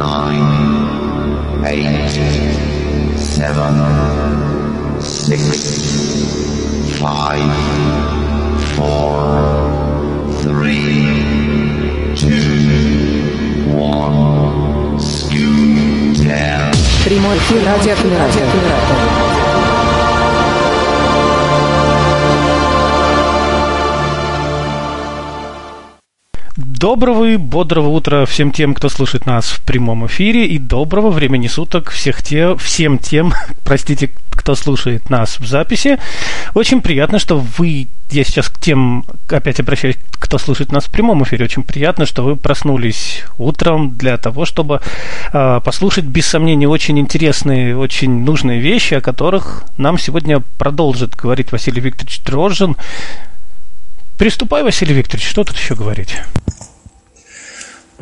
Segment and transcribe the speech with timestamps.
[0.00, 2.10] nine, eight,
[3.16, 3.74] seven,
[5.00, 7.54] six, five,
[8.76, 9.16] four,
[10.42, 16.72] three, two, one, scoot down.
[17.04, 19.29] Прямой эфир радиоаккумулятор.
[26.81, 31.45] Доброго и бодрого утра всем тем, кто слушает нас в прямом эфире, и доброго времени
[31.45, 35.99] суток всех те, всем тем, простите, кто слушает нас в записи.
[36.55, 41.23] Очень приятно, что вы, я сейчас к тем опять обращаюсь, кто слушает нас в прямом
[41.23, 44.81] эфире, очень приятно, что вы проснулись утром для того, чтобы
[45.33, 51.51] э, послушать, без сомнения, очень интересные, очень нужные вещи, о которых нам сегодня продолжит говорить
[51.51, 52.75] Василий Викторович Дрожжин.
[54.17, 56.15] Приступай, Василий Викторович, что тут еще говорить?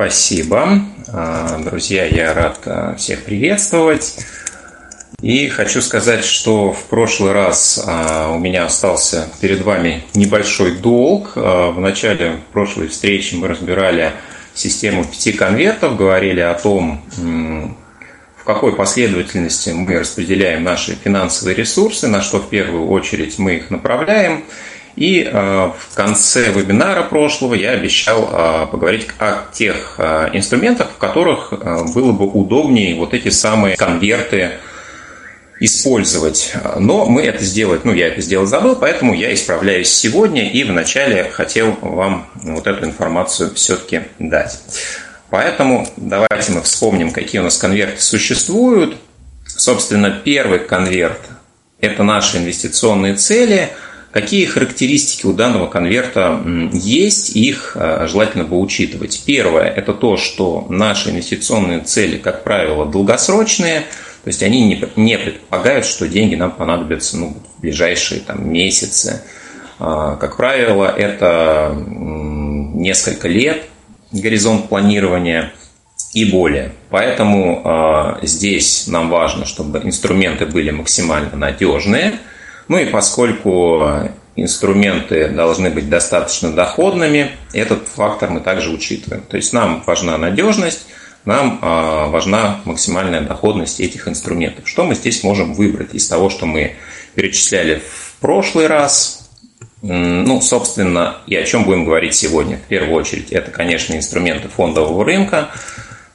[0.00, 0.80] Спасибо.
[1.08, 4.16] А, друзья, я рад а, всех приветствовать.
[5.20, 11.32] И хочу сказать, что в прошлый раз а, у меня остался перед вами небольшой долг.
[11.36, 14.12] В начале прошлой встречи мы разбирали
[14.54, 17.04] систему пяти конвертов, говорили о том,
[18.38, 23.68] в какой последовательности мы распределяем наши финансовые ресурсы, на что в первую очередь мы их
[23.68, 24.44] направляем–
[25.00, 30.98] и э, в конце вебинара прошлого я обещал э, поговорить о тех э, инструментах, в
[30.98, 31.54] которых
[31.94, 34.58] было бы удобнее вот эти самые конверты
[35.58, 36.52] использовать.
[36.78, 41.24] Но мы это сделать, ну, я это сделать забыл, поэтому я исправляюсь сегодня и вначале
[41.24, 44.60] хотел вам вот эту информацию все-таки дать.
[45.30, 48.96] Поэтому давайте мы вспомним, какие у нас конверты существуют.
[49.46, 51.20] Собственно, первый конверт–
[51.80, 53.70] это наши инвестиционные цели–
[54.12, 59.22] Какие характеристики у данного конверта есть, их э, желательно бы учитывать.
[59.24, 63.82] Первое– это то, что наши инвестиционные цели, как правило, долгосрочные,
[64.24, 64.64] то есть они
[64.96, 69.22] не, предполагают, что деньги нам понадобятся ну, в ближайшие там, месяцы.
[69.78, 73.66] А, как правило, это несколько лет
[74.10, 75.52] горизонт планирования
[76.14, 76.72] и более.
[76.88, 77.62] Поэтому
[78.22, 82.14] э, здесь нам важно, чтобы инструменты были максимально надежные–
[82.70, 83.82] ну и поскольку
[84.36, 89.24] инструменты должны быть достаточно доходными, этот фактор мы также учитываем.
[89.24, 90.86] То есть нам важна надежность,
[91.24, 94.68] нам а, важна максимальная доходность этих инструментов.
[94.68, 96.76] Что мы здесь можем выбрать из того, что мы
[97.16, 99.28] перечисляли в прошлый раз?
[99.82, 102.56] Ну, собственно, и о чем будем говорить сегодня?
[102.56, 105.48] В первую очередь, это, конечно, инструменты фондового рынка,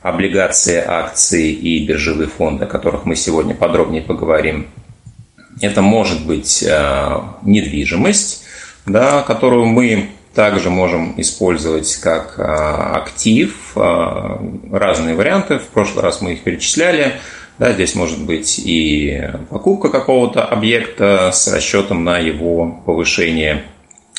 [0.02, 4.68] облигации, акции и биржевые фонды, о которых мы сегодня подробнее поговорим.
[5.62, 8.44] Это может быть э, недвижимость,
[8.86, 13.72] да, которую мы также можем использовать как э, актив.
[13.76, 14.38] Э,
[14.72, 15.60] разные варианты.
[15.60, 17.14] В прошлый раз мы их перечисляли.
[17.58, 23.64] Да, здесь может быть и покупка какого-то объекта с расчетом на его повышение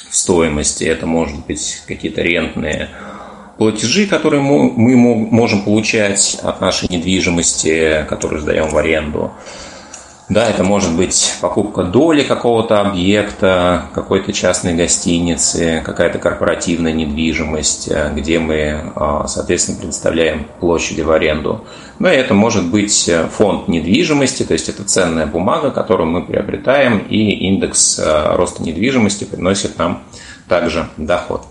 [0.08, 0.84] в стоимости.
[0.84, 2.88] Это может быть какие-то рентные
[3.58, 9.32] платежи, которые мы можем получать от нашей недвижимости, которую сдаем в аренду.
[10.28, 18.12] Да, это может быть покупка доли какого-то объекта, какой-то частной гостиницы, какая-то корпоративная недвижимость, э,
[18.12, 21.64] где мы, э, соответственно, предоставляем площади в аренду.
[22.00, 26.26] Ну и это может быть э, фонд недвижимости, то есть это ценная бумага, которую мы
[26.26, 30.02] приобретаем, и индекс роста недвижимости приносит нам
[30.48, 31.42] также доход.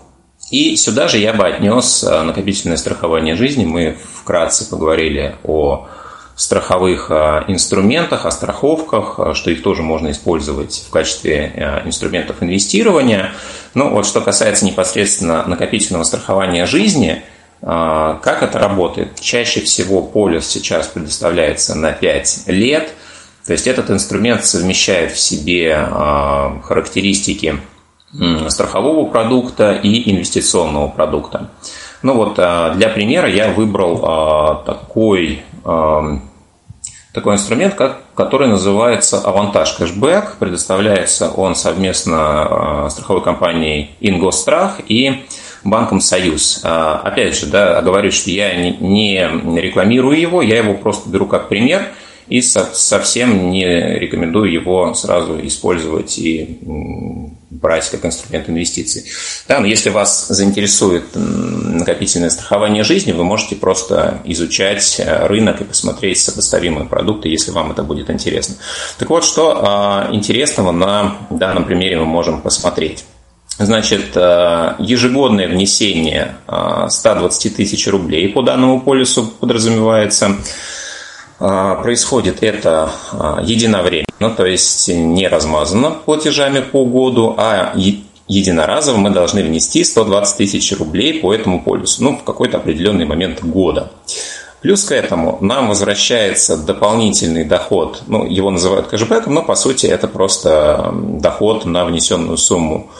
[0.50, 3.64] И сюда же я бы отнес накопительное страхование жизни.
[3.64, 5.88] Мы вкратце поговорили о
[6.36, 12.42] страховых а, инструментах, о страховках, а, что их тоже можно использовать в качестве а, инструментов
[12.42, 13.32] инвестирования.
[13.72, 17.22] Ну вот что касается непосредственно накопительного страхования жизни,
[17.62, 19.18] как это работает?
[19.18, 22.90] Чаще всего полис сейчас предоставляется на 5 лет,
[23.46, 25.88] то есть этот инструмент совмещает в себе
[26.64, 27.58] характеристики
[28.48, 31.50] страхового продукта и инвестиционного продукта.
[32.02, 35.42] Ну вот для примера я выбрал такой
[37.16, 40.36] такой инструмент, как, который называется «Авантаж кэшбэк».
[40.38, 42.18] Предоставляется он совместно
[42.84, 45.24] а, страховой компанией «Ингосстрах» и
[45.64, 46.60] банком «Союз».
[46.62, 49.16] А, опять же, да, говорю, что я не
[49.58, 51.88] рекламирую его, я его просто беру как пример–
[52.28, 53.64] и совсем не
[53.98, 56.58] рекомендую его сразу использовать и
[57.50, 59.04] брать как инструмент инвестиций.
[59.48, 65.64] Да, но если вас заинтересует накопительное страхование жизни, вы можете просто изучать э, рынок и
[65.64, 68.56] посмотреть сопоставимые продукты, если вам это будет интересно.
[68.98, 73.04] Так вот, что а, интересного на данном примере мы можем посмотреть.
[73.58, 76.36] Значит, э, ежегодное внесение
[76.88, 80.36] 120 э, тысяч рублей по данному полису подразумевается.
[81.38, 82.90] Э, происходит это
[83.42, 87.74] единовременно, то есть не размазано платежами по году, а
[88.28, 93.42] единоразово мы должны внести 120 тысяч рублей по этому полису, ну, в какой-то определенный момент
[93.42, 93.90] года.
[94.62, 100.08] Плюс к этому нам возвращается дополнительный доход, ну, его называют кэшбэком, но по сути это
[100.08, 102.90] просто доход на внесенную сумму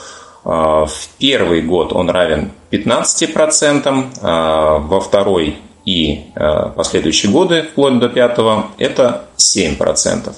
[0.44, 5.56] а, в первый год он равен 15%, а, во второй
[5.86, 10.34] и а, последующие годы, вплоть до пятого, это 7%.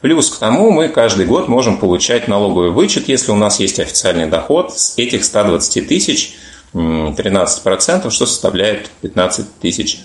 [0.00, 4.26] Плюс к тому мы каждый год можем получать налоговый вычет, если у нас есть официальный
[4.26, 6.36] доход с этих 120 тысяч
[6.74, 9.46] 13%, что составляет 15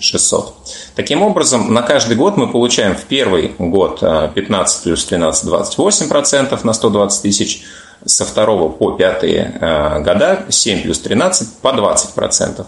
[0.00, 0.54] 600.
[0.94, 6.72] Таким образом, на каждый год мы получаем в первый год 15 плюс 13, 28% на
[6.72, 7.64] 120 тысяч,
[8.04, 12.64] со второго по пятые э, года 7 плюс 13 по 20%.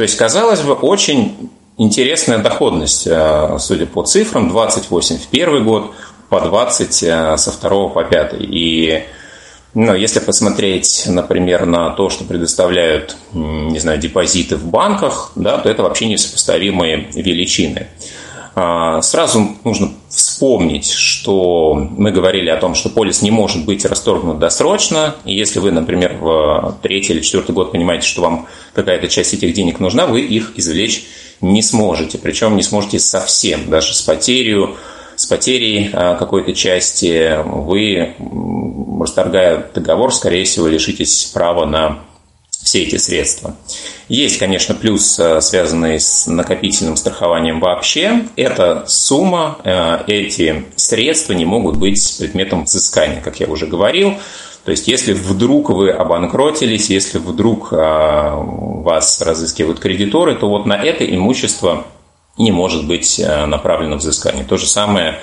[0.00, 5.92] То есть, казалось бы, очень интересная доходность, э, судя по цифрам, 28 в первый год,
[6.30, 8.42] по 20 э, со второго по пятый.
[8.42, 9.02] И
[9.74, 15.68] ну, если посмотреть, например, на то, что предоставляют, не знаю, депозиты в банках, да, то
[15.68, 17.88] это вообще несопоставимые величины.
[18.54, 24.38] А, сразу нужно вспомнить, что мы говорили о том, что полис не может быть расторгнут
[24.38, 25.14] досрочно.
[25.24, 29.54] И если вы, например, в третий или четвертый год понимаете, что вам какая-то часть этих
[29.54, 31.04] денег нужна, вы их извлечь
[31.40, 32.18] не сможете.
[32.18, 34.74] Причем не сможете совсем, даже с потерей,
[35.16, 38.14] с потерей а, какой-то части вы,
[39.00, 42.00] расторгая договор, скорее всего, лишитесь права на
[42.70, 43.56] все эти средства.
[44.08, 48.26] Есть, конечно, плюс, э, связанный с накопительным страхованием вообще.
[48.36, 54.14] Это сумма, э, эти средства не могут быть предметом взыскания, как я уже говорил.
[54.64, 60.74] То есть, если вдруг вы обанкротились, если вдруг э, вас разыскивают кредиторы, то вот на
[60.74, 61.86] это имущество
[62.38, 64.44] не может быть направлено взыскание.
[64.44, 65.18] То же самое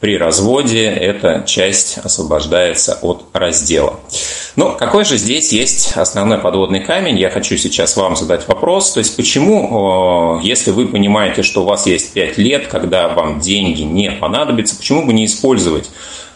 [0.00, 3.98] при разводе эта часть освобождается от раздела.
[4.54, 7.18] Но какой же здесь есть основной подводный камень?
[7.18, 8.92] Я хочу сейчас вам задать вопрос.
[8.92, 13.82] То есть почему, если вы понимаете, что у вас есть 5 лет, когда вам деньги
[13.82, 15.90] не понадобятся, почему бы не использовать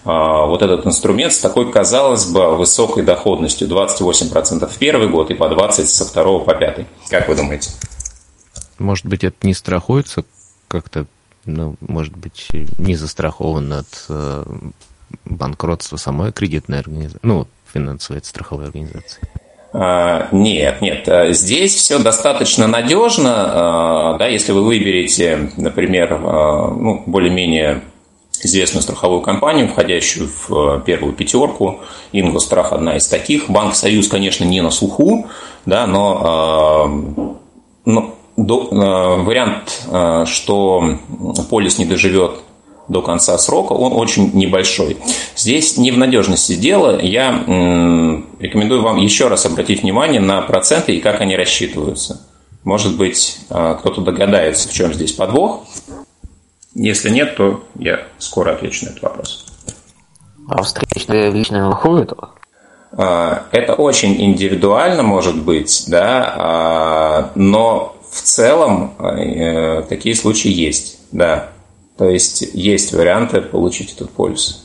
[0.04, 5.34] а, вот этот инструмент с такой, казалось бы, высокой доходностью 28% в первый год и
[5.34, 6.86] по 20% со второго по пятый?
[7.08, 7.70] Как вы думаете?
[8.78, 10.24] Может быть, это не страхуется
[10.66, 11.06] как-то
[11.44, 12.48] ну, может быть,
[12.78, 14.44] не застрахован от э,
[15.24, 19.20] банкротства самой кредитной организации, ну, финансовой страховой организации?
[19.72, 21.34] А, нет, нет.
[21.34, 23.32] Здесь все достаточно надежно.
[23.34, 27.82] А, да, если вы выберете, например, а, ну, более-менее
[28.44, 31.80] известную страховую компанию, входящую в первую пятерку.
[32.12, 33.48] Ингострах одна из таких.
[33.48, 35.26] Банк Союз, конечно, не на слуху,
[35.64, 37.38] да, но,
[37.84, 40.98] но до, э, вариант, э, что
[41.50, 42.32] полис не доживет
[42.88, 44.96] до конца срока, он очень небольшой.
[45.36, 47.00] Здесь не в надежности дела.
[47.00, 52.26] Я рекомендую вам еще раз обратить внимание на проценты и как они рассчитываются.
[52.64, 55.64] Может быть, э, кто-то догадается, в чем здесь подвох.
[56.74, 59.46] Если нет, то я скоро отвечу на этот вопрос.
[60.48, 62.12] А встречные личные выходят?
[62.94, 71.48] Это очень индивидуально может быть, да, но в целом э, такие случаи есть, да.
[71.96, 74.64] То есть есть варианты получить этот полис.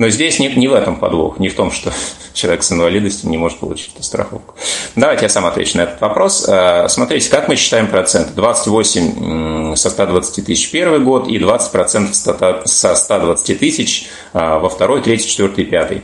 [0.00, 1.92] Но здесь не, не в этом подвох, не в том, что
[2.32, 4.54] человек с инвалидностью не может получить эту страховку.
[4.96, 6.46] Давайте я сам отвечу на этот вопрос.
[6.48, 8.32] Э, смотрите, как мы считаем проценты?
[8.32, 15.28] 28 со 120 тысяч первый год и 20% со 120 тысяч э, во второй, третий,
[15.28, 16.02] четвертый, пятый.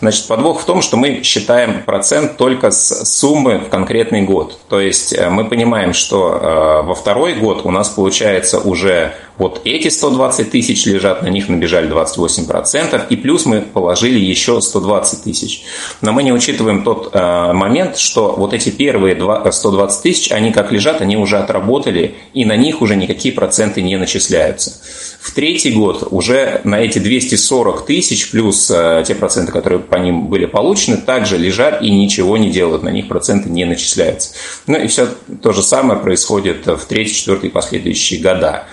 [0.00, 4.58] Значит, подвох в том, что мы считаем процент только с суммы в конкретный год.
[4.68, 9.88] То есть э, мы понимаем, что во второй год у нас получается уже вот эти
[9.88, 15.62] 120 тысяч лежат, на них набежали 28%, и плюс мы положили еще 120 тысяч.
[16.00, 20.52] Но мы не учитываем тот э, момент, что вот эти первые 2, 120 тысяч, они
[20.52, 24.72] как лежат, они уже отработали, и на них уже никакие проценты не начисляются.
[25.20, 30.26] В третий год уже на эти 240 тысяч плюс э, те проценты, которые по ним
[30.26, 34.30] были получены, также лежат и ничего не делают, на них проценты не начисляются.
[34.66, 35.08] Ну и все
[35.42, 38.66] то же самое происходит в третий, четвертый и последующие года.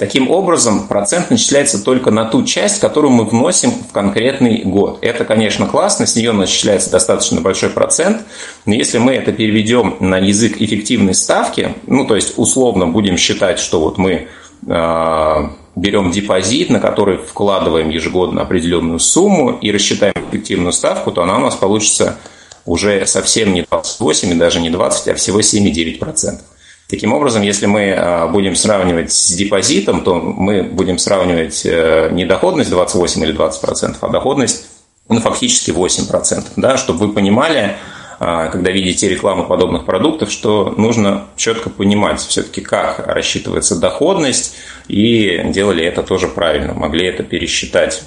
[0.00, 4.96] Таким образом, процент начисляется только на ту часть, которую мы вносим в конкретный год.
[5.02, 8.22] Это, конечно, классно, с нее начисляется достаточно большой процент,
[8.64, 13.58] но если мы это переведем на язык эффективной ставки, ну, то есть условно будем считать,
[13.58, 14.28] что вот мы
[14.66, 15.34] э,
[15.76, 21.40] берем депозит, на который вкладываем ежегодно определенную сумму и рассчитаем эффективную ставку, то она у
[21.40, 22.16] нас получится
[22.64, 26.38] уже совсем не 28 и даже не 20, а всего 7,9%.
[26.90, 32.24] Таким образом, если мы а, будем сравнивать с депозитом, то мы будем сравнивать э, не
[32.24, 34.66] доходность 28 или 20%, а доходность
[35.08, 36.44] ну, фактически 8%.
[36.56, 37.76] Да, чтобы вы понимали,
[38.18, 44.56] а, когда видите рекламу подобных продуктов, что нужно четко понимать все-таки, как рассчитывается доходность,
[44.88, 48.02] и делали это тоже правильно, могли это пересчитать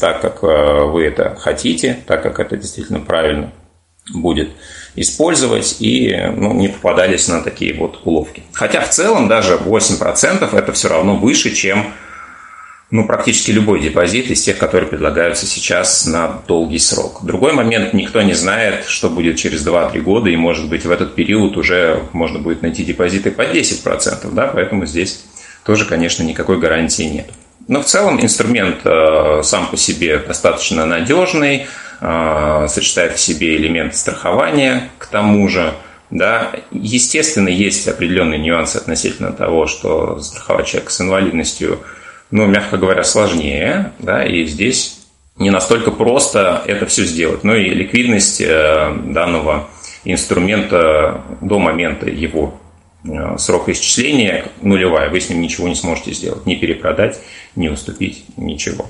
[0.00, 3.52] так, как э, вы это хотите, так, как это действительно правильно
[4.10, 4.50] будет
[4.94, 8.42] использовать и ну, не попадались на такие вот уловки.
[8.52, 11.92] Хотя в целом даже 8% это все равно выше, чем
[12.92, 17.20] ну, практически любой депозит из тех, которые предлагаются сейчас на долгий срок.
[17.24, 21.14] Другой момент, никто не знает, что будет через 2-3 года, и, может быть, в этот
[21.14, 25.24] период уже можно будет найти депозиты по 10%, да, поэтому здесь
[25.64, 27.30] тоже, конечно, никакой гарантии нет.
[27.66, 31.66] Но в целом инструмент э, сам по себе достаточно надежный,
[32.68, 35.72] сочетает в себе элементы страхования, к тому же,
[36.10, 41.78] да, естественно, есть определенные нюансы относительно того, что страховать человека с инвалидностью,
[42.32, 44.98] ну, мягко говоря, сложнее, да, и здесь
[45.36, 47.44] не настолько просто это все сделать.
[47.44, 49.68] Ну и ликвидность э, данного
[50.04, 52.60] инструмента до момента его
[53.04, 57.18] Э, срок исчисления нулевая, вы с ним ничего не сможете сделать, ни перепродать,
[57.56, 58.86] ни уступить, ничего.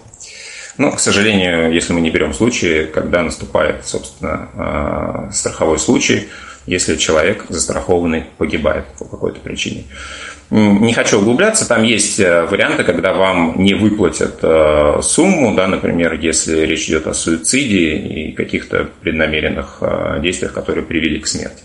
[0.78, 6.28] Но, к сожалению, если мы не берем случаи, когда наступает, собственно, э, страховой случай,
[6.66, 9.84] если человек застрахованный погибает по какой-то причине.
[10.50, 14.40] Не хочу углубляться, там есть э, варианты, когда вам не выплатят
[15.04, 19.82] сумму, да, например, если речь идет о суициде и каких-то преднамеренных
[20.20, 21.62] действиях, которые привели к смерти.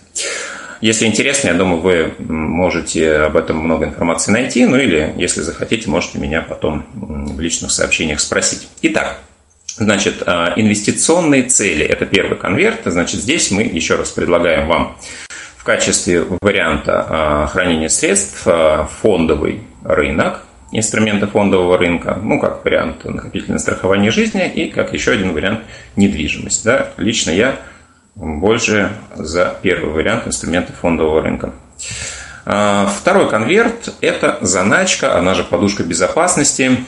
[0.81, 5.89] Если интересно, я думаю, вы можете об этом много информации найти, ну или, если захотите,
[5.89, 8.67] можете меня потом в личных сообщениях спросить.
[8.81, 9.19] Итак,
[9.79, 12.79] Значит, а, инвестиционные цели– это первый конверт.
[12.85, 14.97] Значит, здесь мы еще раз предлагаем вам
[15.55, 23.05] в качестве варианта а, хранения средств а, фондовый рынок, инструменты фондового рынка, ну, как вариант
[23.05, 25.61] накопительное страхование жизни и как еще один вариант
[25.95, 26.63] недвижимость.
[26.65, 26.89] Да?
[26.97, 27.57] Лично я
[28.17, 31.51] больше за первый вариант инструмента фондового рынка.
[32.45, 36.83] А, второй конверт– это заначка, она же подушка безопасности.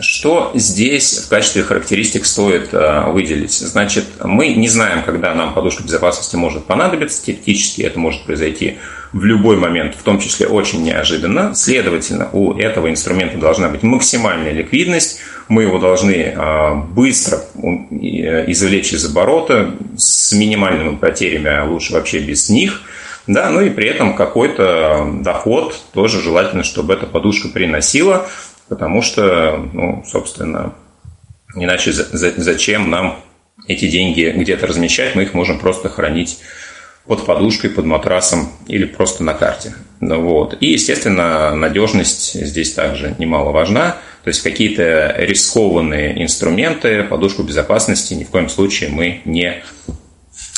[0.00, 3.52] Что здесь в качестве характеристик стоит а, выделить?
[3.52, 7.24] Значит, мы не знаем, когда нам подушка безопасности может понадобиться.
[7.24, 8.78] Теоретически это может произойти
[9.12, 11.54] в любой момент, в том числе очень неожиданно.
[11.54, 18.92] Следовательно, у этого инструмента должна быть максимальная ликвидность– мы его должны а, быстро э, извлечь
[18.92, 22.82] из оборота с минимальными потерями, а лучше вообще без них.
[23.26, 28.28] Да, ну и при этом какой-то доход тоже желательно, чтобы эта подушка приносила,
[28.68, 30.74] потому что, ну, собственно,
[31.54, 33.20] иначе зачем нам
[33.66, 36.38] эти деньги где-то размещать, мы их можем просто хранить
[37.06, 39.74] под подушкой, под матрасом или просто на карте.
[40.00, 40.56] Ну вот.
[40.60, 43.98] И, естественно, надежность здесь также немало важна.
[44.22, 49.62] То есть какие-то рискованные инструменты, подушку безопасности ни в коем случае мы не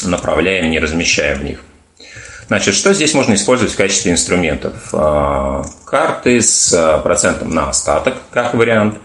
[0.04, 1.64] направляем, не размещаем в них.
[2.48, 4.74] Значит, что здесь можно использовать в качестве инструментов?
[4.92, 8.98] А, карты с а, процентом на остаток, как вариант.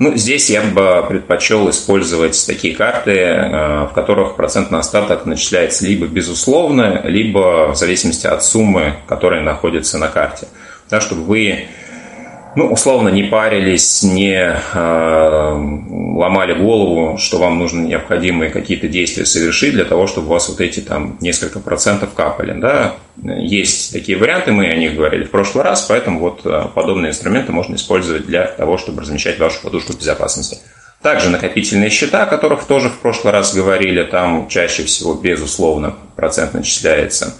[0.00, 5.86] Ну, здесь я бы предпочел использовать такие карты, а, в которых процент на остаток начисляется
[5.86, 10.48] либо безусловно, либо в зависимости от суммы, которая находится на карте.
[10.90, 11.68] Да, чтобы вы
[12.56, 15.52] ну, условно, не парились, не э,
[16.18, 20.60] ломали голову, что вам нужно необходимые какие-то действия совершить для того, чтобы у вас вот
[20.60, 22.58] эти там несколько процентов капали.
[22.58, 22.94] Да?
[23.22, 27.52] Есть такие варианты, мы о них говорили в прошлый раз, поэтому вот э, подобные инструменты
[27.52, 30.58] можно использовать для того, чтобы размещать вашу подушку безопасности.
[31.02, 36.54] Также накопительные счета, о которых тоже в прошлый раз говорили, там чаще всего, безусловно, процент
[36.54, 37.34] начисляется.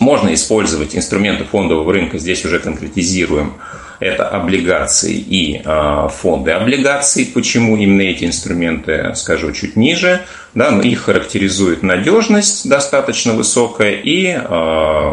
[0.00, 3.54] Можно использовать инструменты фондового рынка, здесь уже конкретизируем
[4.00, 7.30] это облигации и э, фонды облигаций.
[7.32, 10.22] Почему именно эти инструменты, скажу чуть ниже.
[10.54, 15.10] Да, но их характеризует надежность достаточно высокая и э,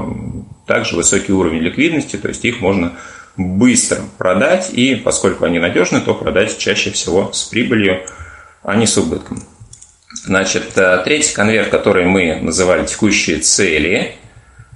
[0.65, 2.93] также высокий уровень ликвидности, то есть их можно
[3.35, 8.03] быстро продать, и поскольку они надежны, то продать чаще всего с прибылью,
[8.61, 9.43] а не с убытком.
[10.25, 14.22] Значит, э, третий конверт, который мы называли текущие цели, а,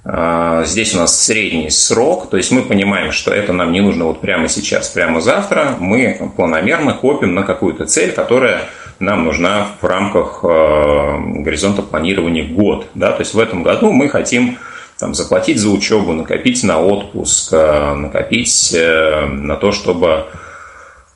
[0.04, 4.20] здесь у нас средний срок, то есть мы понимаем, что это нам не нужно вот
[4.20, 5.76] прямо сейчас, прямо завтра.
[5.78, 8.62] Мы планомерно копим на какую-то цель, которая
[9.00, 12.88] нам нужна в рамках а, горизонта планирования год.
[12.94, 13.12] Да?
[13.12, 14.58] То есть в этом году мы хотим
[14.98, 20.26] там, заплатить за учебу, накопить на отпуск, а, накопить э, на то, чтобы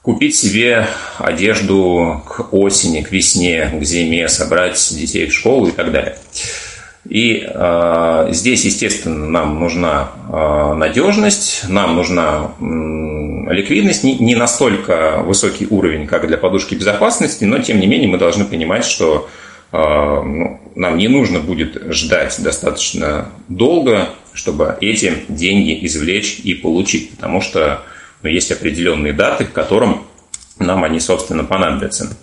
[0.02, 0.86] купить себе
[1.18, 6.16] одежду к осени, к весне, к зиме, собрать детей в школу и так далее.
[7.08, 15.20] И э, здесь, естественно, нам нужна э, надежность, нам нужна э, ликвидность, не, не настолько
[15.24, 19.28] высокий уровень, как для подушки безопасности, но тем не менее мы должны понимать, что
[19.72, 27.10] э, ну, нам не нужно будет ждать достаточно долго, чтобы эти деньги извлечь и получить,
[27.10, 27.82] потому что
[28.22, 30.04] ну, есть определенные даты, к которым
[30.60, 32.16] нам они, собственно, понадобятся.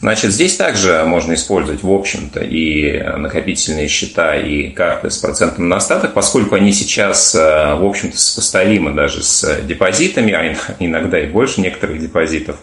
[0.00, 5.76] Значит, здесь также можно использовать, в общем-то, и накопительные счета, и карты с процентом на
[5.76, 11.60] остаток, поскольку они сейчас, э, в общем-то, сопоставимы даже с депозитами, а иногда и больше
[11.60, 12.56] некоторых депозитов.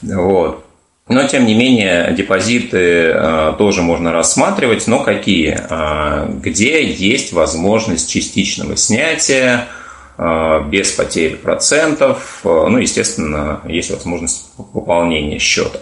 [0.00, 0.64] Вот.
[1.08, 5.60] Но, тем не менее, депозиты э, тоже можно рассматривать, но какие?
[5.68, 9.66] Э, где есть возможность частичного снятия,
[10.66, 15.80] без потери процентов, ну, естественно, есть возможность пополнения счета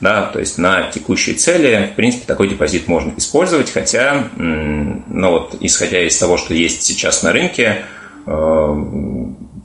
[0.00, 5.56] да, то есть на текущие цели, в принципе, такой депозит можно использовать, хотя, ну вот,
[5.60, 7.84] исходя из того, что есть сейчас на рынке,
[8.26, 8.84] э,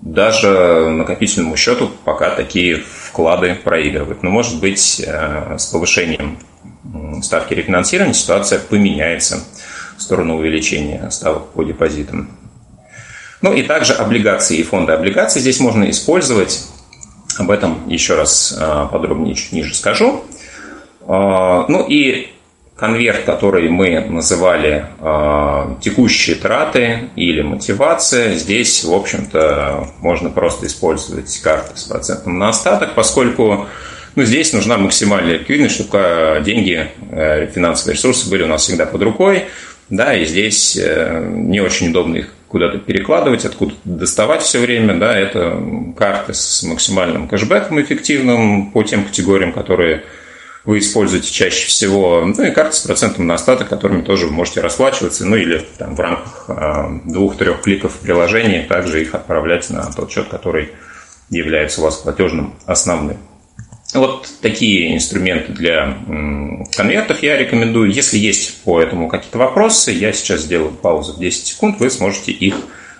[0.01, 4.24] даже накопительному счету пока такие вклады проигрывают.
[4.24, 6.38] Но, может быть, э, с повышением
[7.24, 9.44] ставки рефинансирования ситуация поменяется
[9.98, 12.30] в сторону увеличения ставок по депозитам.
[13.42, 16.68] Ну и также облигации и фонды облигаций здесь можно использовать
[17.38, 20.24] об этом еще раз а, подробнее чуть ниже скажу.
[21.08, 22.30] А, ну и
[22.75, 31.38] конверт, который мы называли а, текущие траты или мотивация, здесь, в общем-то, можно просто использовать
[31.39, 33.68] карты с процентом на остаток, поскольку
[34.15, 39.01] ну, здесь нужна максимальная ликвидность, чтобы деньги, э, финансовые ресурсы были у нас всегда под
[39.01, 39.46] рукой,
[39.89, 45.13] да, и здесь э, не очень удобно их куда-то перекладывать, откуда доставать все время, да,
[45.13, 45.62] это
[45.97, 50.05] карты с максимальным кэшбэком эффективным по тем категориям, которые
[50.63, 54.62] вы используете чаще всего, ну и карты с процентом на остаток, которыми тоже вы можете
[54.62, 59.91] расплачиваться, ну или там, в рамках э, двух-трех кликов в приложении также их отправлять на
[59.91, 60.69] тот счет, который
[61.29, 63.17] является у вас платежным основным.
[63.93, 65.98] Вот такие инструменты для
[66.76, 67.91] конвертов я рекомендую.
[67.91, 72.32] Если есть по этому какие-то вопросы, я сейчас сделаю паузу в 10 секунд, вы сможете
[72.32, 72.56] их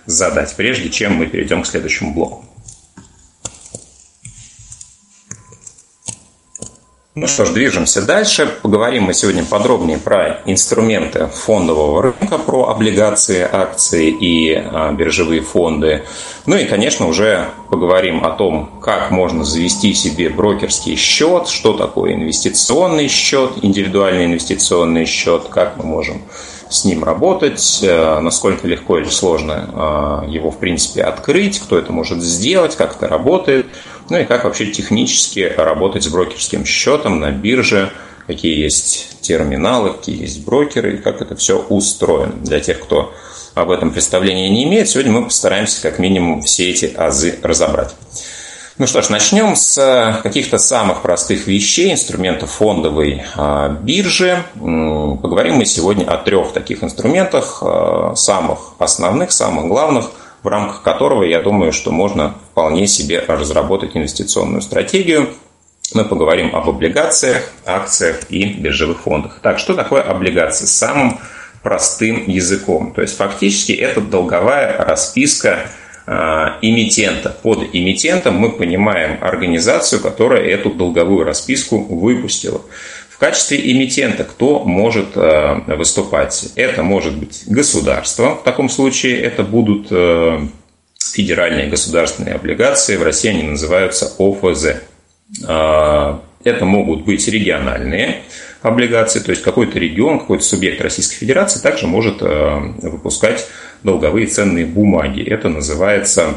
[0.06, 2.46] задать, прежде чем мы перейдем к следующему блоку.
[7.18, 8.58] Ну что ж, движемся дальше.
[8.62, 16.04] Поговорим мы сегодня подробнее про инструменты фондового рынка, про облигации, акции и а, биржевые фонды.
[16.46, 22.16] Ну и, конечно, уже поговорим о том, как можно завести себе брокерский счет, что такое
[22.16, 26.22] инвестиционный счет, индивидуальный инвестиционный счет, как мы можем
[26.68, 31.94] с ним работать, э, насколько легко или сложно а, его, в принципе, открыть, кто это
[31.94, 33.68] может сделать, как это работает–
[34.10, 37.92] ну и как вообще технически работать с брокерским счетом на бирже,
[38.28, 42.34] какие есть терминалы, какие есть брокеры, и как это все устроено.
[42.34, 43.14] Для тех, кто
[43.54, 47.96] об этом представления не имеет, сегодня мы постараемся как минимум все эти азы разобрать.
[48.78, 54.44] Ну что ж, начнем с каких-то самых простых вещей, инструментов фондовой а, биржи.
[54.56, 60.12] Поговорим мы сегодня о трех таких инструментах, а, самых основных, самых главных–
[60.46, 65.28] в рамках которого, я думаю, что можно вполне себе разработать инвестиционную стратегию.
[65.94, 69.40] Мы поговорим об облигациях, акциях и биржевых фондах.
[69.42, 70.66] Так, что такое облигации?
[70.66, 71.20] Самым
[71.62, 72.94] простым языком.
[72.94, 75.68] То есть фактически это долговая расписка
[76.08, 76.14] э,
[76.62, 77.36] эмитента.
[77.44, 82.62] Под эмитентом мы понимаем организацию, которая эту долговую расписку выпустила.
[83.10, 86.52] В качестве эмитента кто может э, выступать?
[86.56, 88.36] Это может быть государство.
[88.36, 90.40] В таком случае это будут э,
[91.14, 92.98] федеральные государственные облигации.
[92.98, 94.66] В России они называются ОФЗ.
[95.48, 98.22] Э, это могут быть региональные
[98.62, 103.48] облигации, то есть какой-то регион, какой-то субъект Российской Федерации также может выпускать
[103.84, 105.22] долговые ценные бумаги.
[105.22, 106.36] Это называется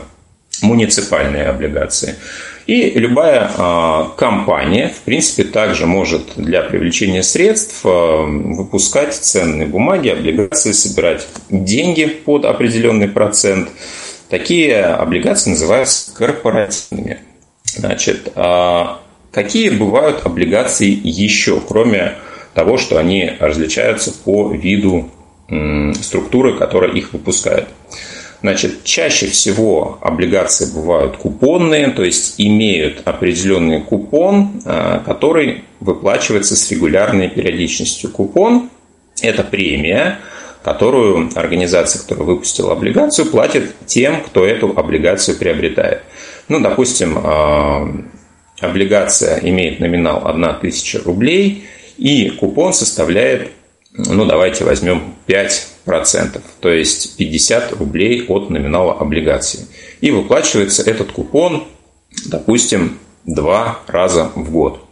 [0.62, 2.16] муниципальные облигации.
[2.66, 10.08] И любая а, компания, в принципе, также может для привлечения средств а, выпускать ценные бумаги,
[10.08, 13.70] облигации, собирать деньги под определенный процент.
[14.28, 17.20] Такие облигации называются корпоративными.
[17.64, 19.00] Значит, а
[19.32, 22.14] какие бывают облигации еще, кроме
[22.54, 25.10] того, что они различаются по виду
[26.00, 27.68] структуры, которая их выпускает?
[28.40, 36.70] Значит, чаще всего облигации бывают купонные, то есть имеют определенный купон, а, который выплачивается с
[36.70, 38.10] регулярной периодичностью.
[38.10, 38.70] Купон–
[39.22, 40.20] это премия,
[40.68, 46.02] которую организация, которая выпустила облигацию, платит тем, кто эту облигацию приобретает.
[46.48, 47.88] Ну, допустим, а,
[48.60, 51.64] облигация имеет номинал 1000 рублей,
[51.96, 53.52] и купон составляет
[53.96, 59.66] ну, давайте возьмем 5%, то есть 50 рублей от номинала облигации.
[60.02, 61.64] И выплачивается этот купон,
[62.26, 64.84] допустим, два раза в год.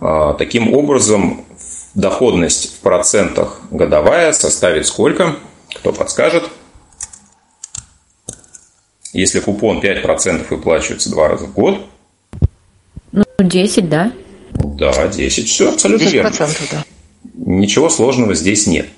[0.00, 1.44] А, таким образом,
[1.94, 5.36] доходность в процентах годовая составит сколько?
[5.74, 6.48] Кто подскажет?
[9.12, 11.86] Если купон 5% выплачивается два раза в год.
[13.12, 14.12] Ну, 10, да?
[14.52, 15.48] Да, 10.
[15.48, 16.32] Все абсолютно 10%, верно.
[16.70, 16.84] да.
[17.34, 18.88] Ничего сложного здесь нет.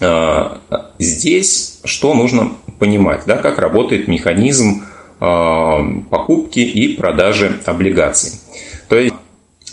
[0.00, 0.60] А,
[0.98, 4.84] здесь что нужно понимать, да, как работает механизм
[5.20, 8.32] а, покупки и продажи облигаций.
[8.88, 9.14] То есть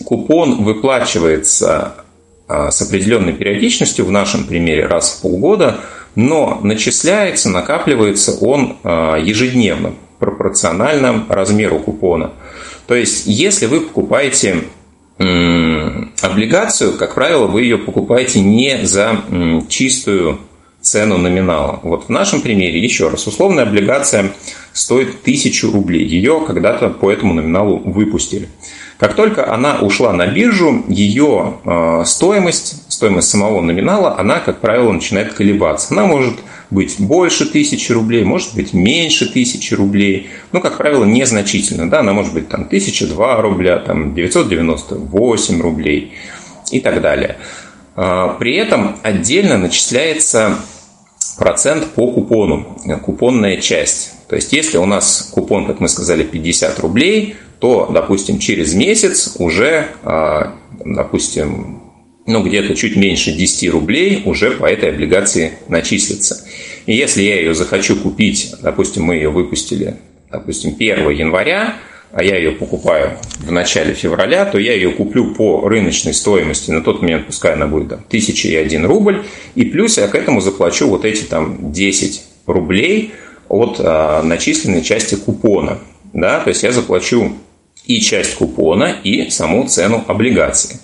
[0.05, 2.05] купон выплачивается
[2.49, 5.77] с определенной периодичностью, в нашем примере раз в полгода,
[6.15, 12.31] но начисляется, накапливается он ежедневно, пропорционально размеру купона.
[12.87, 14.63] То есть, если вы покупаете
[16.21, 19.21] облигацию, как правило, вы ее покупаете не за
[19.69, 20.39] чистую
[20.81, 21.79] цену номинала.
[21.83, 24.31] Вот в нашем примере, еще раз, условная облигация
[24.73, 26.05] стоит 1000 рублей.
[26.05, 28.49] Ее когда-то по этому номиналу выпустили.
[28.97, 34.91] Как только она ушла на биржу, ее э, стоимость, стоимость самого номинала, она, как правило,
[34.91, 35.87] начинает колебаться.
[35.91, 36.39] Она может
[36.69, 41.89] быть больше тысячи рублей, может быть меньше тысячи рублей, но, как правило, незначительно.
[41.89, 42.01] Да?
[42.01, 46.13] Она может быть там 1002 рубля, там 998 рублей
[46.71, 47.37] и так далее.
[48.01, 50.55] А, при этом отдельно начисляется
[51.37, 54.13] процент по купону, купонная часть.
[54.29, 59.35] То есть, если у нас купон, как мы сказали, 50 рублей, то, допустим, через месяц
[59.37, 61.81] уже, а, допустим,
[62.25, 66.47] ну, где-то чуть меньше 10 рублей уже по этой облигации начислится.
[66.85, 69.97] И если я ее захочу купить, допустим, мы ее выпустили,
[70.31, 71.75] допустим, 1 января,
[72.11, 76.81] а я ее покупаю в начале февраля, то я ее куплю по рыночной стоимости, на
[76.81, 81.05] тот момент пускай она будет там, 1001 рубль, и плюс я к этому заплачу вот
[81.05, 83.13] эти там 10 рублей
[83.47, 85.79] от а, начисленной части купона.
[86.13, 86.39] Да?
[86.39, 87.33] То есть я заплачу
[87.85, 90.79] и часть купона, и саму цену облигации.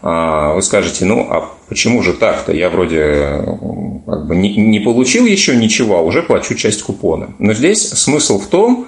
[0.00, 2.52] А, вы скажете, ну а почему же так-то?
[2.52, 3.40] Я вроде
[4.06, 7.34] как бы не, не получил еще ничего, а уже плачу часть купона.
[7.38, 8.86] Но здесь смысл в том,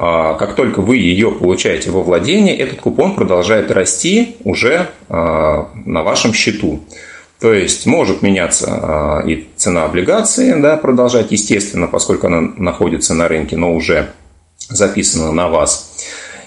[0.00, 6.02] а, как только вы ее получаете во владение, этот купон продолжает расти уже а, на
[6.02, 6.80] вашем счету.
[7.38, 13.56] То есть может меняться и цена облигации, да, продолжать, естественно, поскольку она находится на рынке,
[13.56, 14.08] но уже
[14.68, 15.92] записана на вас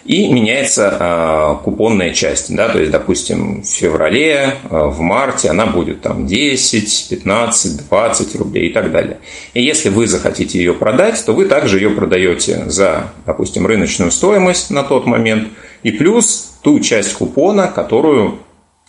[0.10, 2.56] и меняется э, купонная часть.
[2.56, 8.36] Да, то есть, допустим, в феврале, э, в марте она будет там 10, 15, 20
[8.38, 9.19] рублей и так далее.
[9.54, 14.72] И если вы захотите ее продать, то вы также ее продаете за, допустим, рыночную стоимость
[14.72, 15.50] на тот момент
[15.84, 18.39] и плюс ту часть купона, которую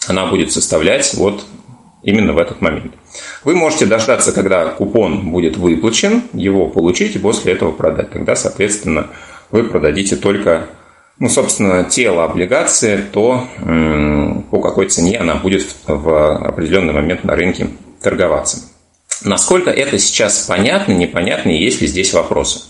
[0.07, 1.45] она будет составлять вот
[2.03, 2.95] именно в этот момент.
[3.45, 8.11] Вы можете дождаться, когда купон будет выплачен, его получить и после этого продать.
[8.11, 9.09] Тогда, соответственно,
[9.51, 10.71] вы продадите только
[11.21, 13.47] ну, собственно, тело облигации, то
[14.51, 17.69] по какой цене она будет в определенный момент на рынке
[18.03, 18.63] торговаться.
[19.23, 22.63] Насколько это сейчас понятно, непонятно, и есть ли здесь вопросы?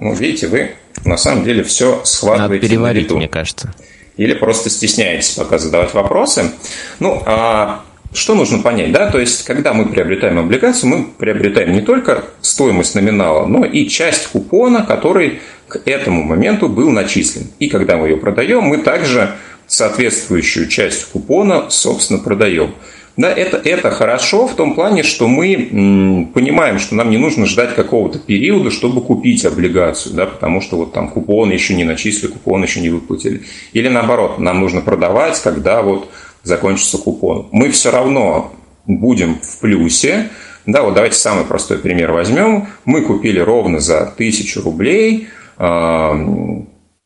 [0.00, 2.54] Ну, видите, вы на самом деле все схватываете.
[2.54, 3.74] Надо переварить, мне кажется.
[4.16, 6.52] Или просто стесняетесь пока задавать вопросы.
[7.00, 7.82] Ну, а
[8.14, 9.10] что нужно понять, да?
[9.10, 14.28] То есть, когда мы приобретаем облигацию, мы приобретаем не только стоимость номинала, но и часть
[14.28, 17.48] купона, который к этому моменту был начислен.
[17.58, 19.34] И когда мы ее продаем, мы также
[19.66, 22.74] соответствующую часть купона, собственно, продаем.
[23.18, 27.74] Да, это, это хорошо в том плане, что мы понимаем, что нам не нужно ждать
[27.74, 32.62] какого-то периода, чтобы купить облигацию, да, потому что вот там купон еще не начислили, купон
[32.62, 33.42] еще не выплатили.
[33.72, 36.08] Или наоборот, нам нужно продавать, когда вот
[36.44, 37.48] закончится купон.
[37.50, 38.52] Мы все равно
[38.86, 40.28] будем в плюсе.
[40.64, 42.68] Да, вот давайте самый простой пример возьмем.
[42.84, 45.28] Мы купили ровно за 1000 рублей,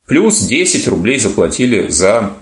[0.07, 2.33] плюс 10 рублей заплатили за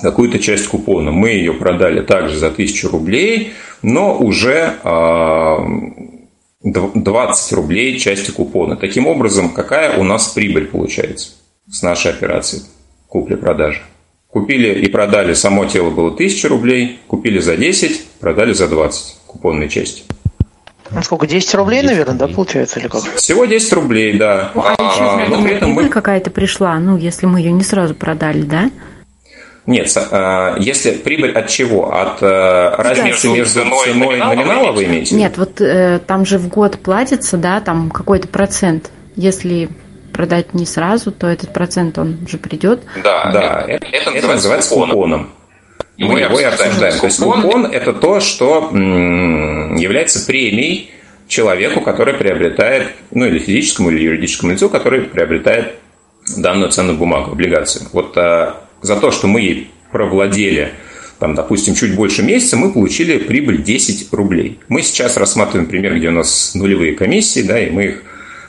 [0.00, 1.10] какую-то часть купона.
[1.10, 4.78] Мы ее продали также за 1000 рублей, но уже
[6.62, 8.76] 20 рублей части купона.
[8.76, 11.32] Таким образом, какая у нас прибыль получается
[11.70, 12.62] с нашей операции
[13.08, 13.82] купли-продажи?
[14.28, 19.68] Купили и продали, само тело было 1000 рублей, купили за 10, продали за 20 купонной
[19.68, 20.04] части.
[20.92, 22.28] Ну, сколько, 10 рублей, 10 наверное, рублей.
[22.28, 23.02] да, получается, или как?
[23.16, 24.50] Всего 10 рублей, да.
[24.54, 25.88] Ну, а, а но при этом мы...
[25.88, 28.70] какая-то пришла, ну, если мы ее не сразу продали, да?
[29.66, 31.92] Нет, а, если прибыль от чего?
[31.94, 35.14] От э, разницы да, между ценой, ценой номинала, номинала вы имеете?
[35.14, 38.90] Нет, вот э, там же в год платится, да, там какой-то процент.
[39.14, 39.68] Если
[40.12, 42.82] продать не сразу, то этот процент, он же придет.
[43.04, 45.30] Да, да, это, это, это называется купоном.
[46.06, 46.98] Мы его и обсуждаем.
[46.98, 50.90] То есть купон– это то, что является премией
[51.28, 55.74] человеку, который приобретает, ну или физическому, или юридическому лицу, который приобретает
[56.36, 57.86] данную ценную бумагу, облигацию.
[57.92, 60.72] Вот а, за то, что мы ей провладели,
[61.18, 64.58] там, допустим, чуть больше месяца, мы получили прибыль 10 рублей.
[64.68, 68.02] Мы сейчас рассматриваем пример, где у нас нулевые комиссии, да, и мы их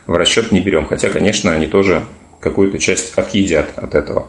[0.07, 0.85] в расчет не берем.
[0.85, 2.03] Хотя, конечно, они тоже
[2.39, 4.27] какую-то часть отъедят от этого.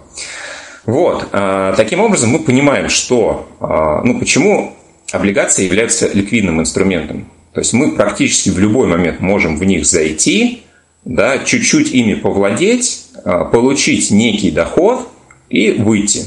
[0.87, 1.29] Вот.
[1.33, 4.75] А, таким образом, мы понимаем, что, а, ну, почему
[5.13, 7.27] облигации являются ликвидным инструментом.
[7.53, 10.63] То есть мы практически в любой момент можем в них зайти,
[11.05, 15.09] да, чуть-чуть ими повладеть, а, получить некий доход
[15.51, 16.25] и выйти.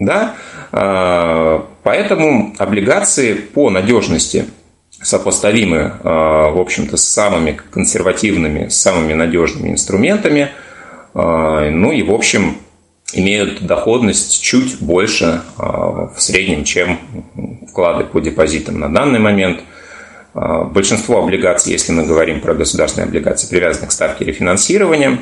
[0.00, 0.34] Да?
[1.84, 4.46] Поэтому облигации по надежности
[5.00, 10.50] сопоставимы, в общем-то, с самыми консервативными, с самыми надежными инструментами.
[11.14, 12.56] Ну и, в общем,
[13.18, 16.98] имеют доходность чуть больше а, в среднем, чем
[17.68, 19.60] вклады по депозитам на данный момент.
[20.34, 25.18] А, большинство облигаций, если мы говорим про государственные облигации, привязаны к ставке рефинансирования,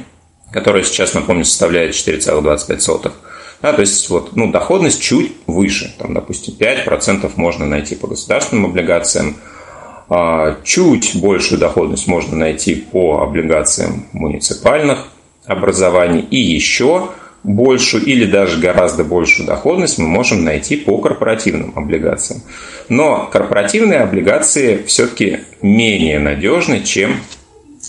[0.51, 3.13] которая сейчас, напомню, составляет 4,25.
[3.63, 5.95] Да, то есть вот, ну, доходность чуть выше.
[5.99, 9.37] Там, допустим, 5% можно найти по государственным облигациям,
[10.09, 15.09] а, чуть большую доходность можно найти по облигациям муниципальных
[15.47, 17.09] образований и еще
[17.45, 22.43] большую или даже гораздо большую доходность мы можем найти по корпоративным облигациям.
[22.89, 27.17] Но корпоративные облигации все-таки менее надежны, чем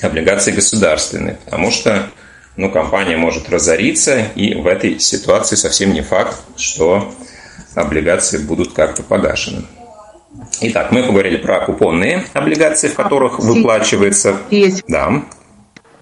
[0.01, 2.09] облигации государственные, потому что
[2.55, 7.13] ну, компания может разориться, и в этой ситуации совсем не факт, что
[7.75, 9.63] облигации будут как-то погашены.
[10.61, 14.37] Итак, мы поговорили про купонные облигации, в которых выплачивается...
[14.87, 15.23] Да.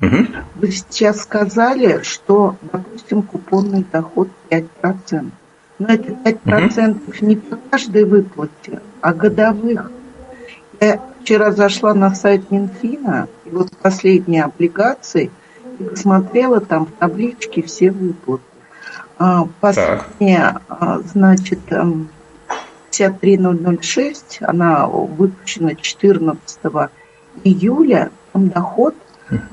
[0.02, 0.28] Угу.
[0.56, 5.32] Вы сейчас сказали, что, допустим, купонный доход 5%.
[5.80, 7.26] Но это 5% угу.
[7.26, 9.92] не по каждой выплате, а годовых.
[10.80, 15.30] Я вчера зашла на сайт Минфина, и вот последние облигации,
[15.78, 18.44] и посмотрела там в табличке все выплаты.
[19.20, 21.06] А, последняя, так.
[21.06, 21.60] значит,
[22.90, 26.60] 53006, она выпущена 14
[27.44, 28.96] июля, там доход–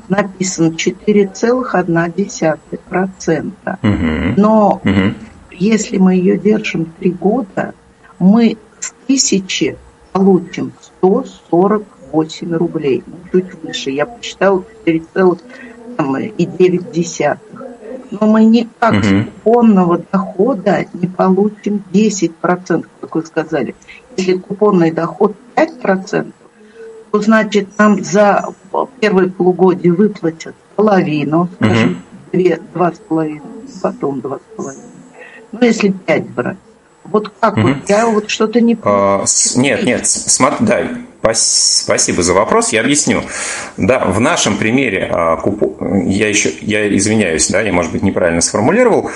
[0.09, 3.53] написано 4,1%.
[3.83, 4.35] Угу.
[4.37, 5.15] Но угу.
[5.51, 7.75] если мы ее держим три года,
[8.19, 9.77] мы с тысячи
[10.13, 13.05] получим 148 рублей.
[13.07, 13.91] Ну, чуть выше.
[13.91, 17.39] Я посчитала 4,9.
[18.11, 19.03] Но мы никак угу.
[19.03, 23.75] с купонного дохода не получим 10%, как вы сказали.
[24.17, 26.33] Если купонный доход 5%,
[27.11, 28.47] то значит нам за
[29.01, 33.43] первое полугодие выплатят половину, скажем, две, два с половиной,
[33.83, 34.85] потом два с половиной.
[35.53, 36.59] Ну, если пять брать.
[37.05, 37.69] Вот как угу.
[37.69, 39.23] вот, я вот что-то не понимаю.
[39.23, 39.25] А,
[39.57, 40.83] нет, нет, смотри, да,
[41.33, 43.23] спасибо за вопрос, я объясню.
[43.79, 45.43] Да, в нашем примере, а,
[46.05, 49.11] я еще, я извиняюсь, да, я, может быть, неправильно сформулировал,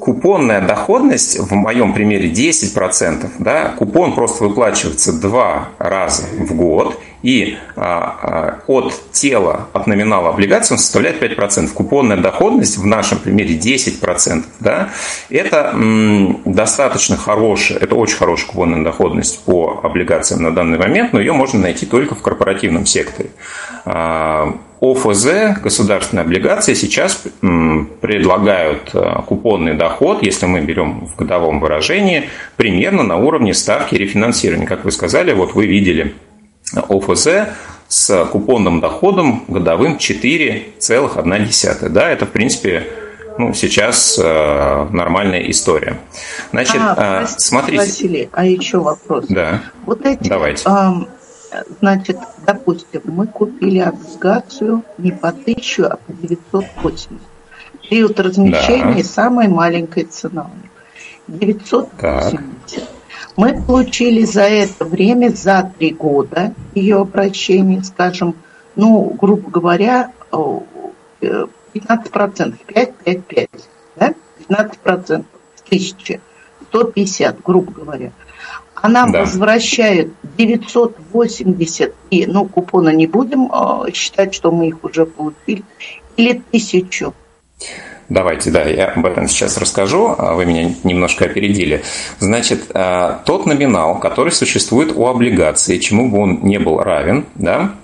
[0.00, 7.56] купонная доходность в моем примере 10%, да, купон просто выплачивается два раза в год, и
[7.74, 11.72] а, а, от тела, от номинала облигаций он составляет 5%.
[11.72, 14.44] Купонная доходность в нашем примере 10%.
[14.60, 14.90] Да?
[15.28, 21.18] Это м, достаточно хорошая, это очень хорошая купонная доходность по облигациям на данный момент, но
[21.18, 23.30] ее можно найти только в корпоративном секторе.
[23.84, 32.28] А, ОФЗ, государственные облигации, сейчас предлагают а, купонный доход, если мы берем в годовом выражении,
[32.56, 34.66] примерно на уровне ставки рефинансирования.
[34.66, 36.14] Как вы сказали, вот вы видели
[36.74, 37.28] ОФЗ
[37.88, 41.88] с купонным доходом годовым 4,1.
[41.88, 42.86] Да, это, в принципе,
[43.38, 45.98] ну, сейчас э, нормальная история.
[46.50, 47.78] Значит, а, э, простите, смотрите.
[47.78, 49.26] Василий, а еще вопрос.
[49.28, 49.62] Да.
[49.86, 50.68] Вот эти, Давайте.
[50.68, 51.06] Э,
[51.80, 57.08] значит, допустим, мы купили облигацию не по 1000, а по 980.
[57.88, 59.08] Период размещения да.
[59.08, 60.50] самая маленькая цена.
[61.28, 62.00] 980.
[62.00, 62.34] Так.
[63.36, 68.34] Мы получили за это время, за три года ее обращения, скажем,
[68.74, 73.48] ну, грубо говоря, 15%, 5, 5, 5,
[73.96, 74.14] да?
[74.48, 76.20] 15% с тысячи,
[76.70, 78.12] 150, грубо говоря.
[78.82, 79.20] Она да.
[79.20, 85.64] возвращает 980, и, ну, купона не будем э, считать, что мы их уже получили,
[86.16, 87.14] или тысячу.
[88.08, 91.82] Давайте, да, я об этом сейчас расскажу, а вы меня немножко опередили.
[92.20, 97.74] Значит, а, тот номинал, который существует у облигации, чему бы он не был равен, да,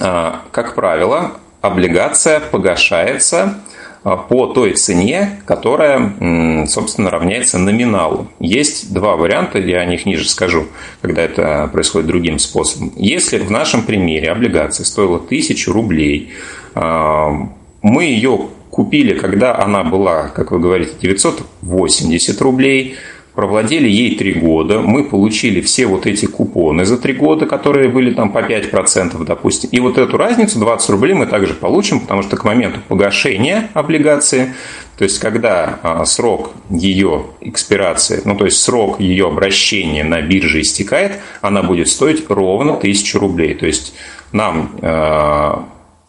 [0.00, 3.77] а, как правило, облигация погашается а,
[4.16, 8.28] по той цене, которая, собственно, равняется номиналу.
[8.40, 10.66] Есть два варианта, я о них ниже скажу,
[11.02, 12.92] когда это происходит другим способом.
[12.96, 16.32] Если в нашем примере облигация стоила 1000 рублей,
[16.74, 17.48] а,
[17.82, 22.96] мы ее купили, когда она была, как вы говорите, 980 рублей,
[23.34, 28.12] провладели ей три года, мы получили все вот эти купоны за три года, которые были
[28.12, 32.36] там по 5%, допустим, и вот эту разницу, 20 рублей, мы также получим, потому что
[32.36, 34.54] к моменту погашения облигации,
[34.96, 40.60] то есть когда а, срок ее экспирации, ну то есть срок ее обращения на бирже
[40.60, 43.54] истекает, она будет стоить ровно 1000 рублей.
[43.54, 43.94] То есть
[44.32, 45.52] нам, э,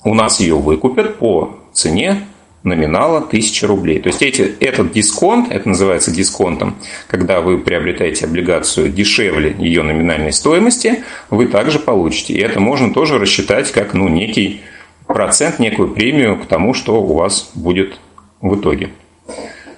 [0.03, 2.27] у нас ее выкупят по цене
[2.63, 3.99] номинала 1000 рублей.
[3.99, 6.75] То есть эти, этот дисконт, это называется дисконтом,
[7.07, 12.33] когда вы приобретаете облигацию дешевле ее номинальной стоимости, вы также получите.
[12.33, 14.61] И это можно тоже рассчитать как ну, некий
[15.07, 17.99] процент, некую премию к тому, что у вас будет
[18.41, 18.89] в итоге.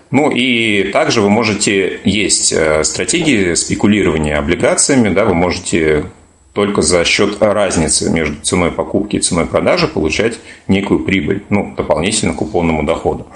[0.09, 6.05] Ну и также вы можете, есть э, стратегии спекулирования облигациями, да, вы можете
[6.53, 12.33] только за счет разницы между ценой покупки и ценой продажи получать некую прибыль, ну, дополнительно
[12.33, 13.27] к купонному доходу.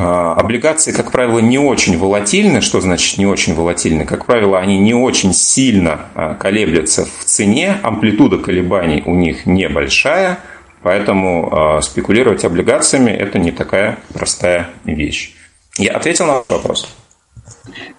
[0.00, 2.60] А, облигации, как правило, не очень волатильны.
[2.60, 4.04] Что значит не очень волатильны?
[4.04, 10.38] Как правило, они не очень сильно а, колеблются в цене, амплитуда колебаний у них небольшая,
[10.82, 15.34] поэтому а, спекулировать облигациями– это не такая простая вещь.
[15.78, 16.88] Я ответил на вопрос?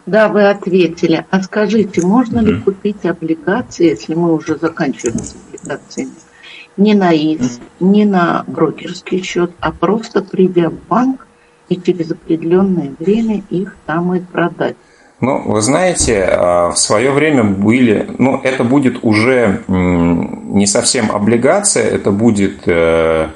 [0.05, 1.25] Да, вы ответили.
[1.29, 6.11] А скажите, можно ли купить облигации, если мы уже заканчиваем с облигациями,
[6.77, 11.27] не на ИС, не на брокерский счет, а просто придя в банк
[11.67, 14.75] и через определенное время их там и продать?
[15.21, 21.83] Ну, вы знаете, а, в свое время были, ну, это будет уже не совсем облигация,
[21.83, 23.27] это будет э,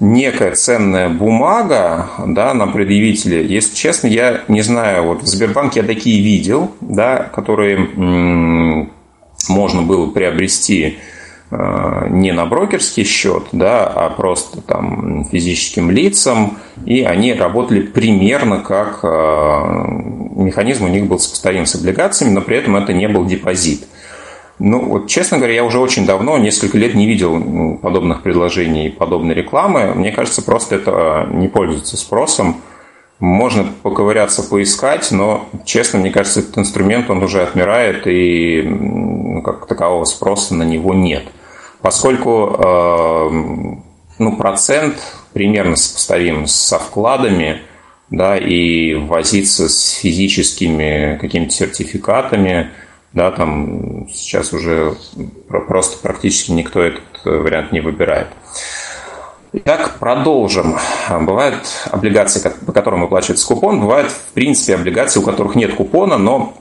[0.00, 3.44] некая ценная бумага да, на предъявителе.
[3.46, 8.92] Если честно, я не знаю, вот в Сбербанке я такие видел, да, которые м-
[9.48, 10.98] можно было приобрести
[11.50, 18.60] э, не на брокерский счет, да, а просто там физическим лицам, и они работали примерно
[18.60, 19.06] как э,
[20.36, 23.86] механизм у них был сопоставим с облигациями, но при этом это не был депозит.
[24.58, 29.34] Ну, вот, честно говоря, я уже очень давно, несколько лет не видел подобных предложений, подобной
[29.34, 29.94] рекламы.
[29.94, 32.62] Мне кажется, просто это не пользуется спросом.
[33.18, 39.66] Можно поковыряться, поискать, но, честно, мне кажется, этот инструмент, он уже отмирает, и ну, как
[39.66, 41.24] такового спроса на него нет.
[41.82, 43.30] Поскольку э,
[44.18, 44.96] ну, процент
[45.32, 47.62] примерно сопоставим со вкладами,
[48.10, 52.70] да, и возиться с физическими какими-то сертификатами–
[53.16, 54.94] да, там сейчас уже
[55.48, 58.28] просто практически никто этот э, вариант не выбирает.
[59.54, 60.76] Итак, продолжим.
[61.08, 66.52] Бывают облигации, по которым выплачивается купон, бывают, в принципе, облигации, у которых нет купона, но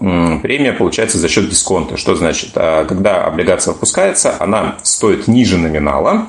[0.41, 1.98] премия получается за счет дисконта.
[1.98, 2.52] Что значит?
[2.56, 6.28] А, когда облигация выпускается, она стоит ниже номинала,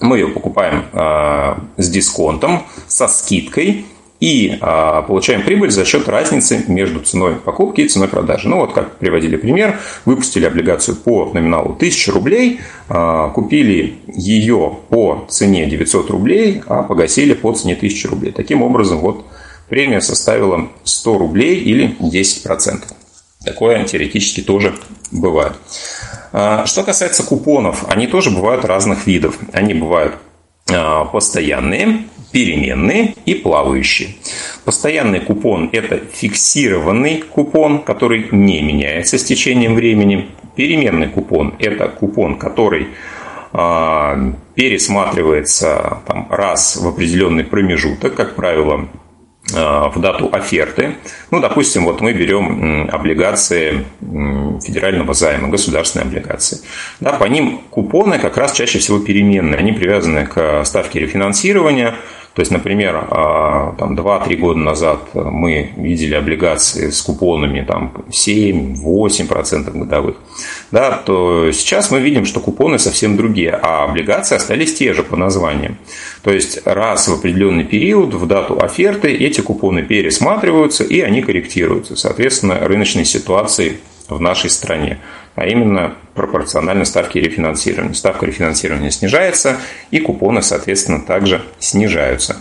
[0.00, 3.84] мы ее покупаем а, с дисконтом, со скидкой–
[4.20, 8.48] и а, получаем прибыль за счет разницы между ценой покупки и ценой продажи.
[8.48, 15.26] Ну вот как приводили пример, выпустили облигацию по номиналу 1000 рублей, а, купили ее по
[15.28, 18.32] цене 900 рублей, а погасили по цене 1000 рублей.
[18.32, 19.24] Таким образом вот
[19.68, 22.84] премия составила 100 рублей или 10%.
[23.44, 24.74] Такое теоретически тоже
[25.12, 25.52] бывает.
[26.32, 29.38] А, что касается купонов, они тоже бывают разных видов.
[29.52, 30.16] Они бывают
[30.70, 34.10] а, постоянные, переменные и плавающие.
[34.64, 40.28] Постоянный купон– это фиксированный купон, который не меняется с течением времени.
[40.56, 42.88] Переменный купон– это купон, который
[43.52, 48.88] э, пересматривается там, раз в определенный промежуток, как правило,
[49.50, 50.96] в дату оферты.
[51.30, 56.60] Ну, допустим, вот мы берем облигации федерального займа, государственные облигации.
[57.00, 59.58] Да, по ним купоны как раз чаще всего переменные.
[59.58, 61.94] Они привязаны к ставке рефинансирования.
[62.38, 69.76] То есть, например, а, там, 2-3 года назад мы видели облигации с купонами там, 7-8%
[69.76, 70.14] годовых.
[70.70, 75.16] Да, то сейчас мы видим, что купоны совсем другие, а облигации остались те же по
[75.16, 75.78] названиям.
[76.22, 81.96] То есть раз в определенный период, в дату оферты, эти купоны пересматриваются и они корректируются,
[81.96, 85.00] соответственно, рыночной ситуации в нашей стране
[85.38, 87.94] а именно пропорционально ставке рефинансирования.
[87.94, 89.56] Ставка рефинансирования снижается,
[89.90, 92.36] и купоны, соответственно, также снижаются.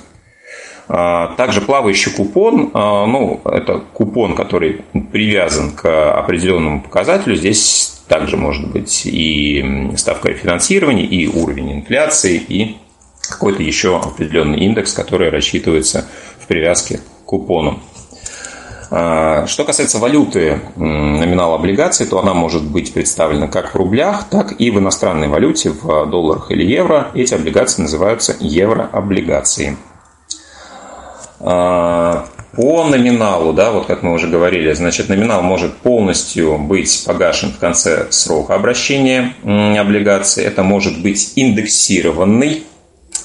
[0.90, 4.82] А, также плавающий купон, а, ну, это купон, который
[5.12, 7.36] привязан к определенному показателю.
[7.36, 12.78] Здесь также может быть и ставка рефинансирования, и уровень инфляции, и
[13.30, 16.08] какой-то еще определенный индекс, который рассчитывается
[16.40, 17.80] в привязке к купону.
[18.90, 24.60] А, что касается валюты номинала облигаций, то она может быть представлена как в рублях, так
[24.60, 27.10] и в иностранной валюте, в долларах или евро.
[27.14, 29.78] Эти облигации называются еврооблигации.
[31.40, 37.52] А, по номиналу, да, вот как мы уже говорили, значит, номинал может полностью быть погашен
[37.52, 40.44] в конце срока обращения облигаций.
[40.44, 42.64] Это может быть индексированный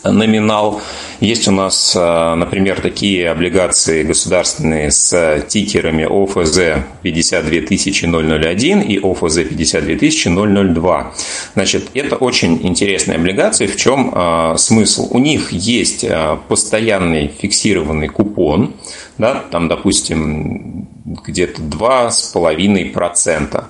[0.04, 0.80] номинал.
[1.20, 11.12] Есть у нас, э, например, такие облигации государственные с тикерами ОФЗ 52001 и ОФЗ 52002.
[11.54, 13.66] Значит, это очень интересные облигации.
[13.66, 15.08] В чем э, смысл?
[15.10, 18.74] У них есть э, постоянный фиксированный купон,
[19.18, 23.64] да, там, допустим, где-то 2,5%.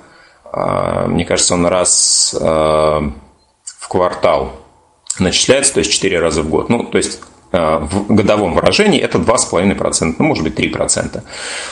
[1.08, 4.52] Мне кажется, он раз в квартал
[5.18, 6.68] начисляется, то есть 4 раза в год.
[6.68, 7.20] Ну, то есть
[7.52, 11.22] э, в годовом выражении это 2,5%, ну, может быть, 3%.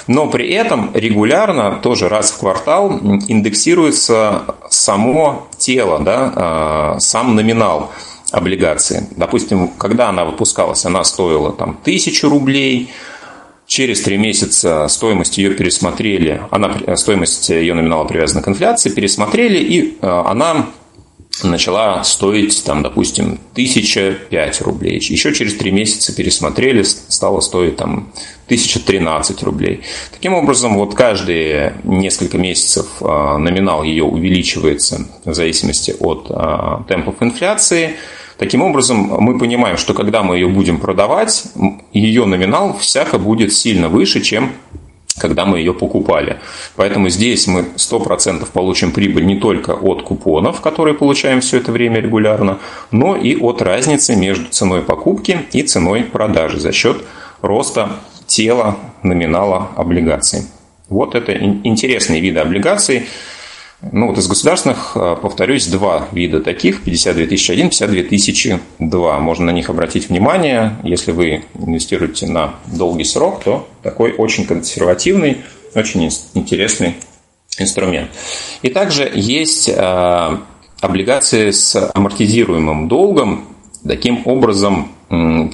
[0.06, 7.92] Но при этом регулярно, тоже раз в квартал, индексируется само тело, да, э, сам номинал
[8.32, 9.08] облигации.
[9.16, 12.90] Допустим, когда она выпускалась, она стоила там, 1000 рублей,
[13.70, 19.96] Через три месяца стоимость ее пересмотрели, она, стоимость ее номинала привязана к инфляции, пересмотрели, и
[20.02, 20.66] э, она
[21.42, 24.96] начала стоить, там, допустим, 1005 рублей.
[24.98, 28.12] Еще через три месяца пересмотрели, стало стоить там
[28.46, 29.82] 1013 рублей.
[30.12, 37.16] Таким образом, вот каждые несколько месяцев а, номинал ее увеличивается в зависимости от а, темпов
[37.20, 37.96] инфляции.
[38.36, 41.44] Таким образом, мы понимаем, что когда мы ее будем продавать,
[41.92, 44.52] ее номинал всяко будет сильно выше, чем
[45.20, 46.40] когда мы ее покупали.
[46.76, 52.00] Поэтому здесь мы 100% получим прибыль не только от купонов, которые получаем все это время
[52.00, 52.58] регулярно,
[52.90, 57.04] но и от разницы между ценой покупки и ценой продажи за счет
[57.42, 57.90] роста
[58.26, 60.42] тела номинала облигаций.
[60.88, 63.06] Вот это интересные виды облигаций.
[63.82, 69.18] Ну вот из государственных, а, повторюсь, два вида таких, 52 001, 52 002.
[69.20, 70.76] Можно на них обратить внимание.
[70.82, 75.38] Если вы инвестируете на долгий срок, то такой очень консервативный,
[75.74, 76.96] очень интересный
[77.58, 78.10] инструмент.
[78.60, 80.42] И также есть а,
[80.80, 83.46] облигации с амортизируемым долгом.
[83.86, 84.92] Таким образом,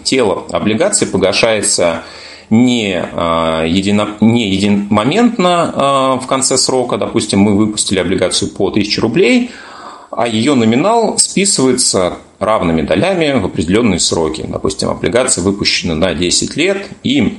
[0.02, 2.02] тело облигаций погашается
[2.50, 9.00] не, а, едино, не единомоментно а, в конце срока, допустим, мы выпустили облигацию по 1000
[9.00, 9.50] рублей,
[10.10, 14.44] а ее номинал списывается равными долями в определенные сроки.
[14.46, 17.38] Допустим, облигация выпущена на 10 лет, и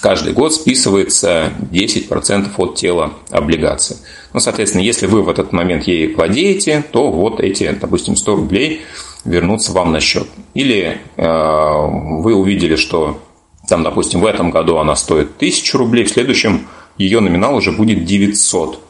[0.00, 3.96] каждый год списывается 10% от тела облигации.
[4.32, 8.82] Ну, соответственно, если вы в этот момент ей владеете, то вот эти, допустим, 100 рублей
[9.24, 10.28] вернутся вам на счет.
[10.54, 13.20] Или э, вы увидели, что
[13.66, 16.66] там, допустим, в этом году она стоит 1000 рублей, в следующем
[16.98, 18.80] ее номинал уже будет 900.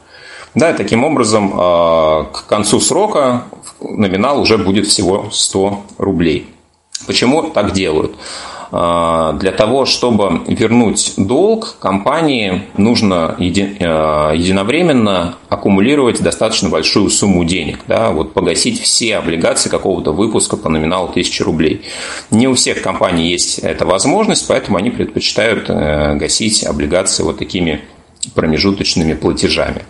[0.54, 3.44] Да, и таким образом а, к концу срока
[3.80, 6.48] номинал уже будет всего 100 рублей.
[7.06, 8.16] Почему так делают?
[8.72, 17.80] А, для того, чтобы вернуть долг, компании нужно а, единовременно аккумулировать достаточно большую сумму денег,
[17.86, 21.82] да, вот погасить все облигации какого-то выпуска по номиналу 1000 рублей.
[22.30, 27.82] Не у всех компаний есть эта возможность, поэтому они предпочитают э, гасить облигации вот такими
[28.34, 29.84] промежуточными платежами.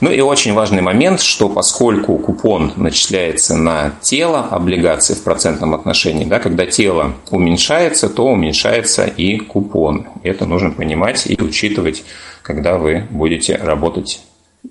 [0.00, 6.24] Ну и очень важный момент, что поскольку купон начисляется на тело облигации в процентном отношении,
[6.24, 10.08] да, когда тело уменьшается, то уменьшается и купон.
[10.22, 12.04] Это нужно понимать и учитывать,
[12.42, 14.20] когда вы будете работать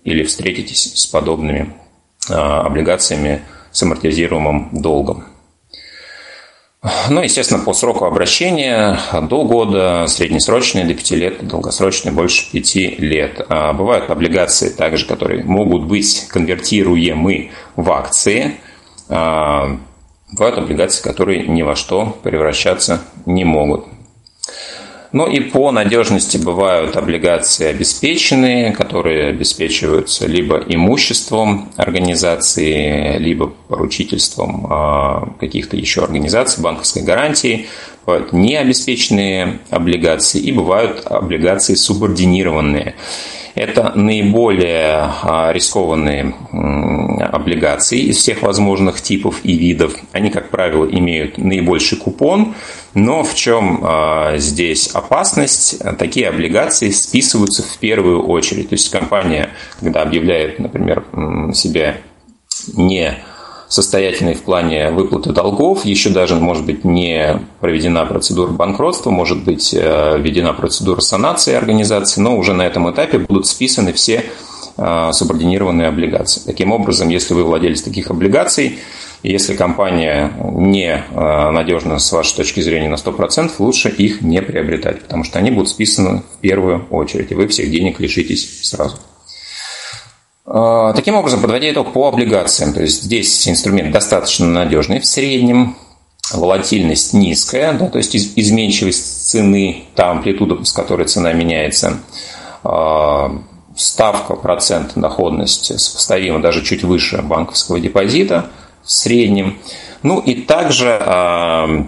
[0.04, 1.74] или встретитесь с подобными
[2.30, 3.42] а, облигациями
[3.72, 5.26] с амортизируемым долгом.
[7.10, 13.46] Ну, естественно, по сроку обращения до года, среднесрочные до 5 лет, долгосрочные больше 5 лет.
[13.50, 18.58] А бывают облигации также, которые могут быть конвертируемы в акции.
[19.10, 19.78] А
[20.32, 23.86] бывают облигации, которые ни во что превращаться не могут.
[25.16, 35.30] Ну и по надежности бывают облигации обеспеченные, которые обеспечиваются либо имуществом организации, либо поручительством а,
[35.40, 37.68] каких-то еще организаций, банковской гарантии.
[38.06, 42.96] Бывают необеспеченные облигации и бывают облигации субординированные.
[43.56, 46.36] Это наиболее а, рискованные
[47.22, 49.96] облигации из всех возможных типов и видов.
[50.12, 52.54] Они, как правило, имеют наибольший купон,
[52.94, 55.80] но в чем а, здесь опасность?
[55.98, 58.70] Такие облигации списываются в первую очередь.
[58.70, 59.50] То есть компания,
[59.80, 61.06] когда объявляет, например,
[61.54, 61.98] себя
[62.74, 63.16] не
[63.76, 69.74] состоятельный в плане выплаты долгов, еще даже, может быть, не проведена процедура банкротства, может быть,
[69.74, 74.24] э, введена процедура санации организации, но уже на этом этапе будут списаны все
[74.78, 76.42] э, субординированные облигации.
[76.46, 78.80] Таким образом, если вы владелец таких облигаций,
[79.24, 85.02] если компания не э, надежна с вашей точки зрения на 100%, лучше их не приобретать,
[85.02, 88.96] потому что они будут списаны в первую очередь, и вы всех денег лишитесь сразу.
[90.58, 95.76] А, таким образом, подводя итог по облигациям, то есть здесь инструмент достаточно надежный в среднем,
[96.34, 101.98] волатильность низкая, да, то есть изменчивость цены, та амплитуда, с которой цена меняется,
[102.64, 103.34] а,
[103.76, 108.46] ставка, процент доходности сопоставима даже чуть выше банковского депозита
[108.82, 109.58] в среднем.
[110.04, 111.86] Ну и также, а,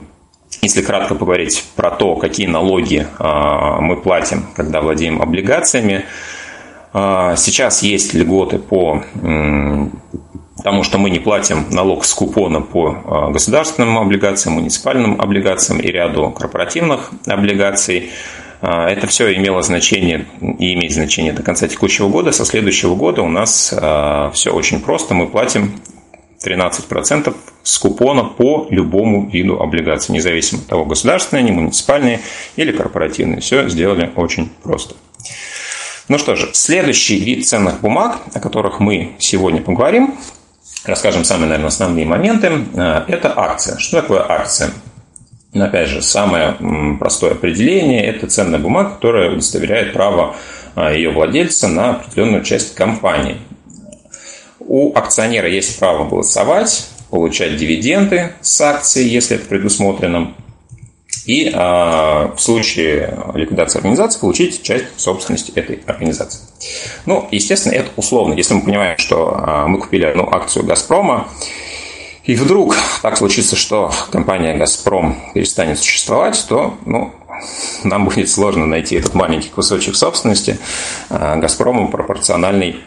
[0.61, 6.03] если кратко поговорить про то, какие налоги мы платим, когда владеем облигациями,
[7.36, 9.04] сейчас есть льготы по
[10.64, 15.88] тому, что мы не платим налог с купона по а, государственным облигациям, муниципальным облигациям и
[15.88, 18.12] ряду корпоративных облигаций.
[18.62, 22.34] А, это все имело значение и имеет значение до конца текущего года.
[22.34, 23.74] Со следующего года у нас
[24.34, 25.14] все очень просто.
[25.14, 25.80] Мы платим
[26.45, 27.34] 13%
[27.64, 32.20] с купона по любому виду облигаций, независимо от того, государственные, не муниципальные
[32.58, 33.39] или корпоративные.
[33.39, 34.95] Все сделали очень просто.
[36.10, 40.18] Ну что же, следующий вид ценных бумаг, о которых мы сегодня поговорим,
[40.86, 43.78] расскажем самые, наверное, основные моменты, э, это акция.
[43.78, 44.72] Что такое акция?
[45.51, 46.55] Ну, опять же, самое
[46.97, 50.38] простое определение– это ценная бумага, которая удостоверяет право
[50.78, 53.39] э, ее владельца на определенную часть компании.
[54.60, 60.34] У акционера есть право голосовать, получать дивиденды с акции, если это предусмотрено,
[61.28, 66.40] и а, в случае ликвидации организации получить часть собственности этой организации.
[67.06, 68.34] Ну, естественно, это условно.
[68.34, 71.28] Если мы понимаем, что а, мы купили одну акцию «Газпрома»,
[72.24, 77.14] и вдруг так случится, что компания «Газпром» перестанет существовать, то ну,
[77.84, 80.58] нам будет сложно найти этот маленький кусочек собственности
[81.10, 82.78] а, «Газпрому» пропорциональный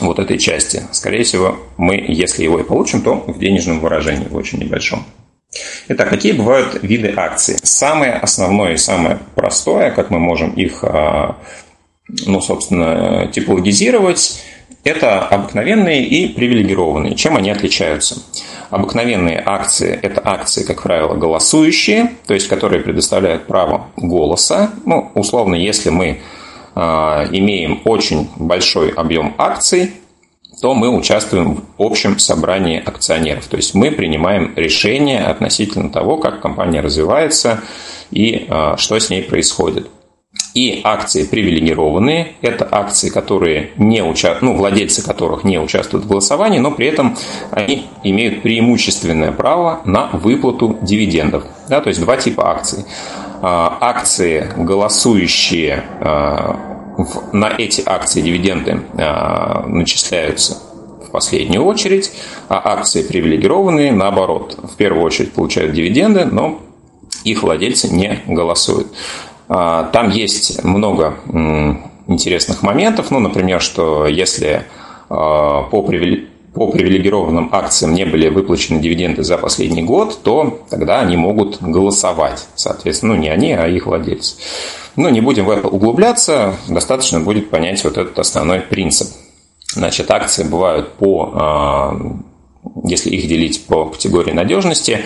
[0.00, 0.86] вот этой части.
[0.92, 5.04] Скорее всего, мы, если его и получим, то в денежном выражении, в очень небольшом.
[5.88, 7.56] Итак, какие бывают виды акций?
[7.62, 11.36] Самое основное и самое простое, как мы можем их, а,
[12.26, 14.42] ну, собственно, типологизировать,
[14.84, 17.14] это обыкновенные и привилегированные.
[17.14, 18.22] Чем они отличаются?
[18.70, 24.72] Обыкновенные акции– это акции, как правило, голосующие, то есть которые предоставляют право голоса.
[24.84, 26.20] Ну, условно, если мы
[26.74, 29.92] а, имеем очень большой объем акций,
[30.60, 33.46] то мы участвуем в общем собрании акционеров.
[33.46, 37.60] То есть мы принимаем решение относительно того, как компания развивается
[38.10, 39.88] и а, что с ней происходит.
[40.54, 44.38] И акции привилегированные– это акции, которые не уча...
[44.40, 47.16] ну, владельцы которых не участвуют в голосовании, но при этом
[47.50, 51.44] они имеют преимущественное право на выплату дивидендов.
[51.68, 52.84] Да, то есть два типа акций.
[53.42, 55.84] А, акции, голосующие
[56.96, 60.58] а, на эти акции дивиденды а, начисляются
[61.06, 62.12] в последнюю очередь,
[62.48, 66.60] а акции привилегированные, наоборот, в первую очередь получают дивиденды, но
[67.24, 68.88] их владельцы не голосуют.
[69.48, 71.18] А, там есть много
[72.06, 74.64] интересных моментов, ну, например, что если
[75.08, 75.82] а, по
[76.54, 82.46] по привилегированным акциям не были выплачены дивиденды за последний год, то тогда они могут голосовать.
[82.54, 84.36] Соответственно, ну не они, а их владельцы.
[84.96, 89.08] Но не будем в это углубляться, достаточно будет понять вот этот основной принцип.
[89.74, 92.00] Значит, акции бывают по, а,
[92.84, 95.04] если их делить по категории надежности,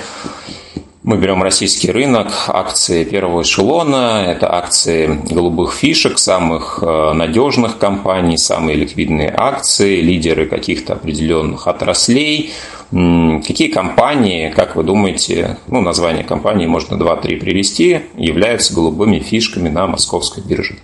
[1.09, 8.37] мы берем российский рынок, акции первого эшелона, это акции голубых фишек, самых а, надежных компаний,
[8.37, 12.53] самые ликвидные акции, лидеры каких-то определенных отраслей–
[12.91, 19.87] Какие компании, как вы думаете, ну, название компании можно 2-3 привести, являются голубыми фишками на
[19.87, 20.79] московской бирже?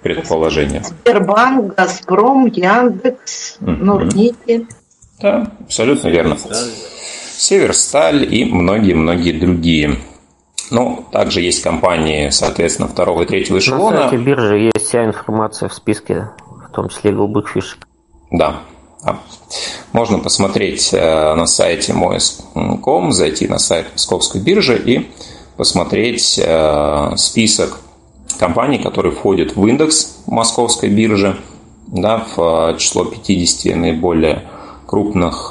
[0.00, 0.82] Предположение.
[0.82, 3.56] Сбербанк, Газпром, Яндекс.
[3.60, 4.66] Норнити.
[5.20, 6.38] Да, абсолютно верно.
[7.36, 9.98] Северсталь и многие-многие другие.
[10.70, 13.96] Ну, также есть компании, соответственно, второго и третьего эшелона.
[13.96, 16.30] На сайте биржи есть вся информация в списке,
[16.68, 17.86] в том числе голубых фишек.
[18.30, 18.62] Да,
[19.92, 25.10] можно посмотреть э, на сайте moes.com, зайти на сайт Московской биржи и
[25.56, 27.80] посмотреть э, список
[28.38, 31.36] компаний, которые входят в индекс Московской биржи,
[31.86, 34.42] да, в э, число 50 наиболее
[34.94, 35.48] крупных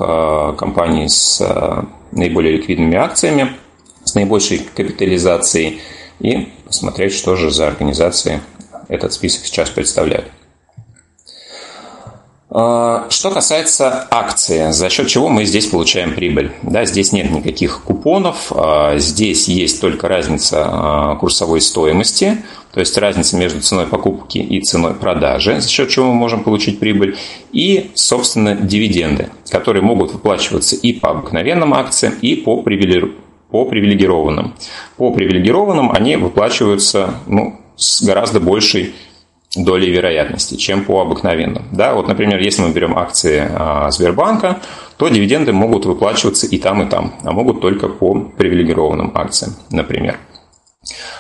[0.58, 1.46] компаний с
[2.14, 3.58] наиболее ликвидными акциями,
[4.06, 5.82] с наибольшей капитализацией,
[6.22, 8.40] и посмотреть, что же за организации
[8.88, 10.32] этот список сейчас представляют.
[12.56, 16.52] А, что касается акции, за счет чего мы здесь получаем прибыль?
[16.62, 22.96] Да, здесь нет никаких купонов, а, здесь есть только разница а, курсовой стоимости, то есть
[23.00, 27.18] разница между ценой покупки и ценой продажи, за счет чего мы можем получить прибыль,
[27.52, 34.54] и, собственно, дивиденды, которые могут выплачиваться и по обыкновенным акциям, и по, по привилегированным.
[34.98, 38.94] По привилегированным они выплачиваются ну, с гораздо большей
[39.56, 41.64] долей вероятности, чем по обыкновенным.
[41.72, 44.60] Да, вот, например, если мы берем акции а, Сбербанка,
[44.98, 50.18] то дивиденды могут выплачиваться и там, и там, а могут только по привилегированным акциям, например.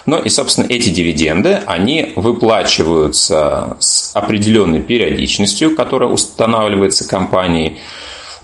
[0.05, 7.77] Ну и, собственно, эти дивиденды, они выплачиваются с определенной периодичностью, которая устанавливается компанией.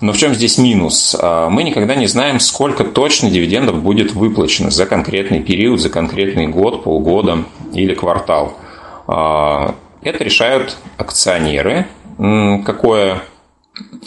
[0.00, 1.14] Но в чем здесь минус?
[1.18, 6.46] А, мы никогда не знаем, сколько точно дивидендов будет выплачено за конкретный период, за конкретный
[6.46, 8.56] год, полгода или квартал.
[9.12, 11.88] А, это решают акционеры,
[12.64, 13.22] какое,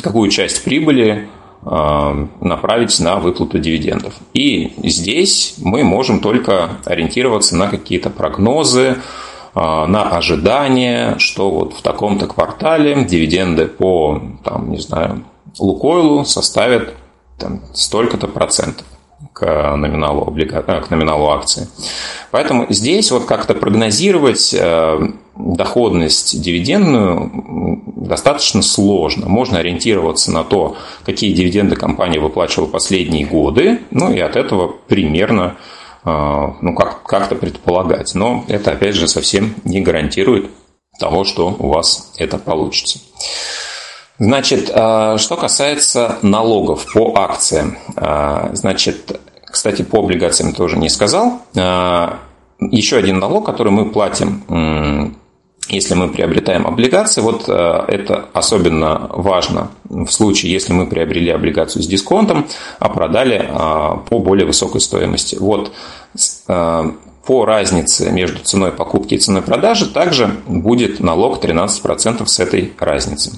[0.01, 1.27] какую часть прибыли
[1.61, 4.13] а, направить на выплату дивидендов.
[4.33, 8.95] И здесь мы можем только ориентироваться на какие-то прогнозы,
[9.53, 15.25] а, на ожидание, что вот в таком-то квартале дивиденды по, там, не знаю,
[15.59, 16.93] Лукойлу составят
[17.37, 18.85] там, столько-то процентов
[19.33, 20.63] к номиналу, облига...
[20.65, 21.67] Э, к номиналу акции.
[22.31, 24.99] Поэтому здесь вот как-то прогнозировать э,
[25.35, 29.27] доходность дивидендную достаточно сложно.
[29.27, 35.55] Можно ориентироваться на то, какие дивиденды компания выплачивала последние годы, ну и от этого примерно
[36.05, 36.09] э,
[36.61, 38.13] ну, как- как-то предполагать.
[38.15, 40.49] Но это, опять же, совсем не гарантирует
[40.99, 42.99] того, что у вас это получится.
[44.19, 47.77] Значит, э, что касается налогов по акциям.
[47.95, 51.41] Э, значит, кстати, по облигациям тоже не сказал.
[51.55, 52.09] Э,
[52.59, 55.17] еще один налог, который мы платим,
[55.67, 61.87] если мы приобретаем облигации, вот это особенно важно в случае, если мы приобрели облигацию с
[61.87, 62.47] дисконтом,
[62.79, 63.49] а продали
[64.09, 65.35] по более высокой стоимости.
[65.35, 65.73] Вот
[67.25, 73.31] по разнице между ценой покупки и ценой продажи также будет налог 13% с этой разницы.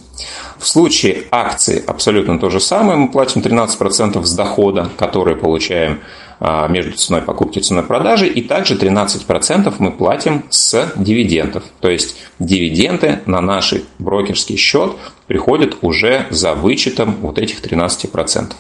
[0.58, 2.98] В случае акций абсолютно то же самое.
[2.98, 6.00] Мы платим 13% с дохода, который получаем
[6.40, 11.64] между ценой покупки и ценой продажи, и также 13% мы платим с дивидендов.
[11.80, 14.96] То есть дивиденды на наш брокерский счет
[15.28, 18.54] приходят уже за вычетом вот этих 13%.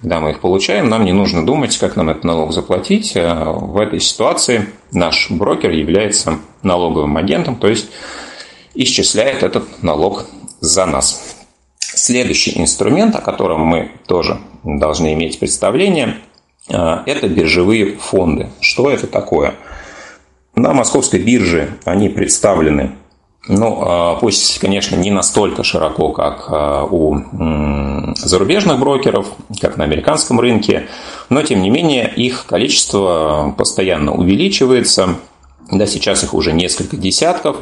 [0.00, 3.12] Когда мы их получаем, нам не нужно думать, как нам этот налог заплатить.
[3.16, 7.88] А, в этой ситуации наш брокер является налоговым агентом, то есть
[8.74, 10.26] исчисляет этот налог
[10.60, 11.36] за нас.
[11.78, 16.18] Следующий инструмент, о котором мы тоже должны иметь представление,
[16.68, 18.48] это биржевые фонды.
[18.60, 19.54] Что это такое?
[20.56, 22.92] На московской бирже они представлены,
[23.48, 29.26] ну, э, пусть, конечно, не настолько широко, как э, у зарубежных брокеров,
[29.60, 30.86] как на американском рынке,
[31.28, 35.16] но, тем не менее, их количество постоянно увеличивается.
[35.70, 37.56] Да, сейчас их уже несколько десятков,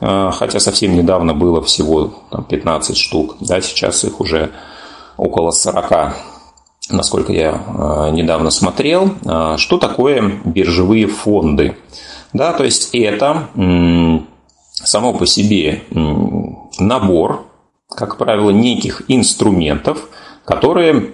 [0.00, 3.36] хотя совсем недавно было всего там, 15 штук.
[3.40, 4.50] Да, сейчас их уже
[5.16, 6.16] около 40,
[6.90, 9.14] насколько я э, недавно смотрел.
[9.24, 11.76] Э, что такое биржевые фонды?
[12.32, 13.48] Да, то есть это
[14.72, 15.82] само по себе
[16.80, 17.46] набор,
[17.88, 20.08] как правило, неких инструментов,
[20.44, 21.12] которые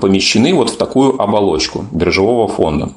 [0.00, 2.92] помещены вот в такую оболочку биржевого фонда.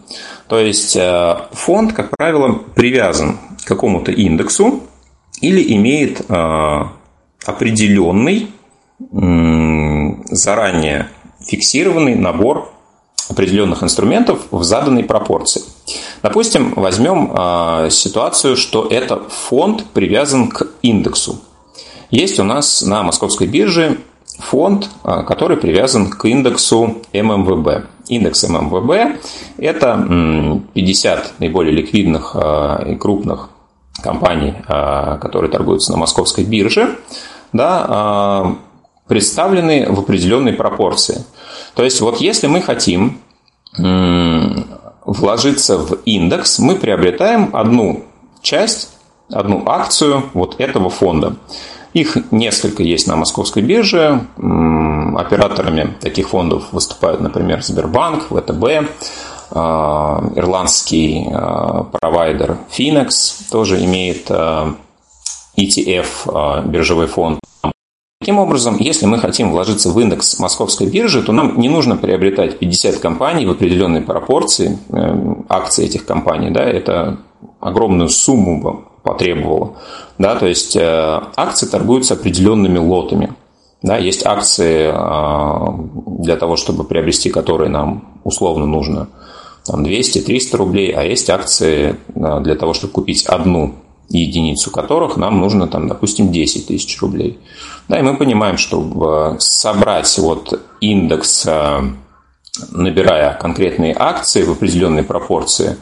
[0.47, 4.83] То есть э, фонд, как правило, привязан к какому-то индексу
[5.41, 6.79] или имеет э,
[7.45, 8.51] определенный
[10.31, 11.09] заранее
[11.47, 12.71] фиксированный набор
[13.29, 15.63] определенных инструментов в заданной пропорции.
[16.23, 21.39] Допустим, возьмем э, ситуацию, что это фонд привязан к индексу.
[22.09, 23.97] Есть у нас на московской бирже
[24.39, 27.87] фонд, который привязан к индексу ММВБ.
[28.07, 29.19] Индекс ММВБ–
[29.57, 33.49] это 50 наиболее ликвидных а, и крупных
[34.01, 36.97] компаний, а, которые торгуются на московской бирже,
[37.51, 38.55] да, а,
[39.07, 41.23] представлены в определенной пропорции.
[41.75, 43.19] То есть, вот если мы хотим
[45.05, 48.05] вложиться в индекс, мы приобретаем одну
[48.41, 48.89] часть,
[49.31, 51.35] одну акцию вот этого фонда.
[51.93, 54.27] Их несколько есть на московской бирже.
[54.37, 58.89] Операторами таких фондов выступают, например, Сбербанк, ВТБ,
[59.49, 64.75] а, ирландский а, провайдер Finex тоже имеет а,
[65.57, 67.39] ETF, биржевой фонд.
[68.19, 72.57] Таким образом, если мы хотим вложиться в индекс московской биржи, то нам не нужно приобретать
[72.57, 76.49] 50 компаний в определенной пропорции, э, акции этих компаний.
[76.49, 77.19] Да, это
[77.59, 79.75] огромную сумму потребовала.
[80.17, 83.35] Да, то есть э, акции торгуются определенными лотами.
[83.83, 84.87] Да, есть акции
[86.19, 89.09] для того, чтобы приобрести которые нам условно нужно
[89.63, 93.75] там 200-300 рублей, а есть акции для того, чтобы купить одну
[94.09, 97.39] единицу которых нам нужно, там, допустим, 10 тысяч рублей.
[97.87, 101.81] Да, и мы понимаем, что собрать вот индекс, э,
[102.71, 105.77] набирая конкретные акции в определенной пропорции,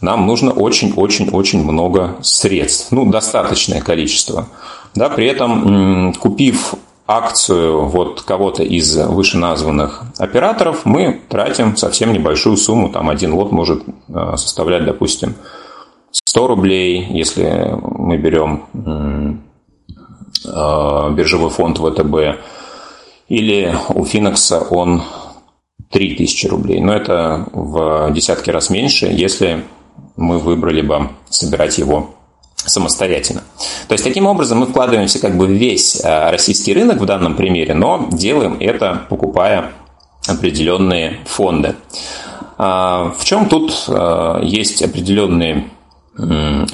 [0.00, 4.48] нам нужно очень-очень-очень много средств, ну, достаточное количество.
[4.94, 6.74] Да, при этом, купив
[7.06, 13.82] акцию вот кого-то из вышеназванных операторов, мы тратим совсем небольшую сумму, там один лот может
[14.08, 15.34] э, составлять, допустим,
[16.30, 18.62] 100 рублей, если мы берем
[20.44, 22.40] э, биржевой фонд ВТБ,
[23.26, 25.02] или у Финекса он
[25.90, 26.80] 3000 рублей.
[26.80, 29.64] Но это в десятки раз меньше, если
[30.14, 32.10] мы выбрали бы собирать его
[32.54, 33.42] самостоятельно.
[33.88, 37.74] То есть, таким образом, мы вкладываемся как бы весь э, российский рынок в данном примере,
[37.74, 39.72] но делаем это, покупая
[40.28, 41.74] определенные фонды.
[42.56, 43.88] А, в чем тут
[44.42, 45.64] есть определенные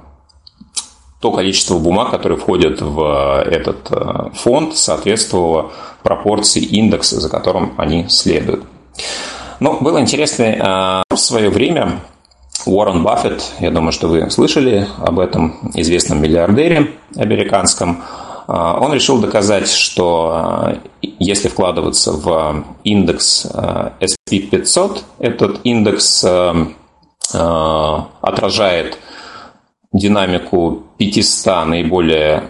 [1.20, 8.06] то количество бумаг, которые входят в этот э, фонд, соответствовало пропорции индекса, за которым они
[8.08, 8.64] следуют.
[9.60, 12.00] Но было интересно а, в свое время
[12.66, 18.02] Уоррен Баффет, я думаю, что вы слышали об этом известном миллиардере американском,
[18.46, 26.24] он решил доказать, что а, если вкладываться в индекс а, SP500, этот индекс
[28.20, 28.98] отражает
[29.92, 32.44] динамику 500 наиболее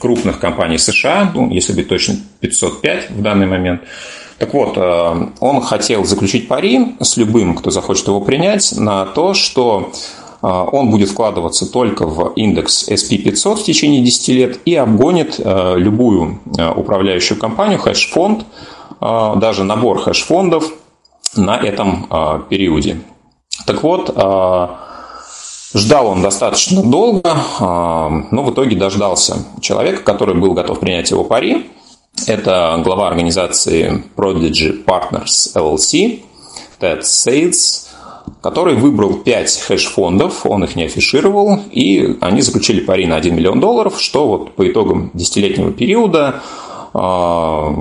[0.00, 3.82] крупных компаний США, ну, если быть точно 505 в данный момент.
[4.38, 9.92] Так вот, он хотел заключить пари с любым, кто захочет его принять, на то, что
[9.92, 15.76] а, он будет вкладываться только в индекс SP500 в течение 10 лет и обгонит а,
[15.76, 18.44] любую а, управляющую компанию, хедж-фонд,
[19.00, 20.72] даже набор хедж-фондов
[21.34, 22.06] на этом
[22.48, 23.00] периоде.
[23.66, 24.06] Так вот,
[25.74, 31.68] ждал он достаточно долго, но в итоге дождался человека, который был готов принять его пари.
[32.28, 36.22] Это глава организации Prodigy Partners LLC,
[36.78, 37.81] Ted Sates,
[38.40, 43.60] который выбрал 5 хедж-фондов, он их не афишировал, и они заключили пари на 1 миллион
[43.60, 46.42] долларов, что вот по итогам десятилетнего периода
[46.94, 47.74] а,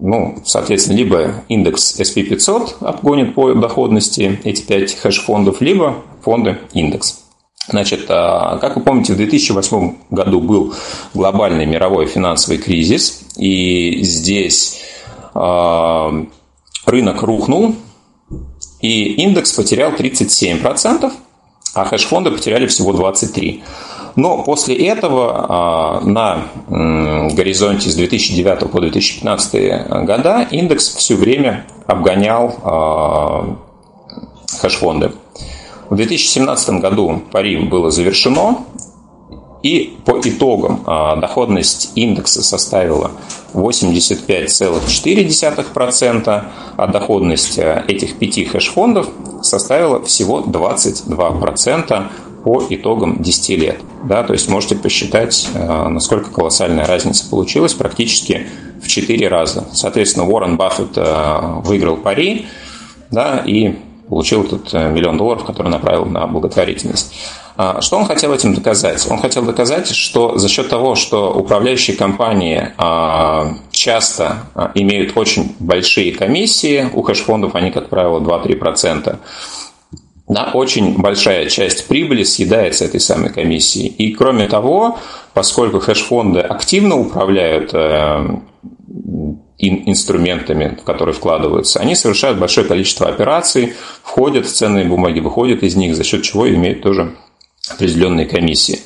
[0.00, 7.22] ну, соответственно, либо индекс SP500 обгонит по доходности эти 5 хедж-фондов, либо фонды индекс.
[7.68, 10.74] Значит, а, как вы помните, в 2008 году был
[11.14, 14.80] глобальный мировой финансовый кризис, и здесь
[15.34, 16.12] а,
[16.84, 17.74] рынок рухнул,
[18.80, 21.12] и индекс потерял 37%,
[21.74, 23.62] а хедж-фонды потеряли всего 23%.
[24.16, 33.58] Но после этого на горизонте с 2009 по 2015 года индекс все время обгонял
[34.58, 35.12] хэш-фонды.
[35.90, 38.64] В 2017 году пари было завершено,
[39.66, 43.10] и по итогам а, доходность индекса составила
[43.52, 46.44] 85,4%,
[46.76, 49.08] а доходность а, этих пяти хэш-фондов
[49.42, 52.04] составила всего 22%
[52.44, 53.80] по итогам 10 лет.
[54.04, 58.46] Да, то есть можете посчитать, а, насколько колоссальная разница получилась, практически
[58.80, 59.66] в 4 раза.
[59.72, 60.96] Соответственно, Уоррен Баффет
[61.66, 62.46] выиграл пари
[63.10, 63.74] да, и
[64.08, 67.12] получил тут миллион долларов, который направил на благотворительность.
[67.56, 69.06] А, что он хотел этим доказать?
[69.10, 75.56] Он хотел доказать, что за счет того, что управляющие компании а, часто а, имеют очень
[75.58, 79.16] большие комиссии, у хэш-фондов они, как правило, 2-3%,
[80.28, 83.86] да, очень большая часть прибыли съедается этой самой комиссией.
[83.86, 84.98] И кроме того,
[85.32, 88.36] поскольку хэш-фонды активно управляют э,
[89.58, 95.76] инструментами, в которые вкладываются, они совершают большое количество операций, входят в ценные бумаги, выходят из
[95.76, 97.14] них, за счет чего имеют тоже
[97.68, 98.80] определенной комиссии.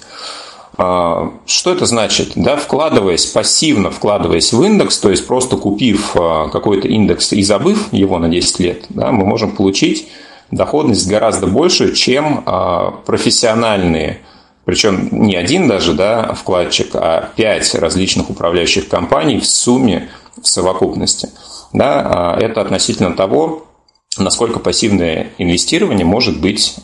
[0.82, 2.32] А, что это значит?
[2.36, 7.92] Да, вкладываясь, пассивно вкладываясь в индекс, то есть просто купив а, какой-то индекс и забыв
[7.92, 10.08] его на 10 лет, да, мы можем получить
[10.50, 14.20] доходность гораздо больше, чем а, профессиональные,
[14.64, 20.08] причем не один даже да, вкладчик, а 5 различных управляющих компаний в сумме
[20.40, 21.28] в совокупности.
[21.72, 23.66] Да, это относительно того,
[24.18, 26.76] насколько пассивное инвестирование может быть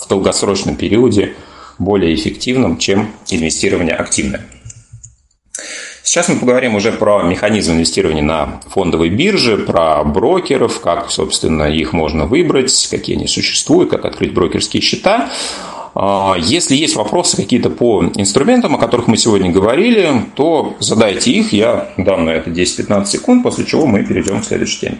[0.00, 1.34] в долгосрочном периоде
[1.78, 4.46] более эффективным, чем инвестирование активное.
[6.02, 11.92] Сейчас мы поговорим уже про механизм инвестирования на фондовой бирже, про брокеров, как, собственно, их
[11.92, 15.30] можно выбрать, какие они существуют, как открыть брокерские счета.
[15.94, 21.52] А, если есть вопросы какие-то по инструментам, о которых мы сегодня говорили, то задайте их,
[21.52, 24.98] я дам на это 10-15 секунд, после чего мы перейдем к следующей теме.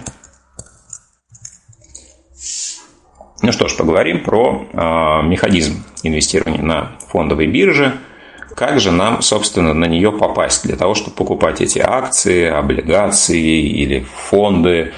[3.42, 4.76] Ну что ж, поговорим про э,
[5.26, 7.94] механизм инвестирования на фондовой бирже.
[8.54, 14.06] Как же нам, собственно, на нее попасть для того, чтобы покупать эти акции, облигации или
[14.28, 14.92] фонды,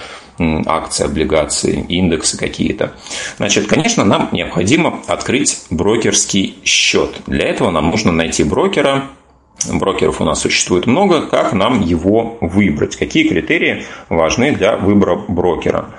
[0.66, 2.95] акции, облигации, индексы какие-то.
[3.36, 7.20] Значит, конечно, нам необходимо открыть брокерский счет.
[7.26, 9.05] Для этого нам нужно найти брокера,
[9.70, 11.26] Брокеров у нас существует много.
[11.26, 12.97] Как нам его выбрать?
[12.97, 15.90] Какие критерии важны для выбора брокера?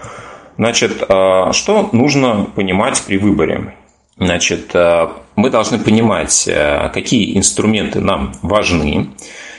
[0.58, 3.76] Значит, а, что нужно понимать при выборе?
[4.18, 9.10] Значит, а, мы должны понимать, а, какие инструменты нам важны,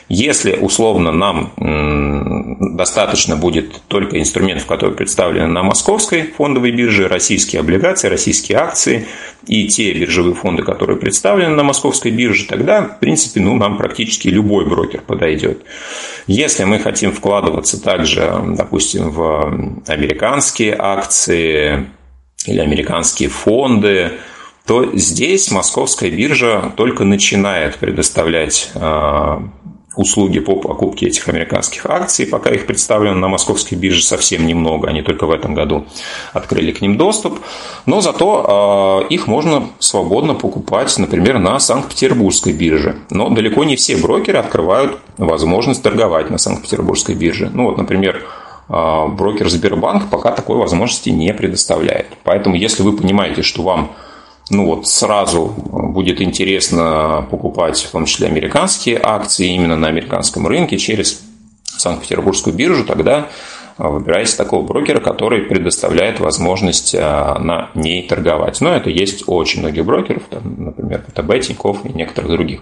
[0.08, 1.52] если условно нам
[2.76, 9.06] достаточно будет только инструментов, которые представлены на московской фондовой бирже, российские облигации, российские акции
[9.46, 14.28] и те биржевые фонды, которые представлены на московской бирже, тогда, в принципе, ну, нам практически
[14.28, 15.62] любой брокер подойдет.
[16.26, 21.86] Если мы хотим вкладываться также, допустим, в американские акции
[22.46, 24.12] или американские фонды,
[24.66, 28.72] то здесь московская биржа только начинает предоставлять
[29.96, 32.26] услуги по покупке этих американских акций.
[32.26, 34.88] Пока их представлено на московской бирже совсем немного.
[34.88, 35.86] Они только в этом году
[36.32, 37.38] открыли к ним доступ.
[37.86, 42.96] Но зато э, их можно свободно покупать, например, на Санкт-Петербургской бирже.
[43.10, 47.50] Но далеко не все брокеры открывают возможность торговать на Санкт-Петербургской бирже.
[47.52, 48.24] Ну вот, например,
[48.68, 52.08] э, брокер Сбербанк пока такой возможности не предоставляет.
[52.24, 53.92] Поэтому, если вы понимаете, что вам
[54.50, 60.78] ну вот сразу будет интересно покупать в том числе американские акции именно на американском рынке
[60.78, 61.22] через
[61.64, 63.28] Санкт-Петербургскую биржу, тогда
[63.78, 68.60] выбирайте такого брокера, который предоставляет возможность а, на ней торговать.
[68.60, 72.60] Но это есть у очень многих брокеров, там, например, ВТБ, Тинькофф и некоторых других.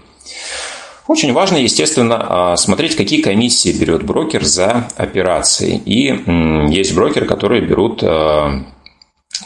[1.09, 5.77] Очень важно, естественно, а, смотреть, какие комиссии берет брокер за операции.
[5.85, 8.65] И есть брокеры, которые берут а,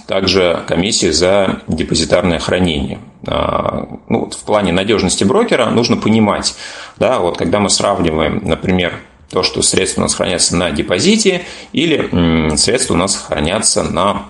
[0.07, 3.01] также комиссии за депозитарное хранение.
[3.27, 6.55] А, ну, в плане надежности брокера нужно понимать,
[6.99, 9.01] да, вот когда мы сравниваем, например,
[9.31, 11.43] то, что средства у нас хранятся на депозите
[11.73, 14.23] или средства у нас хранятся на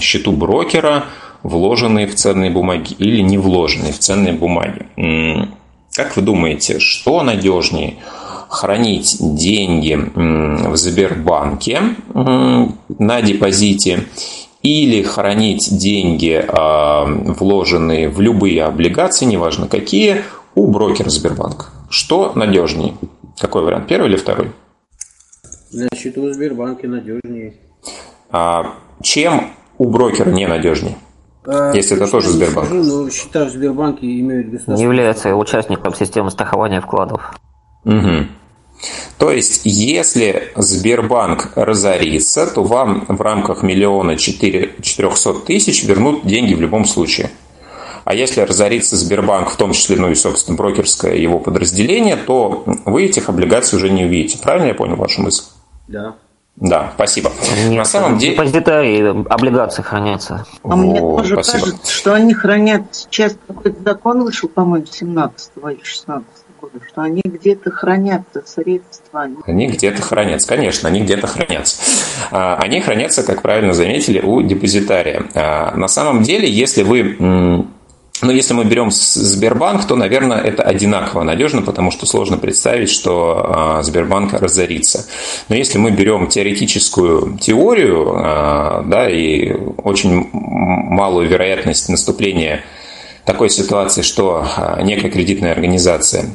[0.00, 1.04] счету брокера,
[1.42, 4.86] вложенные в ценные бумаги или не вложенные в ценные бумаги.
[5.94, 7.96] Как вы думаете, что надежнее?
[8.48, 11.80] Хранить деньги в Сбербанке
[12.12, 14.06] на депозите
[14.62, 20.22] или хранить деньги, а, вложенные в любые облигации, неважно какие,
[20.54, 21.66] у брокера Сбербанка.
[21.88, 22.94] Что надежнее?
[23.38, 23.88] Какой вариант?
[23.88, 24.52] Первый или второй?
[25.70, 27.54] Значит, у Сбербанка надежнее.
[28.30, 30.96] А чем у брокера ненадежнее?
[31.46, 32.66] А, Если это тоже не Сбербанк.
[32.66, 37.32] скажу, но счета в Сбербанке имеют Не государственный является участником системы страхования вкладов.
[37.84, 38.28] Мгм.
[39.18, 46.54] То есть, если Сбербанк разорится, то вам в рамках миллиона четыре- четырехсот тысяч вернут деньги
[46.54, 47.30] в любом случае.
[48.04, 53.04] А если разорится Сбербанк, в том числе, ну и, собственно, брокерское его подразделение, то вы
[53.04, 54.38] этих облигаций уже не увидите.
[54.38, 55.44] Правильно я понял вашу мысль?
[55.86, 56.16] Да.
[56.56, 57.30] Да, спасибо.
[57.68, 58.32] Нет, На самом деле...
[58.32, 60.46] депозитарии облигации хранятся.
[60.62, 61.58] А мне тоже спасибо.
[61.60, 66.26] кажется, что они хранят сейчас какой-то закон вышел, по-моему, 17 или 16
[66.72, 69.28] года, что они где-то хранятся средства.
[69.46, 71.76] они- где-то хранятся, конечно, они где-то хранятся.
[72.30, 75.24] А, Они хранятся, как правильно заметили, у депозитария.
[75.34, 77.70] А, На самом деле, если вы м,
[78.22, 83.42] ну, если мы берем Сбербанк, то, наверное, это одинаково надежно, потому что сложно представить, что
[83.78, 85.06] а, Сбербанк разорится.
[85.48, 88.12] Но если мы берем теоретическую теорию,
[88.86, 92.62] да, и очень малую вероятность наступления
[93.24, 94.44] такой ситуации, что
[94.82, 96.26] некая кредитная организация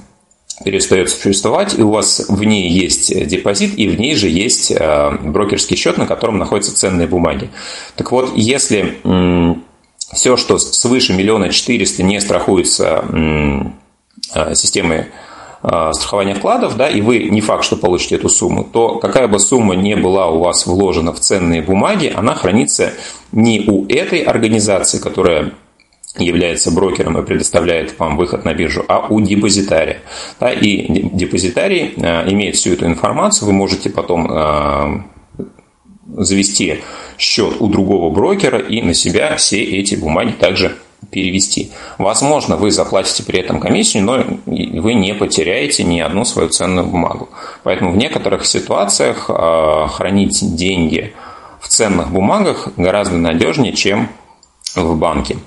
[0.64, 5.18] перестает существовать, и у вас в ней есть депозит, и в ней же есть э,
[5.22, 7.50] брокерский счет, на котором находятся ценные бумаги.
[7.96, 8.96] Так вот, если
[10.14, 13.04] все, что свыше миллиона четыреста не страхуется
[14.34, 15.08] э, системой
[15.62, 19.40] э, страхования вкладов, да, и вы не факт, что получите эту сумму, то какая бы
[19.40, 22.94] сумма не была у вас вложена в ценные бумаги, она хранится
[23.34, 25.52] не у этой организации, которая
[26.18, 30.02] является брокером и предоставляет вам выход на биржу, а у депозитария.
[30.40, 35.02] Да, и депозитарий э, имеет всю эту информацию, вы можете потом э,
[36.18, 36.82] завести
[37.18, 40.76] счет у другого брокера и на себя все эти бумаги также
[41.12, 41.72] перевести.
[41.98, 47.30] Возможно, вы заплатите при этом комиссию, но вы не потеряете ни одну свою ценную бумагу.
[47.64, 51.14] Поэтому в некоторых ситуациях э, хранить деньги
[51.60, 54.10] в ценных бумагах гораздо надежнее, чем
[54.76, 55.38] в банке.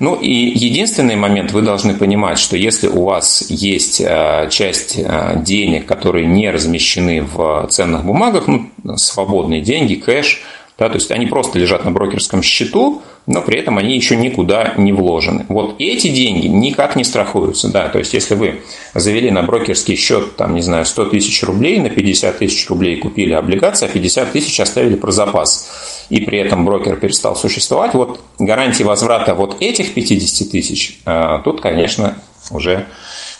[0.00, 5.42] Ну и единственный момент, вы должны понимать, что если у вас есть э, часть э,
[5.44, 10.42] денег, которые не размещены в ценных бумагах, ну, свободные деньги, кэш,
[10.78, 14.72] да, то есть они просто лежат на брокерском счету, но при этом они еще никуда
[14.78, 15.44] не вложены.
[15.48, 17.68] Вот эти деньги никак не страхуются.
[17.68, 18.62] Да, то есть если вы
[18.94, 23.34] завели на брокерский счет, там, не знаю, 100 тысяч рублей, на 50 тысяч рублей купили
[23.34, 28.82] облигации, а 50 тысяч оставили про запас, и при этом брокер перестал существовать, вот гарантии
[28.82, 32.16] возврата вот этих 50 тысяч, э, тут, конечно,
[32.50, 32.86] уже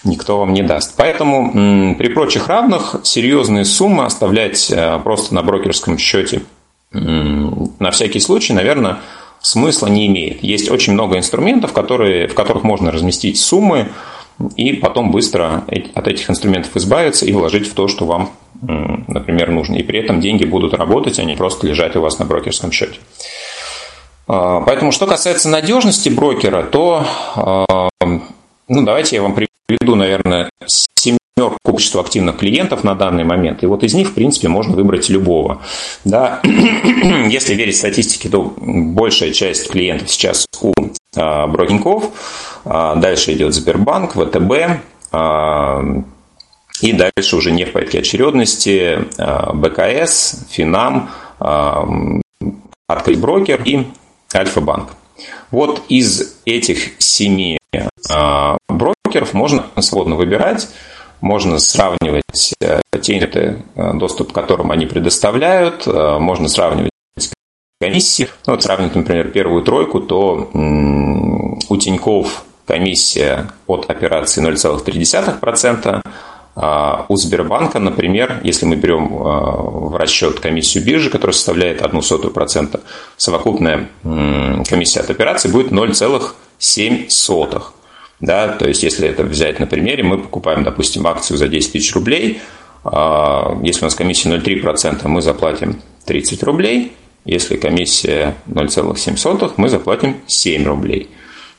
[0.05, 0.97] никто вам не даст.
[0.99, 6.43] Поэтому при прочих равных серьезные суммы оставлять э, просто на брокерском счете
[6.91, 8.99] на всякий случай, наверное,
[9.41, 10.43] смысла не имеет.
[10.43, 13.89] Есть очень много инструментов, которые, в которых можно разместить суммы
[14.57, 15.64] и потом быстро
[15.95, 18.30] от этих инструментов избавиться и вложить в то, что вам,
[18.62, 19.76] например, нужно.
[19.76, 22.99] И при этом деньги будут работать, а не просто лежать у вас на брокерском счете.
[24.28, 30.51] А, Поэтому, что касается надежности брокера, то а, ну, давайте я вам приведу, наверное,
[31.39, 33.62] семерку общества активных клиентов на данный момент.
[33.62, 35.62] И вот из них, в принципе, можно выбрать любого.
[36.05, 36.41] Да?
[36.45, 40.72] Если верить статистике, то большая часть клиентов сейчас у
[41.16, 41.49] а.
[42.64, 44.53] А, Дальше идет Сбербанк, ВТБ.
[45.12, 45.82] а,
[46.80, 51.11] И дальше уже не в порядке очередности а, БКС, Финам,
[52.89, 53.86] Открыть брокер и
[54.34, 54.89] Альфа-банк.
[55.51, 57.59] Вот из этих семи
[58.11, 60.68] а, брокеров можно свободно выбирать,
[61.21, 66.91] можно сравнивать э, те инструменты, э, доступ к которым они предоставляют, э, можно сравнивать
[67.81, 68.29] комиссии.
[68.47, 76.03] Ну, вот сравнивать, например, первую тройку, то у Тиньков комиссия от операции 0,3%,
[76.57, 82.81] а у Сбербанка, например, если мы берем в расчет комиссию биржи, которая составляет 0,01%,
[83.16, 87.62] совокупная комиссия от операции будет 0,07%.
[88.21, 91.95] Да, то есть, если это взять на примере, мы покупаем, допустим, акцию за 10 тысяч
[91.95, 92.41] рублей.
[92.85, 96.93] а, Если у нас комиссия 0,3%, мы заплатим 30 рублей.
[97.25, 101.11] Если комиссия 0,7%, мы заплатим 7 рублей.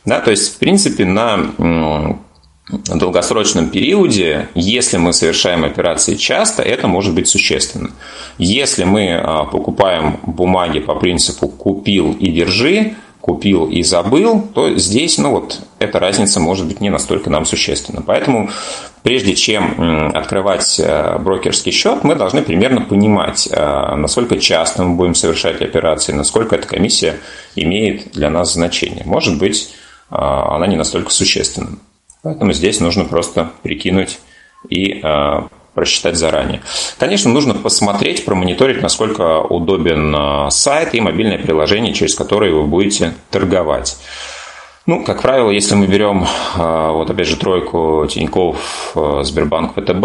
[0.05, 2.17] Да, то есть, в принципе, на
[2.69, 7.91] долгосрочном периоде, если мы совершаем операции часто, это может быть существенно.
[8.37, 15.17] Если мы а, покупаем бумаги по принципу «купил и держи», купил и забыл, то здесь,
[15.17, 18.01] ну вот, эта разница может быть не настолько нам существенна.
[18.01, 18.49] Поэтому,
[19.03, 20.81] прежде чем открывать
[21.19, 27.17] брокерский счет, мы должны примерно понимать, насколько часто мы будем совершать операции, насколько эта комиссия
[27.55, 29.03] имеет для нас значение.
[29.05, 29.75] Может быть,
[30.09, 31.77] она не настолько существенна.
[32.23, 34.19] Поэтому здесь нужно просто прикинуть
[34.69, 35.01] и
[35.79, 36.61] просчитать заранее.
[36.97, 43.95] Конечно, нужно посмотреть, промониторить, насколько удобен сайт и мобильное приложение, через которое вы будете торговать.
[44.85, 46.27] Ну, как правило, если мы берем,
[46.57, 48.57] вот опять же, тройку Тиньков,
[49.21, 50.03] Сбербанк, ВТБ,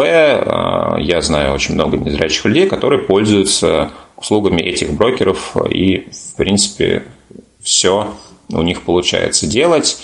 [1.01, 7.03] я знаю очень много незрячих людей, которые пользуются услугами этих брокеров, и, в принципе,
[7.61, 8.15] все
[8.49, 9.99] у них получается делать.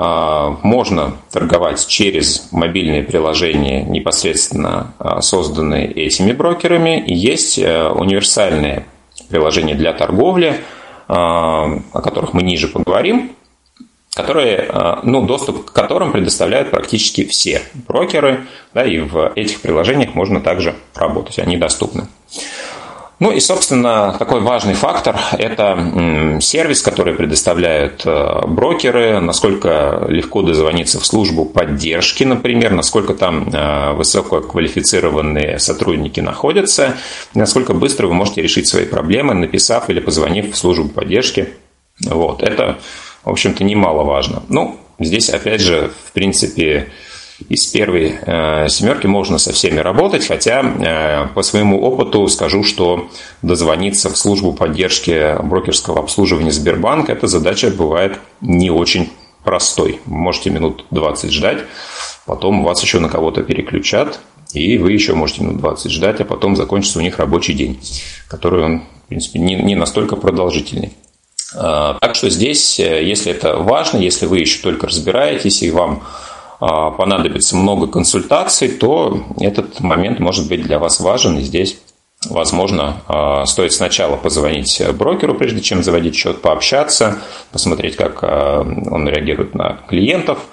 [0.00, 7.02] Можно торговать через мобильные приложения, непосредственно созданные этими брокерами.
[7.04, 8.86] Есть универсальные
[9.28, 10.60] приложения для торговли,
[11.08, 13.32] о которых мы ниже поговорим,
[14.14, 14.70] которые,
[15.02, 20.76] ну, доступ к которым предоставляют практически все брокеры, да, и в этих приложениях можно также
[20.94, 22.06] работать, они доступны.
[23.20, 31.00] Ну и, собственно, такой важный фактор– это сервис, который предоставляют э, брокеры, насколько легко дозвониться
[31.00, 36.94] в службу поддержки, например, насколько там э, высококвалифицированные сотрудники находятся,
[37.34, 41.48] насколько быстро вы можете решить свои проблемы, написав или позвонив в службу поддержки.
[42.06, 42.78] Вот, это,
[43.24, 44.44] в общем-то, немаловажно.
[44.48, 46.92] Ну, здесь, опять же, в принципе,
[47.48, 53.08] из первой э, семерки можно со всеми работать, хотя э, по своему опыту скажу, что
[53.42, 59.10] дозвониться в службу поддержки брокерского обслуживания Сбербанка, эта задача бывает не очень
[59.44, 60.00] простой.
[60.04, 61.58] Можете минут 20 ждать,
[62.26, 64.18] потом вас еще на кого-то переключат,
[64.52, 67.80] и вы еще можете минут 20 ждать, а потом закончится у них рабочий день,
[68.26, 70.92] который он, в принципе, не, не настолько продолжительный.
[71.54, 76.27] Э, так что здесь, если это важно, если вы еще только разбираетесь и вам а,
[76.58, 81.38] понадобится много консультаций, то этот момент может быть для вас важен.
[81.38, 81.78] И здесь,
[82.28, 87.18] возможно, а, стоит сначала позвонить брокеру, прежде чем заводить счет, пообщаться,
[87.52, 90.38] посмотреть, как а, он реагирует на клиентов–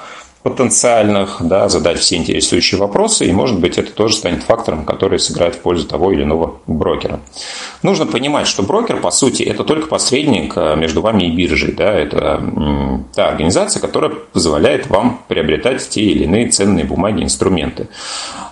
[0.46, 5.56] потенциальных, да, задать все интересующие вопросы, и, может быть, это тоже станет фактором, который сыграет
[5.56, 7.20] в пользу того или иного брокера.
[7.82, 11.74] Нужно понимать, что брокер, по сути, это только посредник э, между вами и биржей.
[11.74, 12.44] Да, это
[13.16, 17.88] та организация, которая позволяет вам приобретать те или иные ценные бумаги, инструменты.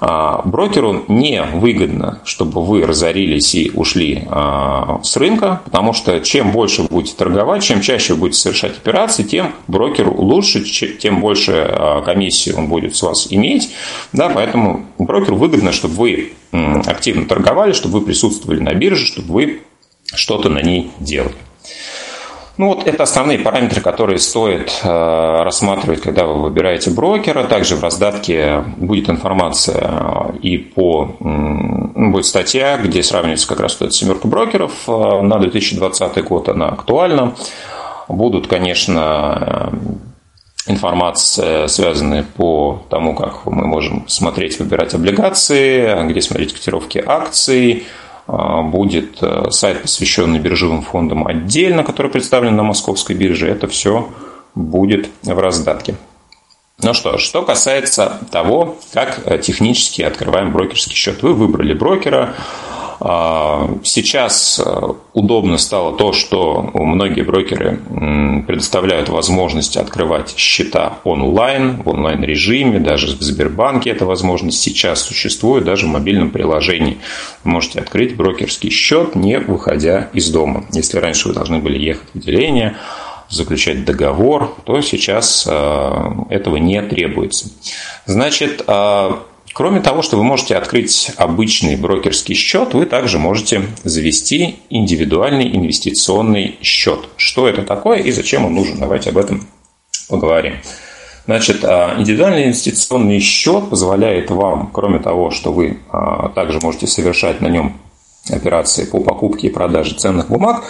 [0.02, 6.52] А, брокеру не выгодно, чтобы вы разорились и ушли а, с рынка, потому что чем
[6.52, 11.54] больше вы будете торговать, чем чаще вы будете совершать операции, тем брокеру лучше, тем больше
[11.54, 13.72] а, комиссии он будет с вас иметь.
[14.12, 16.34] Да, поэтому брокеру выгодно, чтобы вы
[16.86, 19.62] активно торговали, чтобы вы присутствовали на бирже, чтобы вы
[20.14, 21.36] что-то на ней делали.
[22.56, 27.46] Ну вот это основные параметры, которые стоит э, рассматривать, когда вы выбираете брокера.
[27.46, 33.88] Также в раздатке будет информация и по ну, будет статья, где сравнивается как раз вот
[33.88, 37.34] эта семерка брокеров э, на 2020 год, она актуальна.
[38.08, 39.72] Будут, конечно,
[40.68, 47.86] информация, связанная по тому, как мы можем смотреть, выбирать облигации, где смотреть котировки акций.
[48.26, 53.50] А, будет э, сайт, посвященный биржевым фондам отдельно, который представлен на московской бирже.
[53.50, 54.10] Это все
[54.56, 55.96] будет в раздатке.
[56.82, 61.22] Ну что, что касается того, как э, технически открываем брокерский счет.
[61.22, 62.34] Вы выбрали брокера,
[63.84, 64.82] сейчас э,
[65.14, 67.82] удобно стало то, что многие брокеры
[68.48, 75.86] предоставляют возможность открывать счета онлайн, в онлайн-режиме, даже в Сбербанке эта возможность сейчас существует, даже
[75.86, 76.98] в мобильном приложении.
[77.44, 80.64] Вы можете открыть брокерский счет, не выходя из дома.
[80.72, 82.78] Если раньше вы должны были ехать в отделение,
[83.30, 87.50] заключать договор, то сейчас э, этого не требуется.
[88.06, 89.12] Значит, э,
[89.54, 96.58] Кроме того, что вы можете открыть обычный брокерский счет, вы также можете завести индивидуальный инвестиционный
[96.64, 97.08] счет.
[97.18, 98.80] Что это такое и зачем он нужен?
[98.80, 99.48] Давайте об этом
[100.10, 100.56] поговорим.
[101.26, 107.40] Значит, а, индивидуальный инвестиционный счет позволяет вам, кроме того, что вы а, также можете совершать
[107.40, 107.78] на нем
[108.32, 110.64] операции по покупке и продаже ценных бумаг,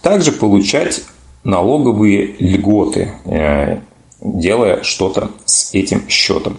[0.00, 1.02] также получать
[1.44, 3.80] налоговые льготы, э,
[4.20, 6.58] делая что-то с этим счетом.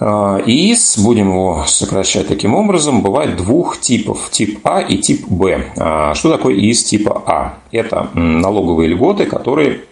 [0.00, 5.72] А, ИИС, будем его сокращать таким образом, бывает двух типов, тип А и тип Б.
[5.76, 7.58] А, что такое ИИС типа А?
[7.72, 9.82] Это налоговые льготы, которые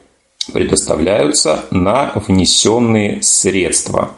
[0.52, 4.12] предоставляются на внесенные средства.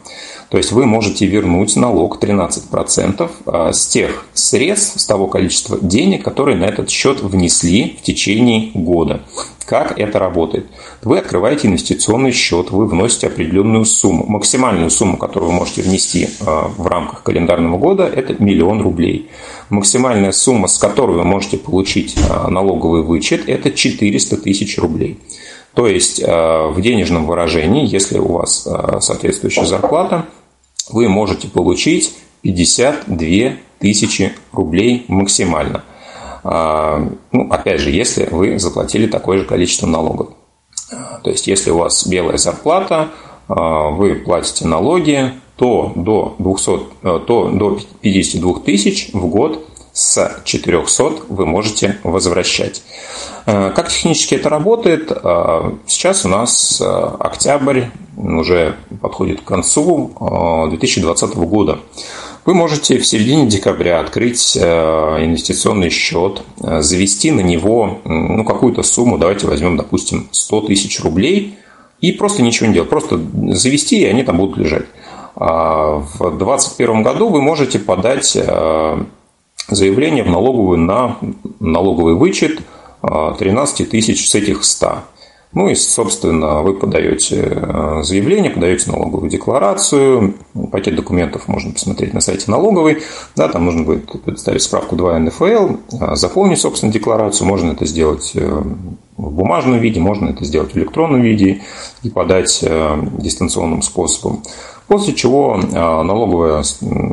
[0.50, 6.24] То есть вы можете вернуть налог 13% а, с тех средств, с того количества денег,
[6.24, 9.20] которые на этот счет внесли в течение года.
[9.66, 10.66] Как это работает?
[11.02, 14.24] Вы открываете инвестиционный счет, вы вносите определенную сумму.
[14.26, 19.28] Максимальную сумму, которую вы можете внести а, в рамках календарного года, это миллион рублей.
[19.68, 25.18] Максимальная сумма, с которой вы можете получить а, налоговый вычет, это 400 тысяч рублей.
[25.74, 28.66] То есть в денежном выражении, если у вас
[29.00, 30.26] соответствующая зарплата,
[30.90, 35.84] вы можете получить 52 тысячи рублей максимально.
[36.44, 40.28] А, ну, опять же, если вы заплатили такое же количество налогов.
[41.22, 43.08] То есть, если у вас белая зарплата,
[43.48, 49.66] а, вы платите налоги, то до, 200, э, то до 52 тысяч в год
[49.98, 52.82] с 400 вы можете возвращать.
[53.46, 55.10] Э, как технически это работает?
[55.10, 60.12] Э, сейчас у нас октябрь уже подходит к концу
[60.70, 61.80] 2020 года.
[62.44, 69.46] Вы можете в середине декабря открыть инвестиционный счет, завести на него ну, какую-то сумму, давайте
[69.46, 71.58] возьмем, допустим, 100 тысяч рублей,
[72.00, 73.20] и просто ничего не делать, просто
[73.50, 74.86] завести, и они там будут лежать.
[75.34, 79.04] В 2021 году вы можете подать э,
[79.68, 81.16] заявление в налоговую на
[81.60, 82.60] налоговый вычет
[83.02, 84.98] 13 э, тысяч с этих 100.
[85.54, 90.34] Ну и, собственно, вы подаете э, заявление, подаете налоговую декларацию,
[90.70, 93.02] пакет документов можно посмотреть на сайте налоговой,
[93.34, 95.68] да, там нужно будет предоставить справку 2 НФЛ,
[96.12, 101.62] заполнить, собственно, декларацию, можно это сделать в бумажном виде, можно это сделать в электронном виде
[102.02, 102.62] и подать
[103.18, 104.42] дистанционным способом.
[104.88, 106.64] После чего а, налоговая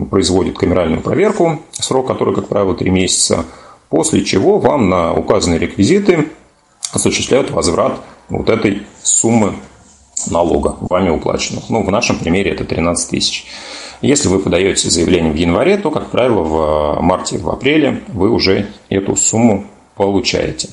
[0.10, 3.46] производит камеральную проверку, срок которой, как правило, 3 месяца,
[3.90, 6.30] после чего вам на указанные реквизиты
[6.94, 8.00] осуществляют возврат
[8.30, 9.54] вот этой суммы
[10.32, 11.66] налога, вами уплаченного.
[11.70, 13.46] Ну, в нашем примере это 13 тысяч.
[14.02, 18.68] Если вы подаете заявление в январе, то, как правило, в марте, в апреле вы уже
[18.90, 19.66] эту сумму
[19.96, 20.70] получаете.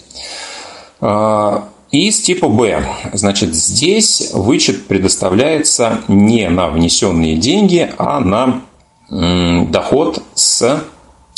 [1.92, 2.82] Из типа Б.
[3.12, 8.62] Значит, здесь вычет предоставляется не на внесенные деньги, а на
[9.10, 10.84] доход с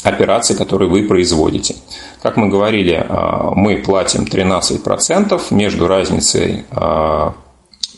[0.05, 1.75] операций, которые вы производите.
[2.23, 7.35] Как мы говорили, а, мы платим 13% между разницей а,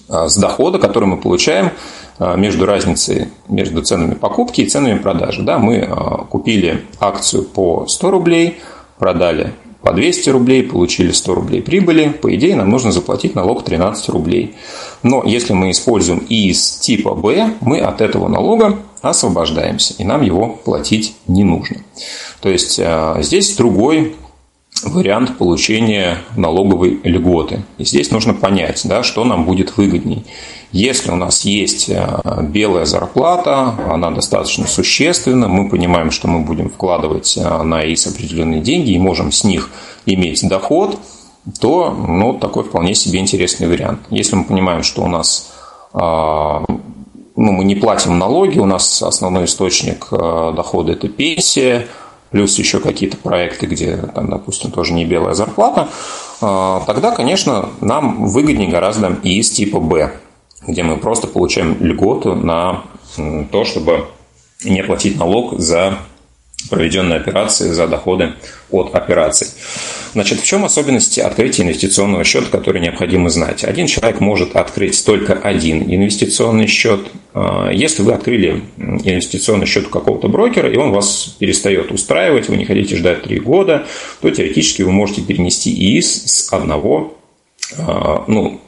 [0.09, 1.73] а, с дохода, который мы получаем,
[2.19, 5.43] между разницей между ценами покупки и ценами продажи.
[5.43, 5.87] Да, мы
[6.31, 8.59] купили акцию по 100 рублей,
[8.99, 9.53] продали
[9.87, 14.57] по 200 рублей, получили 100 рублей прибыли, по идее нам нужно заплатить налог 13 рублей.
[15.05, 20.49] Но если мы используем из типа Б, мы от этого налога освобождаемся, и нам его
[20.49, 21.77] платить не нужно.
[22.41, 24.17] То есть а, здесь другой
[24.85, 27.63] вариант получения налоговой льготы.
[27.79, 30.25] И здесь нужно понять, да, что нам будет выгодней.
[30.73, 36.69] Если у нас есть э, белая зарплата, она достаточно существенна, мы понимаем, что мы будем
[36.69, 39.71] вкладывать э, на ИС определенные деньги и можем с них
[40.05, 40.99] иметь доход,
[41.61, 44.01] то ну, такой вполне себе интересный вариант.
[44.11, 45.53] Если мы понимаем, что у нас
[45.95, 51.87] э, ну, мы не платим налоги, у нас основной источник дохода– это пенсия,
[52.37, 55.89] плюс еще какие-то проекты, где, там, допустим, тоже не белая зарплата,
[56.39, 60.13] тогда, конечно, нам выгоднее гораздо из типа Б
[60.67, 62.83] где мы просто получаем льготу на
[63.51, 64.07] то, чтобы
[64.65, 65.99] не платить налог за
[66.71, 68.35] проведенные операции, за доходы
[68.71, 69.49] от операций.
[70.13, 73.65] Значит, в чем особенности открытия инвестиционного счета, который необходимо знать?
[73.65, 77.01] Один человек может открыть только один инвестиционный счет.
[77.35, 82.57] А, если вы открыли инвестиционный счет у какого-то брокера, и он вас перестает устраивать, вы
[82.57, 83.87] не хотите ждать три года,
[84.21, 87.17] то теоретически вы можете перенести ИИС с одного
[87.77, 88.61] а, ну,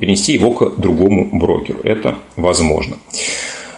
[0.00, 1.80] перенести его к другому брокеру.
[1.82, 2.96] Это возможно.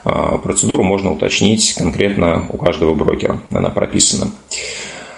[0.05, 3.41] А, процедуру можно уточнить конкретно у каждого брокера.
[3.51, 4.31] Она прописана.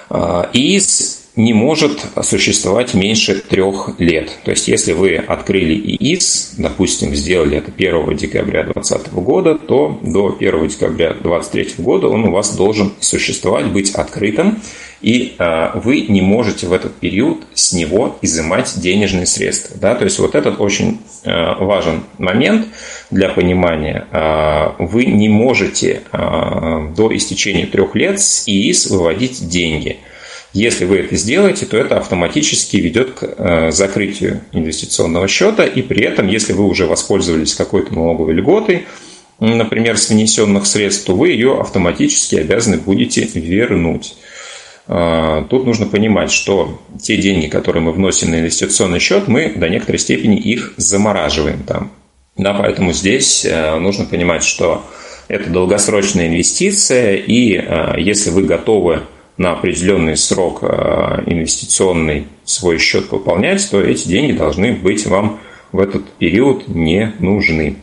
[0.09, 4.31] А, ИИС не может существовать меньше трех лет.
[4.45, 10.37] То есть, если вы открыли ИИС, допустим, сделали это 1 декабря 2020 года, то до
[10.39, 14.61] 1 декабря 2023 года он у вас должен существовать, быть открытым
[15.01, 19.77] и э, вы не можете в этот период с него изымать денежные средства.
[19.81, 19.95] Да?
[19.95, 22.67] То есть вот этот очень э, важен момент
[23.11, 24.07] для понимания.
[24.13, 29.99] Э, вы не можете до истечения трех лет с ИИС выводить деньги.
[30.53, 36.27] Если вы это сделаете, то это автоматически ведет к закрытию инвестиционного счета, и при этом,
[36.27, 38.87] если вы уже воспользовались какой-то налоговой льготой,
[39.39, 44.15] например, с внесенных средств, то вы ее автоматически обязаны будете вернуть.
[44.87, 49.69] А, тут нужно понимать, что те деньги, которые мы вносим на инвестиционный счет, мы до
[49.69, 51.93] некоторой степени их замораживаем там.
[52.37, 54.85] Да, поэтому здесь э, нужно понимать, что
[55.29, 59.03] это долгосрочная инвестиция, и э, если вы готовы
[59.41, 60.67] на определенный срок э,
[61.25, 65.41] инвестиционный свой счет пополнять, то эти деньги должны быть вам
[65.73, 67.77] в этот период не нужны.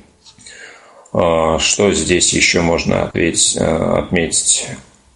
[1.14, 4.68] А, что здесь еще можно ответить, отметить?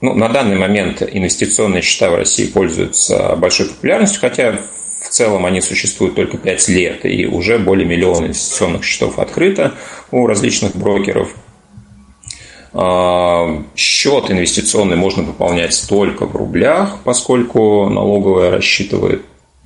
[0.02, 4.62] Ну, на данный момент инвестиционные счета в России пользуются большой популярностью, хотя
[5.00, 9.76] в целом они существуют только 5 лет, и уже более миллиона инвестиционных счетов открыто
[10.10, 11.36] у различных брокеров.
[12.74, 19.24] А, счет инвестиционный можно пополнять только в рублях, поскольку налоговая рассчитывает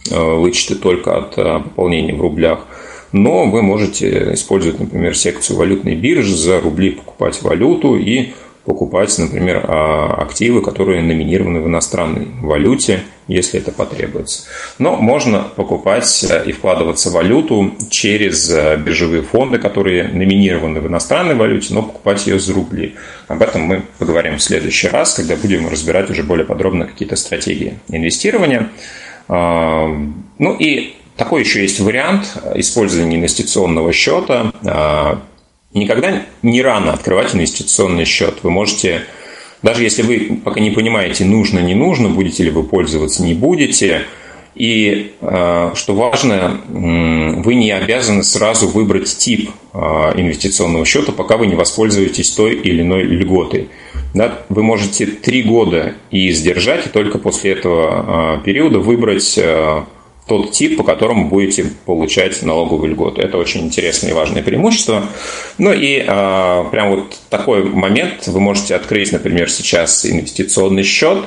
[0.10, 2.66] э, вычеты только от э, пополнения в рублях.
[3.12, 8.34] Но вы можете использовать, например, секцию валютной биржи, за рубли покупать валюту и
[8.66, 14.44] покупать, например, а, активы, которые номинированы в иностранной валюте, если это потребуется.
[14.80, 20.88] Но можно покупать э, и вкладываться в валюту через э, биржевые фонды, которые номинированы в
[20.88, 22.96] иностранной валюте, но покупать ее за рубли.
[23.28, 27.80] Об этом мы поговорим в следующий раз, когда будем разбирать уже более подробно какие-то стратегии
[27.88, 28.70] инвестирования.
[29.28, 29.88] А,
[30.38, 35.22] ну и такой еще есть вариант использования инвестиционного счета а,
[35.76, 38.40] Никогда не рано открывать инвестиционный счет.
[38.44, 39.02] Вы можете,
[39.62, 44.06] даже если вы пока не понимаете, нужно, не нужно, будете ли вы пользоваться, не будете,
[44.56, 49.78] и э, что важно, вы не обязаны сразу выбрать тип э,
[50.16, 53.68] инвестиционного счета, пока вы не воспользуетесь той или иной льготой.
[54.48, 59.38] Вы можете три года и сдержать, и только после этого э, периода выбрать
[60.28, 63.22] тот тип, по которому будете получать налоговую льготу.
[63.22, 65.04] Это очень интересное и важное преимущество.
[65.58, 71.20] Ну и э, прям вот такой момент вы можете открыть, например, сейчас инвестиционный счет,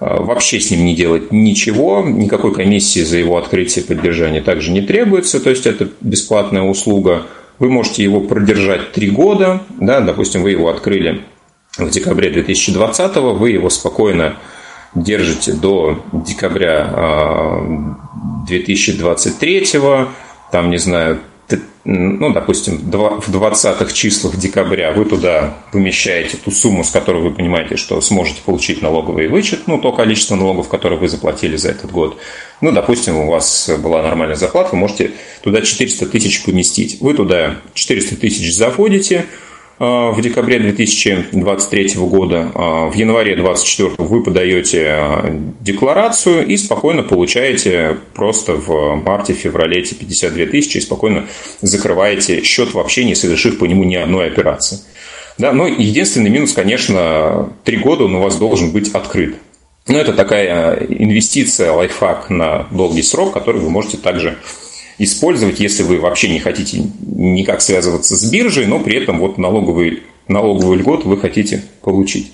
[0.00, 4.70] э, вообще с ним не делать ничего, никакой комиссии за его открытие и поддержание также
[4.70, 7.26] не требуется, то есть это бесплатная услуга.
[7.58, 11.22] Вы можете его продержать три года, да, допустим, вы его открыли
[11.76, 14.36] в декабре 2020, вы его спокойно
[14.94, 17.62] держите до декабря
[18.46, 20.08] 2023, а,
[20.50, 21.20] там, не знаю,
[21.90, 27.76] ну, допустим, в 20-х числах декабря вы туда помещаете ту сумму, с которой вы понимаете,
[27.76, 32.18] что сможете получить налоговый вычет, ну, то количество налогов, которые вы заплатили за этот год.
[32.60, 35.12] Ну, допустим, у вас была нормальная зарплата, вы можете
[35.42, 37.00] туда 400 тысяч поместить.
[37.00, 39.24] Вы туда 400 тысяч заводите,
[39.78, 42.50] в декабре 2023 года.
[42.54, 49.94] А, в январе 2024 вы подаете а, декларацию и спокойно получаете просто в марте-феврале эти
[49.94, 51.26] 52 тысячи и спокойно
[51.60, 54.80] закрываете счет вообще не совершив по нему ни одной операции.
[55.38, 59.36] Да, но единственный минус, конечно, три года он у вас должен быть открыт.
[59.86, 64.36] Но это такая инвестиция, лайфхак на долгий срок, который вы можете также
[64.98, 70.02] использовать, если вы вообще не хотите никак связываться с биржей, но при этом вот налоговый,
[70.26, 72.32] налоговую льготу вы хотите получить.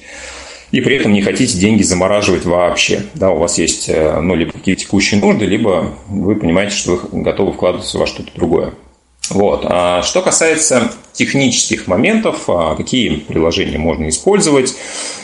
[0.71, 3.05] И при этом не хотите деньги замораживать вообще.
[3.15, 7.23] Да, у вас есть э, ну, либо какие-то текущие нужды, либо вы понимаете, что вы
[7.23, 8.75] готовы вкладываться во что-то другое.
[9.31, 9.65] Вот.
[9.65, 14.75] А что касается технических моментов, а какие приложения можно использовать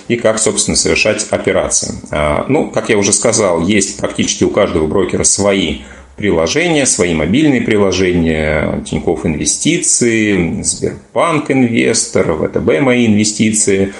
[0.08, 1.94] и как, собственно, совершать операции.
[2.10, 5.80] А, ну, как я уже сказал, есть практически у каждого брокера свои
[6.20, 13.94] приложения, свои мобильные приложения, Тинькофф Инвестиции, Сбербанк Инвестор, ВТБ Мои инвестиции.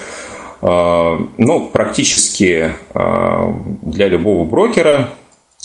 [0.61, 5.09] А, ну, практически а, для любого брокера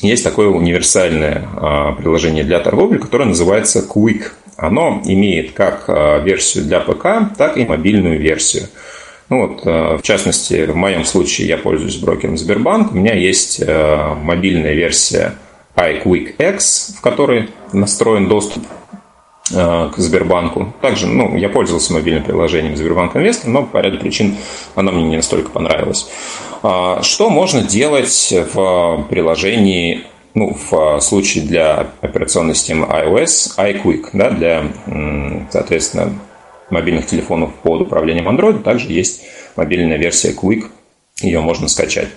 [0.00, 4.22] есть такое универсальное а, приложение для торговли, которое называется Quick.
[4.56, 5.86] Оно имеет как
[6.24, 8.62] версию для ПК, так и мобильную версию.
[9.28, 12.92] Ну вот, в частности, в моем случае я пользуюсь брокером Сбербанк.
[12.92, 15.34] У меня есть мобильная версия
[15.76, 18.64] iQuickX, в которой настроен доступ
[19.52, 20.72] э, к Сбербанку.
[20.80, 24.36] Также, ну, я пользовался мобильным приложением Сбербанк Инвестор, но по ряду причин
[24.74, 26.08] оно мне не настолько понравилось.
[26.62, 30.04] А, что можно делать в приложении,
[30.34, 34.64] ну, в случае для операционной системы iOS, iQuick, да, для,
[35.50, 36.18] соответственно,
[36.70, 39.22] мобильных телефонов под управлением Android, также есть
[39.56, 40.64] мобильная версия Quick,
[41.20, 42.08] ее можно скачать.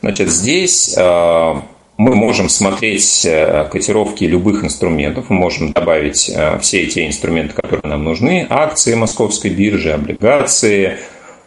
[0.00, 1.54] Значит, здесь э,
[1.98, 7.82] мы можем смотреть э, котировки любых инструментов, мы можем добавить э, все те инструменты, которые
[7.84, 10.98] нам нужны, акции московской биржи, облигации,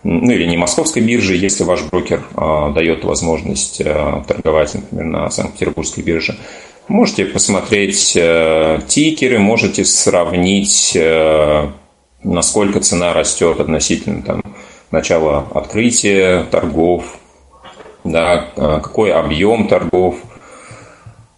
[0.04, 3.82] ну или не московской биржи, если ваш брокер э, дает возможность
[4.28, 6.38] торговать, например, на Санкт-Петербургской бирже.
[6.88, 8.14] Можете посмотреть
[8.88, 10.96] тикеры, можете сравнить,
[12.24, 14.44] насколько цена растет относительно там,
[14.92, 17.18] начала открытия торгов,
[18.04, 20.18] да, какой объем торгов–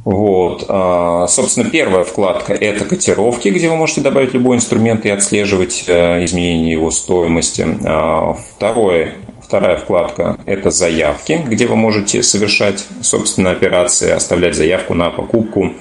[0.07, 0.63] вот.
[0.69, 6.23] А, собственно, первая вкладка– это котировки, где вы можете добавить любой инструмент и отслеживать э,
[6.23, 7.67] изменения его стоимости.
[7.83, 15.09] А, второе, вторая вкладка– это заявки, где вы можете совершать, собственно, операции, оставлять заявку на
[15.09, 15.73] покупку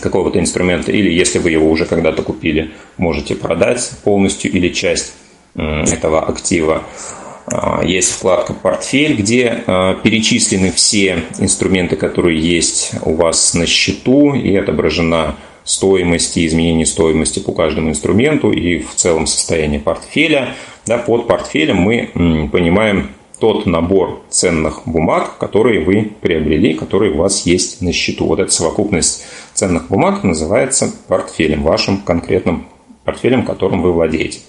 [0.00, 5.12] какого-то инструмента, или если вы его уже когда-то купили, можете продать полностью или часть
[5.54, 6.84] этого актива.
[7.52, 14.34] А, есть вкладка «Портфель», где а, перечислены все инструменты, которые есть у вас на счету,
[14.34, 20.54] и отображена стоимость и изменение стоимости по каждому инструменту и в целом состояние портфеля.
[20.86, 27.46] Да, под портфелем мы понимаем тот набор ценных бумаг, которые вы приобрели, которые у вас
[27.46, 28.26] есть на счету.
[28.26, 32.66] Вот эта совокупность ценных бумаг называется портфелем, вашим конкретным
[33.04, 34.40] портфелем, которым вы владеете.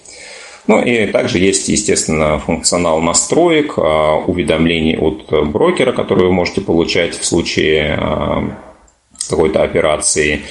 [0.69, 7.17] Ну и также есть, естественно, функционал настроек, а, уведомлений от брокера, которые вы можете получать
[7.17, 8.43] в случае а,
[9.27, 10.41] какой-то операции.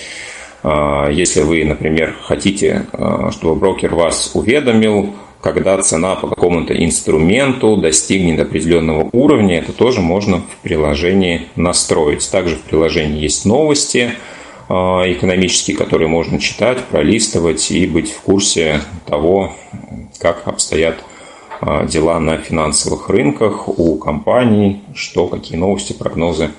[0.65, 2.87] А, если вы, например, хотите,
[3.31, 10.39] чтобы брокер вас уведомил, когда цена по какому-то инструменту достигнет определенного уровня, это тоже можно
[10.39, 12.29] в приложении настроить.
[12.29, 14.11] Также в приложении есть новости–
[14.69, 19.55] экономические, которые можно читать, пролистывать и быть в курсе того,
[20.21, 20.97] как обстоят
[21.61, 26.51] а, дела на финансовых рынках у компаний, что, какие новости, прогнозы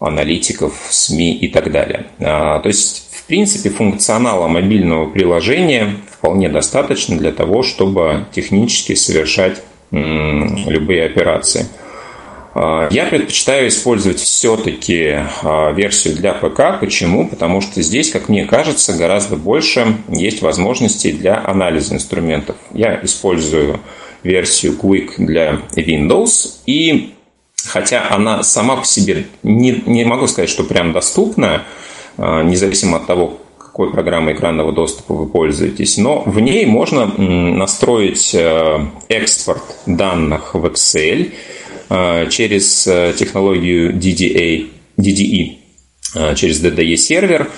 [0.00, 2.06] аналитиков, СМИ и так далее.
[2.20, 9.62] А, то есть, в принципе, функционала мобильного приложения вполне достаточно для того, чтобы технически совершать
[9.90, 11.66] любые операции–
[12.90, 16.80] я предпочитаю использовать все-таки а, версию для ПК.
[16.80, 17.28] Почему?
[17.28, 22.56] Потому что здесь, как мне кажется, гораздо больше есть возможностей для анализа инструментов.
[22.72, 23.80] Я использую
[24.22, 27.14] версию Quick для Windows, и
[27.64, 31.62] хотя она сама по себе не, не могу сказать, что прям доступна,
[32.16, 38.34] а, независимо от того, какой программой экранного доступа вы пользуетесь, но в ней можно настроить
[38.34, 41.32] э, экспорт данных в Excel–
[42.30, 45.56] через э, технологию DDA, DDE,
[46.14, 47.50] э, через DDE сервер,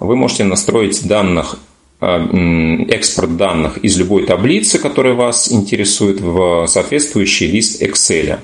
[0.00, 1.58] вы можете настроить данных,
[1.98, 8.38] экспорт данных из любой таблицы, которая вас интересует, в соответствующий лист Excel.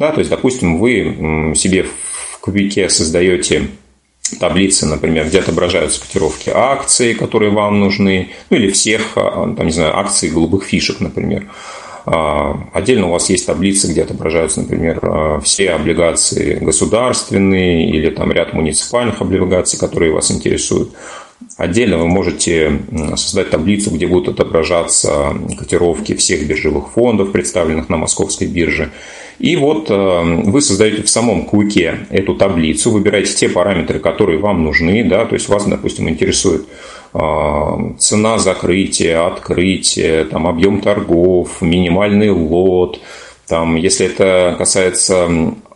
[0.00, 3.68] Да, то есть, допустим, вы себе в кубике создаете
[4.40, 9.96] таблицы, например, где отображаются котировки акций, которые вам нужны, ну или всех, там, не знаю,
[9.96, 11.46] акций голубых фишек, например.
[12.06, 18.30] А, отдельно у вас есть таблицы, где отображаются, например, а, все облигации государственные или там
[18.30, 20.92] ряд муниципальных облигаций, которые вас интересуют.
[21.56, 22.80] Отдельно вы можете
[23.16, 28.92] создать таблицу, где будут отображаться котировки всех биржевых фондов, представленных на московской бирже.
[29.40, 34.62] И вот а, вы создаете в самом куке эту таблицу, выбираете те параметры, которые вам
[34.62, 36.66] нужны, да, то есть вас, допустим, интересует
[37.98, 43.00] цена закрытия, открытия, там, объем торгов, минимальный лот,
[43.46, 45.28] там, если это касается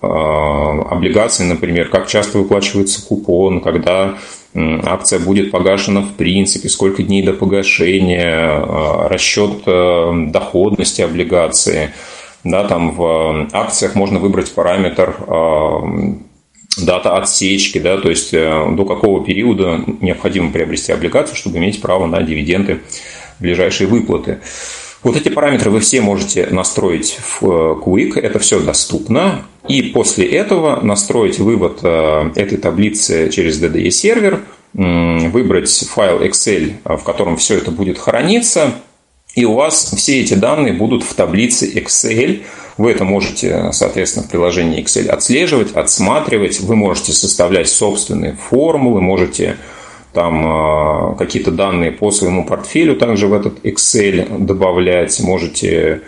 [0.03, 4.19] э, облигаций, например, как часто выплачивается купон, когда
[4.55, 11.93] акция будет погашена в принципе, сколько дней до погашения, э, расчет э, доходности облигации.
[12.43, 15.15] Да, там в акциях можно выбрать параметр
[16.79, 22.07] дата отсечки, да, то есть э, до какого периода необходимо приобрести облигацию, чтобы иметь право
[22.07, 22.81] на дивиденды
[23.39, 24.41] ближайшие выплаты.
[25.03, 29.43] Вот эти параметры вы все можете настроить в э, Quick, это все доступно.
[29.69, 34.41] И после этого настроить вывод э, этой таблицы через DDE сервер,
[34.73, 38.73] выбрать файл Excel, в котором все это будет храниться,
[39.35, 42.43] и у вас все эти данные будут в таблице Excel,
[42.81, 46.61] вы это можете, соответственно, в приложении Excel отслеживать, отсматривать.
[46.61, 49.57] Вы можете составлять собственные формулы, можете
[50.15, 56.01] там а, какие-то данные по своему портфелю также в этот Excel добавлять, можете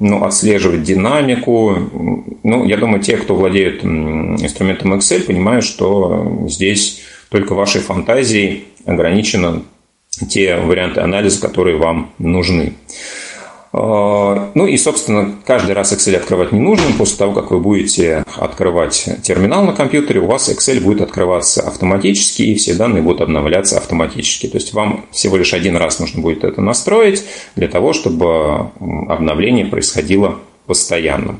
[0.00, 1.78] ну, отслеживать динамику.
[2.42, 7.00] Ну, я думаю, те, кто владеют инструментом Excel, понимают, что здесь
[7.30, 9.62] только вашей фантазией ограничено
[10.28, 12.74] те варианты анализа, которые вам нужны.
[13.72, 16.86] А, ну и, собственно, каждый раз Excel открывать не нужно.
[16.96, 22.42] После того, как вы будете открывать терминал на компьютере, у вас Excel будет открываться автоматически,
[22.42, 24.46] и все данные будут обновляться автоматически.
[24.46, 27.24] То есть вам всего лишь один раз нужно будет это настроить
[27.56, 28.70] для того, чтобы
[29.08, 31.38] обновление происходило постоянно.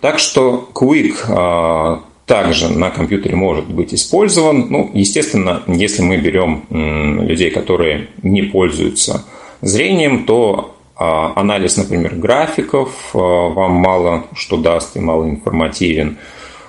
[0.00, 4.68] Так что Quick а, также на компьютере может быть использован.
[4.70, 9.24] Ну, естественно, если мы берем людей, которые не пользуются
[9.60, 16.18] зрением, то анализ, например, графиков а, вам мало что даст и мало информативен.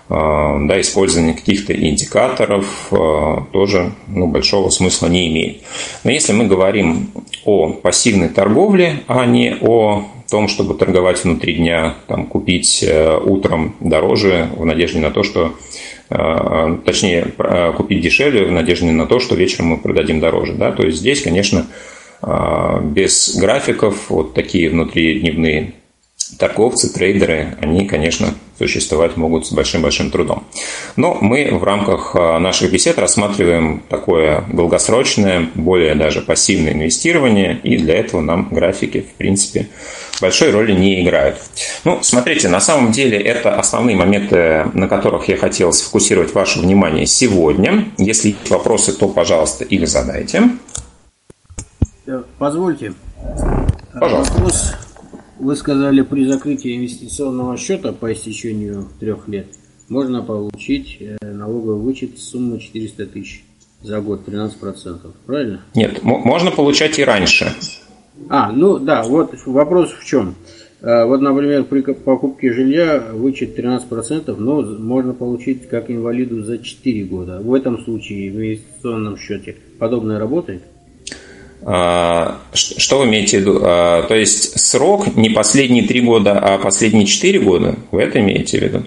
[0.08, 2.92] А, да, использование каких-то индикаторов
[3.52, 5.64] тоже ну, большого смысла не имеет.
[6.04, 7.12] Но если мы говорим
[7.46, 13.76] о пассивной торговле, а не о том, чтобы торговать внутри дня, там, купить э, утром
[13.80, 15.56] дороже в надежде на то, что
[16.86, 17.34] точнее,
[17.78, 20.54] купить дешевле в надежде на то, что вечером мы продадим дороже.
[20.54, 20.72] Да?
[20.72, 25.74] То есть здесь, конечно, а, без графиков вот такие внутридневные
[26.38, 30.44] торговцы, трейдеры, они, конечно, существовать могут с большим-большим трудом.
[30.98, 37.78] Но мы в рамках а, наших бесед рассматриваем такое долгосрочное, более даже пассивное инвестирование, и
[37.78, 39.70] для этого нам графики, в принципе,
[40.20, 41.38] большой роли не играют.
[41.86, 47.06] Ну, смотрите, на самом деле это основные моменты, на которых я хотел сфокусировать ваше внимание
[47.06, 47.86] сегодня.
[47.98, 50.50] Если есть вопросы, то, пожалуйста, их задайте.
[52.38, 52.94] Позвольте.
[54.00, 54.34] Пожалуйста.
[54.34, 54.74] Вопрос.
[55.40, 59.48] Вы сказали, при закрытии инвестиционного счета по истечению трех лет
[59.88, 63.44] можно получить э, налоговый вычет суммы 400 тысяч
[63.82, 65.00] за год, 13%.
[65.26, 65.62] Правильно?
[65.76, 67.54] Нет, можно получать и раньше.
[68.30, 70.36] А, ну да, вот вопрос в чем.
[70.82, 77.04] Э, вот, например, при покупке жилья вычет 13%, но можно получить как инвалиду за 4
[77.06, 77.40] года.
[77.40, 80.64] В этом случае в инвестиционном счете подобное работает?
[81.62, 83.60] А, что вы имеете в виду?
[83.64, 87.76] А, то есть срок не последние 3 года, а последние 4 года?
[87.92, 88.84] Вы это имеете в виду?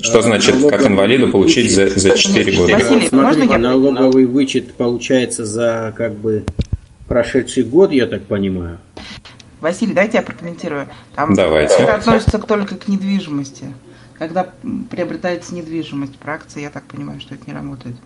[0.00, 2.72] Что значит, как инвалиду получить за, за 4 года?
[2.74, 6.44] Василий, можно налоговый вычет получается за как бы
[7.08, 8.78] прошедший год, я так понимаю.
[9.60, 10.88] Василий, дайте я прокомментирую.
[11.14, 11.74] Там Давайте.
[11.74, 13.72] Это относится только к недвижимости.
[14.18, 14.52] Когда
[14.90, 17.96] приобретается недвижимость по акции, я так понимаю, что это не работает.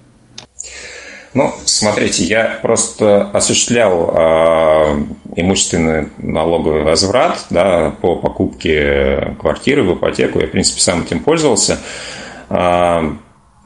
[1.35, 5.05] Ну, смотрите, я просто осуществлял э,
[5.37, 10.41] имущественный налоговый возврат да, по покупке квартиры в ипотеку.
[10.41, 11.79] Я, в принципе, сам этим пользовался.
[12.49, 13.03] Э,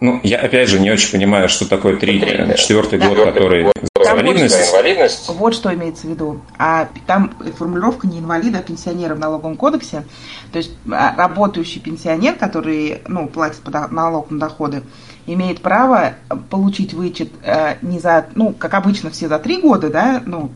[0.00, 2.20] ну, я опять же не очень понимаю, что такое три,
[2.56, 3.72] четвертый год, который
[4.12, 4.58] там инвалидность.
[4.58, 5.28] Вот, инвалидность.
[5.28, 6.40] Вот что имеется в виду.
[6.58, 10.04] А там формулировка не инвалида, а пенсионера в налоговом кодексе.
[10.52, 13.60] То есть а, работающий пенсионер, который ну, платит
[13.90, 14.82] налог на доходы,
[15.26, 16.14] имеет право
[16.50, 20.50] получить вычет э, не за, ну, как обычно, все за три года, да, ну,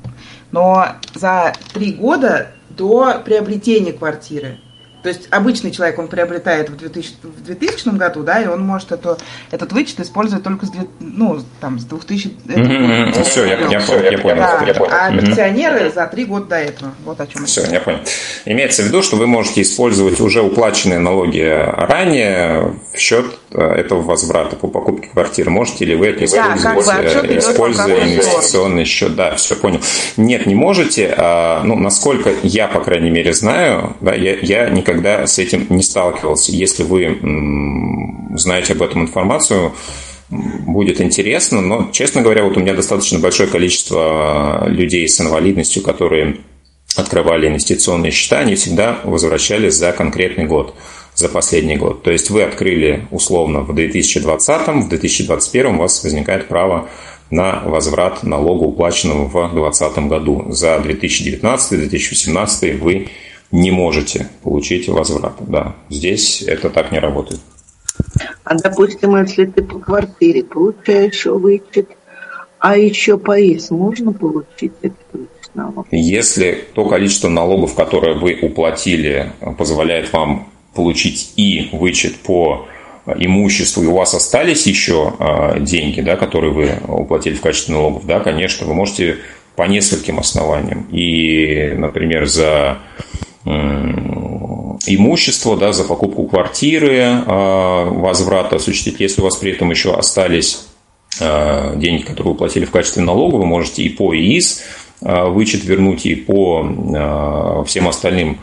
[0.51, 4.59] но за три года до приобретения квартиры.
[5.07, 8.91] То есть обычный человек, он приобретает в 2000, в 2000 году, да, и он может
[8.91, 9.17] это,
[9.53, 12.37] этот вычет использовать только с, ну, там, с 2000...
[12.45, 13.23] Mm-hmm.
[13.23, 14.37] Все, я, я, понял.
[14.37, 14.93] Да, я понял.
[14.93, 16.93] А пенсионеры за три года до этого.
[17.05, 18.01] Вот о чем Все, я понял.
[18.47, 24.57] Имеется в виду, что вы можете использовать уже уплаченные налоги ранее в счет этого возврата
[24.57, 25.51] по покупке квартиры.
[25.51, 29.15] Можете ли вы это использовать, да, как бы используя инвестиционный счет?
[29.15, 29.81] Да, все понял.
[30.17, 31.15] Нет, не можете.
[31.17, 35.83] А, ну, насколько я, по крайней мере, знаю, да, я, я никогда с этим не
[35.83, 36.53] сталкивался.
[36.53, 37.19] Если вы
[38.35, 39.73] знаете об этом информацию,
[40.29, 46.39] будет интересно, но, честно говоря, вот у меня достаточно большое количество людей с инвалидностью, которые
[46.97, 50.75] открывали инвестиционные счета, они всегда возвращались за конкретный год,
[51.17, 52.03] за последний год.
[52.03, 56.89] То есть вы открыли условно в 2020, в 2021 у вас возникает право
[57.31, 60.45] на возврат налога, уплаченного в 2020 году.
[60.51, 63.09] За 2019-2018 вы
[63.51, 65.35] не можете получить возврат.
[65.41, 67.41] Да, здесь это так не работает.
[68.45, 71.89] А допустим, если ты по квартире получаешь вычет,
[72.59, 75.87] а еще по ИС можно получить этот налог?
[75.91, 82.69] Если то количество налогов, которое вы уплатили, позволяет вам получить и вычет по
[83.17, 88.05] имуществу, и у вас остались еще а, деньги, да, которые вы уплатили в качестве налогов,
[88.07, 89.19] да, конечно, вы можете
[89.55, 90.87] по нескольким основаниям.
[90.93, 92.79] И, например, за
[94.87, 99.01] имущество, да, за покупку квартиры, а, возврат осуществить.
[99.01, 100.67] Если у вас при этом еще остались
[101.21, 104.63] а, деньги, которые вы платили в качестве налога, вы можете и по ИИС
[105.01, 108.39] вычет вернуть, и по всем остальным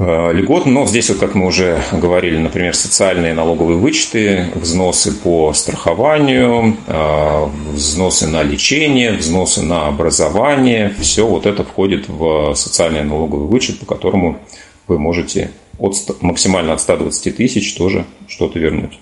[0.00, 6.76] льгот, но здесь, вот, как мы уже говорили, например, социальные налоговые вычеты, взносы по страхованию,
[6.86, 13.78] э, взносы на лечение, взносы на образование, все вот это входит в социальный налоговый вычет,
[13.78, 14.38] по которому
[14.88, 18.98] вы можете от, максимально от 120 тысяч тоже что-то вернуть.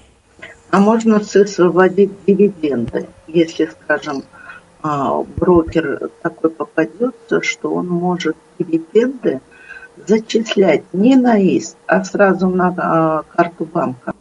[0.71, 1.23] А можно
[1.59, 4.25] выводить дивиденды, если, скажем,
[4.83, 9.41] а, брокер такой попадется, что он может дивиденды
[10.09, 14.15] зачислять не на ИС, а сразу на а, карту банка?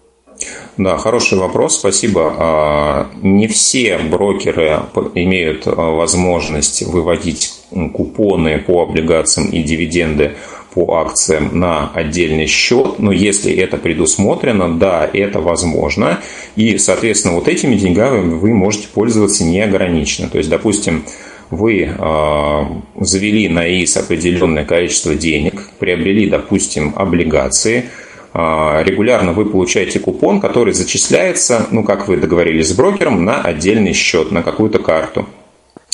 [0.78, 2.34] Да, хороший вопрос, спасибо.
[2.38, 4.82] А, не все брокеры
[5.16, 7.54] имеют а, возможность выводить
[7.94, 10.36] купоны по облигациям и дивиденды
[10.74, 16.20] по акциям на отдельный счет, но если это предусмотрено, да, это возможно,
[16.56, 20.30] и, соответственно, вот этими деньгами вы можете пользоваться неограниченно.
[20.30, 21.04] То есть, допустим,
[21.50, 22.64] вы э,
[23.00, 27.90] завели на ИИС определенное количество денег, приобрели, допустим, облигации,
[28.34, 33.94] э, регулярно вы получаете купон, который зачисляется, ну, как вы договорились с брокером, на отдельный
[33.94, 35.28] счет, на какую-то карту.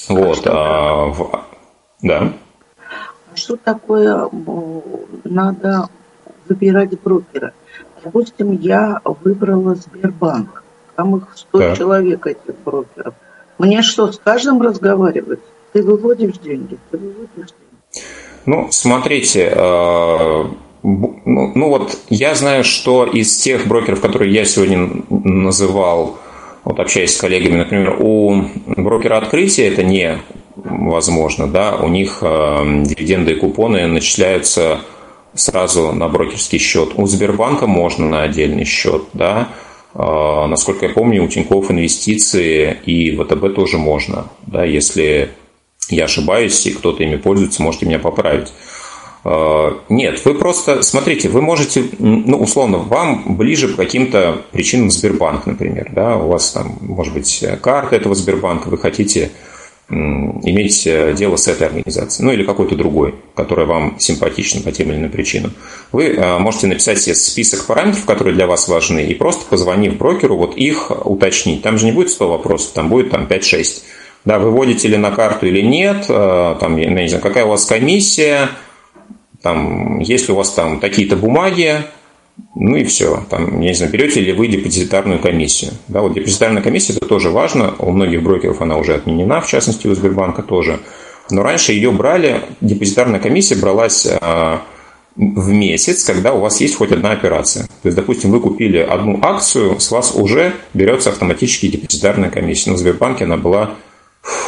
[0.10, 0.42] Вот.
[0.46, 1.44] А, в...
[2.02, 2.34] Да.
[3.36, 4.30] Что такое
[5.24, 5.90] надо
[6.48, 7.54] выбирать брокера?
[8.04, 10.64] Допустим, я выбрала Сбербанк.
[10.96, 11.76] Там их 100 да.
[11.76, 13.16] человек, этих брокеров.
[13.58, 15.40] Мне что, с каждым разговаривать?
[15.74, 18.06] Ты выводишь деньги, ты выводишь деньги.
[18.46, 20.44] Ну, смотрите, э,
[20.84, 26.18] ну, ну вот я знаю, что из тех брокеров, которые я сегодня называл,
[26.64, 28.46] вот общаясь с коллегами, например, у
[28.78, 30.20] брокера открытия это не
[30.56, 34.82] возможно, да, у них э, дивиденды и купоны начисляются
[35.34, 36.92] сразу на брокерский счет.
[36.96, 39.50] У Сбербанка можно на отдельный счет, да.
[39.94, 45.30] Э, насколько я помню, у Тинькофф инвестиции и ВТБ тоже можно, да, если
[45.90, 48.52] я ошибаюсь и кто-то ими пользуется, можете меня поправить.
[49.24, 55.46] Э, нет, вы просто, смотрите, вы можете, ну, условно, вам ближе по каким-то причинам Сбербанк,
[55.46, 59.32] например, да, у вас там, может быть, карта этого Сбербанка, вы хотите
[60.44, 64.92] иметь э, дело с этой организацией, ну или какой-то другой, которая вам симпатична по тем
[64.92, 65.54] или иным причинам.
[65.92, 70.38] Вы э, можете написать себе список параметров, которые для вас важны, и просто позвонив брокеру,
[70.38, 71.62] вот их уточнить.
[71.62, 73.84] Там же не будет 100 вопросов, там будет там 5-6.
[74.26, 78.48] Да, выводите ли на карту или нет, там, я не знаю, какая у вас комиссия,
[79.42, 81.82] там, есть ли у вас там такие-то бумаги,
[82.56, 83.24] ну и все.
[83.30, 85.72] Там, я не знаю, берете ли вы депозитарную комиссию.
[85.88, 87.74] Да, вот депозитарная комиссия, это тоже важно.
[87.80, 90.80] У многих брокеров она уже отменена, в частности, у Сбербанка тоже.
[91.30, 94.62] Но раньше ее брали, депозитарная комиссия бралась а,
[95.16, 97.66] в месяц, когда у вас есть хоть одна операция.
[97.66, 102.72] То есть, допустим, вы купили одну акцию, с вас уже берется автоматически депозитарная комиссия.
[102.72, 103.76] Но в Сбербанке она была,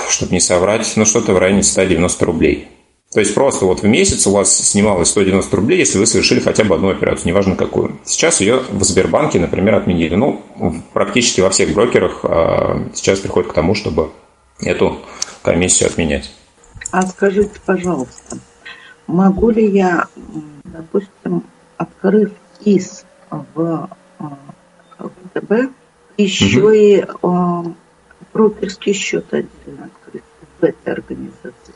[0.10, 2.68] чтобы не соврать, ну что-то в районе 190 рублей.
[3.16, 6.66] То есть просто вот в месяц у вас снималось 190 рублей, если вы совершили хотя
[6.66, 7.98] бы одну операцию, неважно какую.
[8.04, 10.16] Сейчас ее в Сбербанке, например, отменили.
[10.16, 10.44] Ну,
[10.92, 14.12] практически во всех брокерах а, сейчас приходит к тому, чтобы
[14.60, 15.00] эту
[15.44, 16.30] комиссию отменять.
[16.92, 18.38] А скажите, пожалуйста,
[19.08, 20.08] могу ли я,
[20.66, 21.46] допустим,
[21.78, 22.34] открыв
[22.66, 23.90] ИС в
[24.20, 24.38] а,
[24.98, 25.72] ВТБ,
[26.18, 26.70] еще угу.
[26.72, 27.64] и а,
[28.34, 30.24] брокерский счет отдельно открыть
[30.60, 31.76] в этой организации?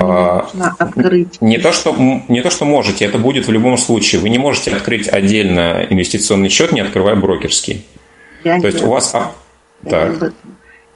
[0.00, 0.48] А,
[0.78, 1.40] открыть?
[1.40, 4.20] Не то, что, не то, что можете, это будет в любом случае.
[4.20, 7.84] Вы не можете открыть отдельно инвестиционный счет, не открывая брокерский.
[8.44, 9.14] Я то есть у вас...
[9.14, 9.32] А,
[9.88, 10.32] так.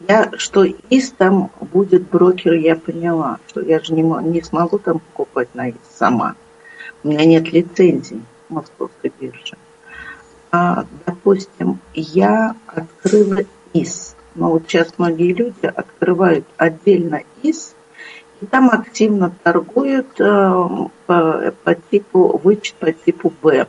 [0.09, 5.01] Я, что ИС там будет брокер, я поняла, что я же не, не смогу там
[5.01, 6.35] покупать на ИС сама.
[7.02, 9.56] У меня нет лицензии московской биржи.
[10.52, 13.40] А, допустим, я открыла
[13.73, 14.14] ИС.
[14.35, 17.74] Но вот сейчас многие люди открывают отдельно ИС,
[18.51, 20.67] там активно торгуют э,
[21.07, 23.67] по, по типу вычет по типу Б,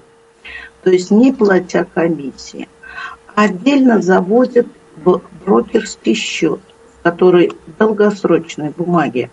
[0.84, 2.68] то есть не платя комиссии.
[3.36, 4.68] Отдельно заводят
[5.46, 6.60] брокерский счет,
[7.04, 9.30] который долгосрочные бумаги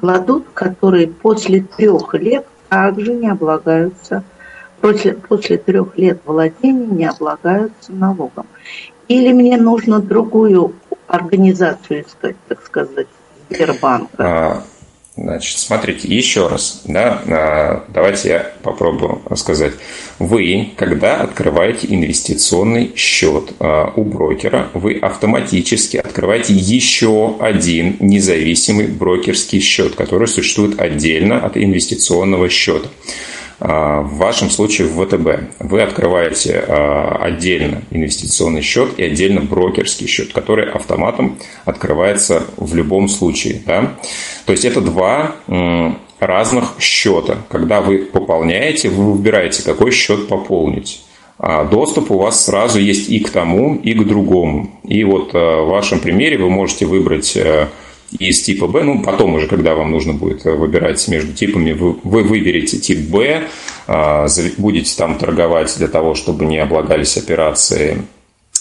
[0.00, 4.22] кладут, которые после трех лет также не облагаются,
[4.80, 8.46] после, после трех лет владения не облагаются налогом.
[9.08, 10.74] Или мне нужно другую
[11.06, 13.08] организацию искать, так сказать,
[13.50, 14.08] Сбербанка.
[14.18, 14.64] А,
[15.16, 19.74] значит, смотрите, еще раз, да, а, давайте я попробую сказать.
[20.18, 29.60] Вы, когда открываете инвестиционный счет а, у брокера, вы автоматически открываете еще один независимый брокерский
[29.60, 32.88] счет, который существует отдельно от инвестиционного счета.
[33.60, 35.60] А, в вашем случае в ВТБ.
[35.60, 43.08] Вы открываете а, отдельно инвестиционный счет и отдельно брокерский счет, который автоматом открывается в любом
[43.08, 43.60] случае.
[43.66, 43.94] Да?
[44.46, 45.34] То есть это два
[46.20, 47.38] разных счета.
[47.48, 51.02] Когда вы пополняете, вы выбираете, какой счет пополнить.
[51.38, 54.80] А доступ у вас сразу есть и к тому, и к другому.
[54.82, 57.38] И вот в вашем примере вы можете выбрать
[58.10, 62.22] из типа B, ну, потом уже, когда вам нужно будет выбирать между типами, вы, вы
[62.22, 63.42] выберете тип B,
[63.86, 64.26] а,
[64.56, 68.02] будете там торговать для того, чтобы не облагались операции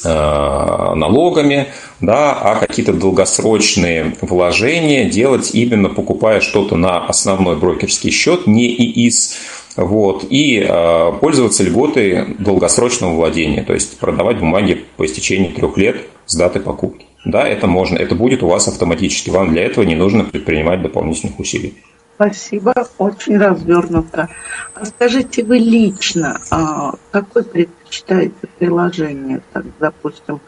[0.03, 1.68] а, налогами,
[2.02, 9.36] да, а какие-то долгосрочные вложения делать именно покупая что-то на основной брокерский счет, не ИИС,
[9.76, 16.02] вот, и э, пользоваться льготой долгосрочного владения, то есть продавать бумаги по истечении трех лет
[16.26, 17.06] с даты покупки.
[17.26, 19.30] Да, это можно, это будет у вас автоматически.
[19.30, 21.73] Вам для этого не нужно предпринимать дополнительных усилий.
[22.15, 24.27] Спасибо, очень развернуто.
[24.73, 30.39] А скажите, вы лично, а, какое предпочитаете приложение, так, допустим,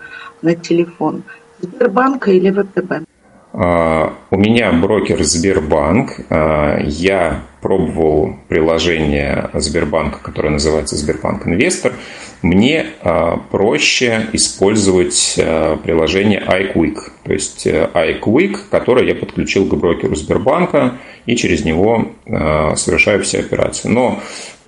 [0.41, 1.23] на телефон?
[1.61, 3.07] Сбербанка или ВТБ?
[3.53, 6.21] А, у меня брокер Сбербанк.
[6.29, 11.93] А, я пробовал приложение Сбербанка, которое называется Сбербанк Инвестор.
[12.41, 15.35] Мне а, проще использовать
[15.83, 16.95] приложение iQuick.
[17.23, 23.87] То есть iQuick, которое я подключил к брокеру Сбербанка и через него совершаю все операции.
[23.87, 24.19] Но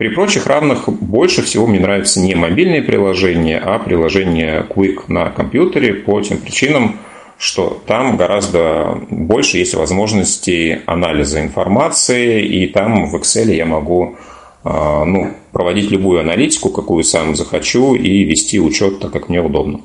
[0.01, 5.93] при прочих равных больше всего мне нравятся не мобильные приложения, а приложение Quick на компьютере
[5.93, 6.97] по тем причинам,
[7.37, 14.30] что там гораздо больше есть возможностей анализа информации, и там в Excel я могу а,
[14.63, 19.81] ну, проводить любую аналитику, какую сам захочу, и вести учет так, как мне удобно.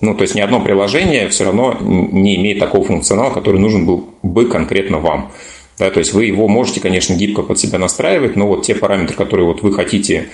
[0.00, 4.08] Ну, то есть ни одно приложение все равно не имеет такого функционала, который нужен был
[4.22, 5.32] бы конкретно вам.
[5.78, 9.16] Да, то есть вы его можете, конечно, гибко под себя настраивать, но вот те параметры,
[9.16, 10.28] которые вот вы хотите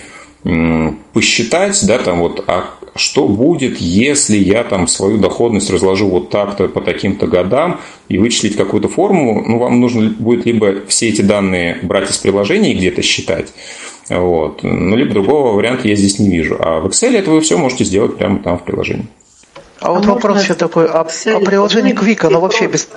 [1.13, 2.65] посчитать, да, там вот, а
[2.95, 8.57] что будет, если я там свою доходность разложу вот так-то по таким-то годам и вычислить
[8.57, 13.01] какую-то формулу, ну, вам нужно будет либо все эти данные брать из приложения и где-то
[13.01, 13.53] считать,
[14.09, 16.57] вот, ну, либо другого варианта я здесь не вижу.
[16.59, 19.07] А в Excel это вы все можете сделать прямо там в приложении.
[19.79, 22.89] А вот а вопрос еще такой, а, а приложение Quick, оно вообще без...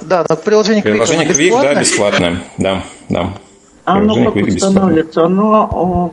[0.00, 3.34] Да, но приложение Quick, Приложение Quick, да, бесплатное, да, да.
[3.84, 5.24] Оно как устанавливается?
[5.24, 6.12] Оно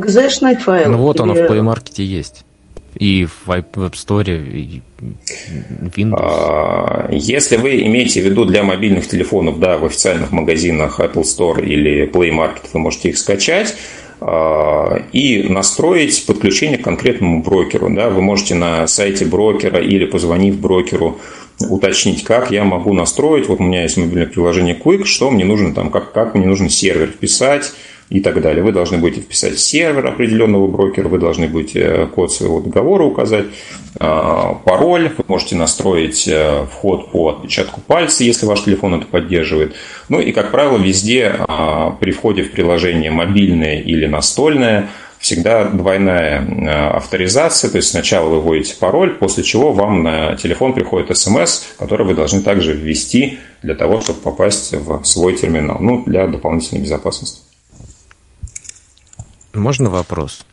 [0.00, 0.90] экзешный файл?
[0.90, 2.44] Ну вот оно в Play Market есть.
[2.96, 4.82] И в Web Store, и
[5.96, 6.18] Windows.
[6.18, 11.64] А, если вы имеете в виду для мобильных телефонов, да, в официальных магазинах Apple Store
[11.64, 13.76] или Play Market вы можете их скачать
[14.20, 17.88] а, и настроить подключение к конкретному брокеру.
[17.90, 21.20] Да, вы можете на сайте брокера или позвонив брокеру
[21.68, 25.74] уточнить, как я могу настроить, вот у меня есть мобильное приложение Quick, что мне нужно
[25.74, 27.72] там, как, как мне нужно сервер вписать
[28.10, 28.62] и так далее.
[28.62, 33.46] Вы должны будете вписать сервер определенного брокера, вы должны будете э, код своего договора указать,
[33.98, 39.74] а, пароль, вы можете настроить э, вход по отпечатку пальца, если ваш телефон это поддерживает.
[40.08, 44.88] Ну и, как правило, везде а, при входе в приложение мобильное или настольное–
[45.20, 50.72] всегда двойная э, авторизация, то есть сначала вы вводите пароль, после чего вам на телефон
[50.72, 56.02] приходит смс, который вы должны также ввести для того, чтобы попасть в свой терминал, ну,
[56.06, 57.42] для дополнительной безопасности.
[59.54, 60.44] Можно вопрос?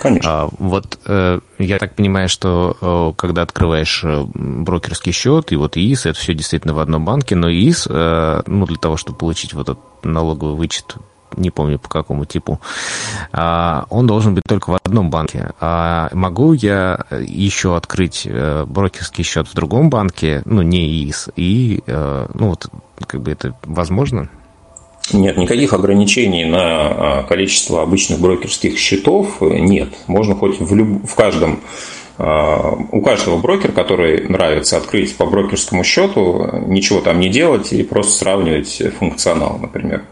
[0.00, 0.30] Конечно.
[0.30, 5.76] А, вот э, я так понимаю, что э, когда открываешь э, брокерский счет и вот
[5.76, 9.52] ИИС, это все действительно в одном банке, но ИИС, э, ну, для того, чтобы получить
[9.52, 10.96] вот этот налоговый вычет
[11.36, 12.60] не помню по какому типу,
[13.32, 15.50] а, он должен быть только в одном банке.
[15.60, 21.82] А могу я еще открыть э, брокерский счет в другом банке, ну, не ИИС, и,
[21.86, 22.66] э, ну, вот,
[23.06, 24.28] как бы это возможно?
[25.12, 29.88] Нет, никаких ограничений на а, количество обычных брокерских счетов нет.
[30.06, 31.06] Можно хоть в, люб...
[31.06, 31.60] в каждом
[32.18, 37.82] а, у каждого брокера, который нравится открыть по брокерскому счету, ничего там не делать и
[37.82, 40.04] просто сравнивать функционал, например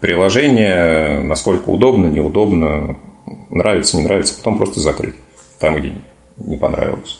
[0.00, 2.96] приложение, насколько удобно, неудобно,
[3.50, 5.14] нравится, не нравится, потом просто закрыть
[5.58, 5.94] там, где
[6.38, 7.19] не понравилось.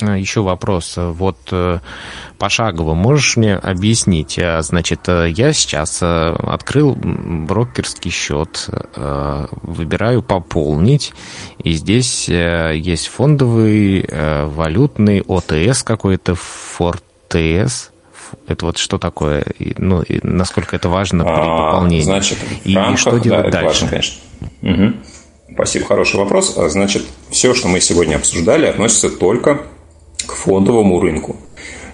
[0.00, 0.94] А, Еще вопрос.
[0.96, 1.78] Вот э,
[2.38, 4.38] пошагово можешь мне объяснить?
[4.60, 8.68] Значит, э, я сейчас э, открыл брокерский счет,
[9.62, 11.12] выбираю пополнить,
[11.62, 17.90] и здесь есть фондовый, валютный, ОТС какой-то, Фортес
[18.46, 19.42] это вот что такое?
[19.58, 22.02] И, ну, и насколько это важно при а, пополнении?
[22.02, 23.84] Значит, и, рамках, что делать да, дальше?
[23.84, 24.20] Важно, конечно.
[24.62, 24.92] Угу.
[25.54, 26.56] Спасибо, хороший вопрос.
[26.56, 29.62] А, значит, все, что мы сегодня обсуждали, относится только
[30.24, 31.36] к фондовому рынку.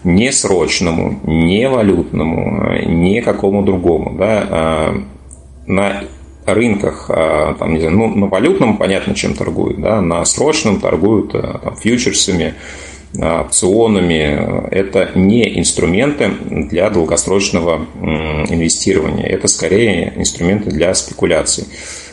[0.05, 4.17] Не срочному, не валютному, не какому другому.
[4.19, 4.47] Да?
[4.51, 4.95] А,
[5.67, 6.05] на
[6.45, 10.01] рынках, там, не знаю, ну, на валютном понятно, чем торгуют, да?
[10.01, 12.55] на срочном торгуют там, фьючерсами,
[13.15, 21.67] опционами, это не инструменты для долгосрочного инвестирования, это скорее инструменты для спекуляций.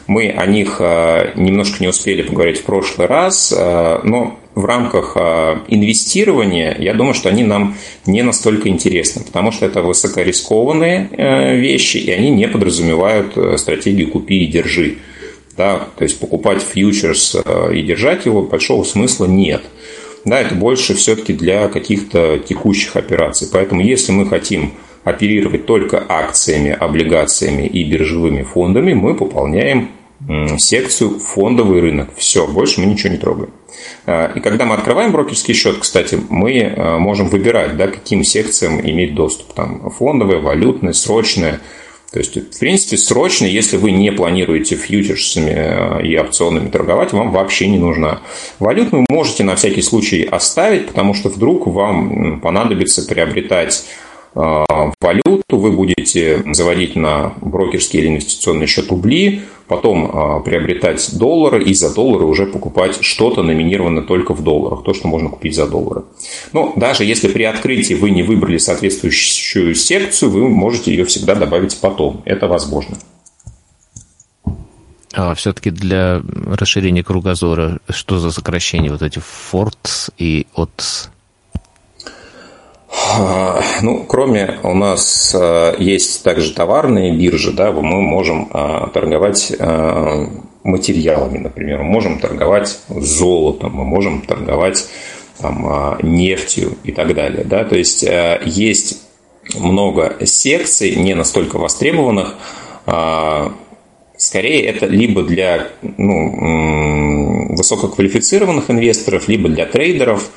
[0.09, 5.13] Мы о них а, немножко не успели поговорить в прошлый раз, а, но в рамках
[5.15, 11.55] а, инвестирования, я думаю, что они нам не настолько интересны, потому что это высокорискованные э,
[11.55, 14.97] вещи, и они не подразумевают э, стратегию «купи и держи».
[15.57, 19.61] Да, то есть покупать фьючерс э, и держать его большого смысла нет–
[20.25, 23.47] да, это больше все-таки для каких-то текущих операций.
[23.51, 24.73] Поэтому если мы хотим
[25.03, 29.89] оперировать только акциями, облигациями и биржевыми фондами, мы пополняем
[30.57, 32.09] секцию фондовый рынок.
[32.15, 33.51] Все, больше мы ничего не трогаем.
[34.05, 38.79] А, и когда мы открываем брокерский счет, кстати, мы а, можем выбирать, да, каким секциям
[38.79, 39.53] иметь доступ.
[39.53, 41.59] Там фондовое, валютное, срочное–
[42.11, 47.31] то есть, в принципе, срочно, если вы не планируете фьючерсами э, и опционами торговать, вам
[47.31, 48.21] вообще не нужна.
[48.57, 53.85] Валютную можете на всякий случай оставить, потому что вдруг вам понадобится приобретать
[54.33, 54.65] э,
[54.99, 61.73] валюту, вы будете заводить на брокерский или инвестиционный счет рубли, потом а, приобретать доллары и
[61.73, 66.03] за доллары уже покупать что-то номинированное только в долларах, то, что можно купить за доллары.
[66.51, 71.79] Но даже если при открытии вы не выбрали соответствующую секцию, вы можете ее всегда добавить
[71.79, 72.21] потом.
[72.25, 72.97] Это возможно.
[75.13, 81.09] А все-таки для расширения кругозора, что за сокращение вот эти форт и от
[83.81, 89.53] ну, кроме у нас а, есть также товарные биржи, да, мы можем а, торговать
[90.63, 94.87] материалами, например, мы можем торговать золотом, мы можем торговать
[95.39, 97.45] там, нефтью и так далее.
[97.45, 97.63] Да?
[97.63, 98.05] То есть
[98.45, 99.01] есть
[99.55, 102.35] много секций, не настолько востребованных,
[104.17, 110.29] скорее это либо для ну, высококвалифицированных инвесторов, либо для трейдеров.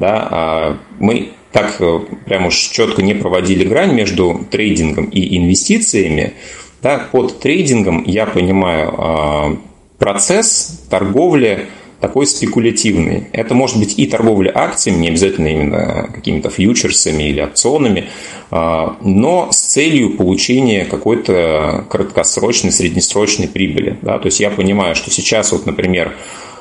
[0.00, 0.78] Да?
[0.98, 6.34] Мы так э, прям уж четко не проводили грань между трейдингом и инвестициями.
[6.82, 9.56] Да, под трейдингом я понимаю а,
[9.98, 11.66] процесс торговли
[12.00, 13.26] такой спекулятивный.
[13.32, 18.06] Это может быть и торговля акциями, не обязательно именно какими-то фьючерсами или опционами,
[18.50, 23.98] а, но с целью получения какой-то краткосрочной, среднесрочной прибыли.
[24.00, 24.18] Да?
[24.18, 26.16] То есть я понимаю, что сейчас, вот, например, а,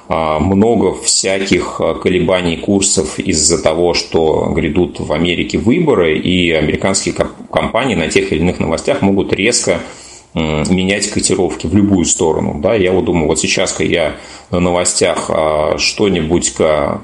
[0.10, 7.14] много всяких а, колебаний курсов из-за того, что грядут в Америке выборы, и американские
[7.52, 9.80] компании на тех или иных новостях могут резко
[10.36, 12.60] менять котировки в любую сторону.
[12.62, 14.18] Да, я вот думаю, вот сейчас-ка я
[14.52, 16.54] на новостях а, что-нибудь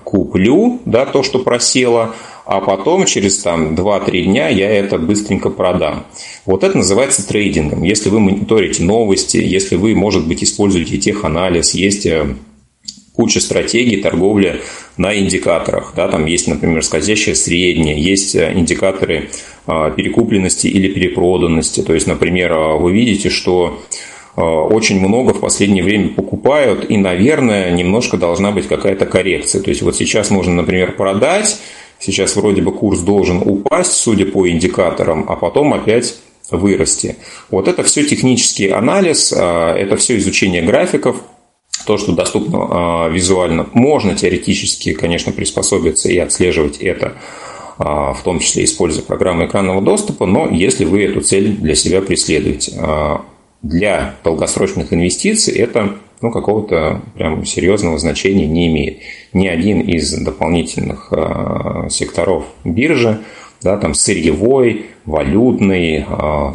[0.04, 2.14] куплю, да, то, что просело,
[2.46, 6.06] а потом через там, 2-3 дня я это быстренько продам.
[6.46, 7.84] Вот это называется трейдингом.
[7.84, 12.36] Если вы мониторите новости, если вы, может быть, используете теханализ, есть э,
[13.16, 14.62] куча стратегий торговли
[14.98, 15.94] на индикаторах.
[15.96, 19.30] Да, там есть, например, скользящее среднее, есть э, индикаторы
[19.68, 21.82] а, перекупленности или перепроданности.
[21.82, 23.80] То есть, например, а, вы видите, что
[24.36, 29.62] а, очень много в последнее время покупают, и, наверное, немножко должна быть какая-то коррекция.
[29.64, 31.60] То есть, вот сейчас можно, например, продать,
[32.00, 36.16] сейчас вроде бы курс должен упасть, судя по индикаторам, а потом опять
[36.52, 37.16] вырасти.
[37.50, 41.18] Вот это все технический анализ, это все изучение графиков,
[41.86, 43.68] то, что доступно визуально.
[43.74, 47.14] Можно теоретически, конечно, приспособиться и отслеживать это
[47.78, 52.02] а, в том числе используя программы экранного доступа, но если вы эту цель для себя
[52.02, 52.74] преследуете.
[52.80, 53.22] А,
[53.62, 59.00] для долгосрочных инвестиций это ну, какого-то прям серьезного значения не имеет.
[59.34, 63.22] Ни один из дополнительных а, секторов биржи,
[63.62, 66.06] да, там сырьевой, валютный,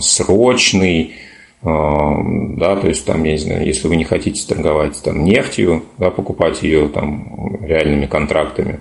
[0.01, 1.15] срочный,
[1.63, 6.11] да, то есть там, я не знаю, если вы не хотите торговать там нефтью, да,
[6.11, 8.81] покупать ее там реальными контрактами,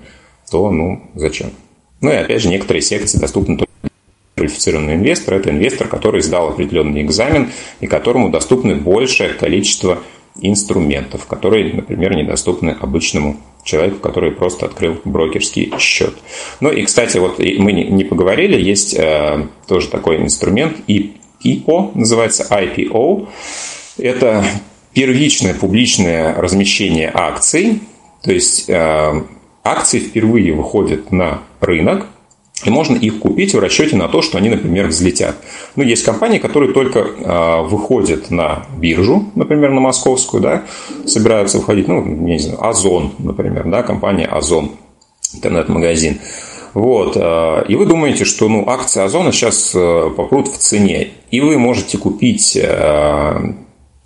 [0.49, 1.51] то, ну, зачем?
[2.01, 3.69] Ну и опять же, некоторые секции доступны только
[4.35, 5.33] квалифицированный инвестор.
[5.33, 7.51] Это инвестор, который сдал определенный экзамен
[7.81, 9.99] и которому доступны большее количество
[10.41, 16.15] инструментов, которые, например, недоступны обычному человеку, который просто открыл брокерский счет.
[16.61, 20.77] Ну и, кстати, вот мы не поговорили, есть э, тоже такой инструмент
[21.43, 23.27] IPO, называется IPO.
[23.97, 24.45] Это
[24.93, 27.81] первичное публичное размещение акций,
[28.23, 29.23] то есть э,
[29.63, 32.07] акции впервые выходят на рынок,
[32.65, 35.37] и можно их купить в расчете на то, что они, например, взлетят.
[35.75, 40.63] Ну, есть компании, которые только э, выходят на биржу, например, на московскую, да,
[41.05, 44.71] собираются выходить, ну, не знаю, Озон, например, да, компания Озон,
[45.33, 46.19] интернет-магазин.
[46.73, 51.41] Вот, э, и вы думаете, что ну, акции Озона сейчас э, попрут в цене, и
[51.41, 53.53] вы можете купить э,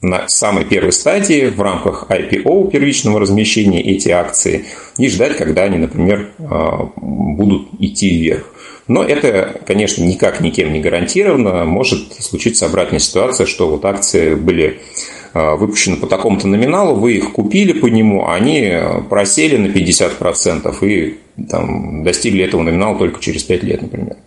[0.04, 4.66] на самой первой стадии в рамках IPO, первичного размещения, эти акции
[4.98, 8.54] и ждать, когда они, например, а, будут идти вверх.
[8.88, 11.64] Но это, конечно, никак никем не гарантировано.
[11.64, 17.32] Может случиться обратная ситуация, что вот акции были а, выпущены по такому-то номиналу, вы их
[17.34, 18.72] купили по нему, они
[19.10, 21.18] просели на 50% и
[21.50, 24.18] там, достигли этого номинала только через 5 лет, например.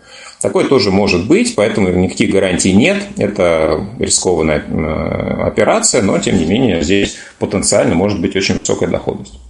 [0.40, 3.02] Такое тоже может быть, поэтому никаких гарантий нет.
[3.16, 9.40] Это рискованная э, операция, но тем не менее здесь потенциально может быть очень высокая доходность.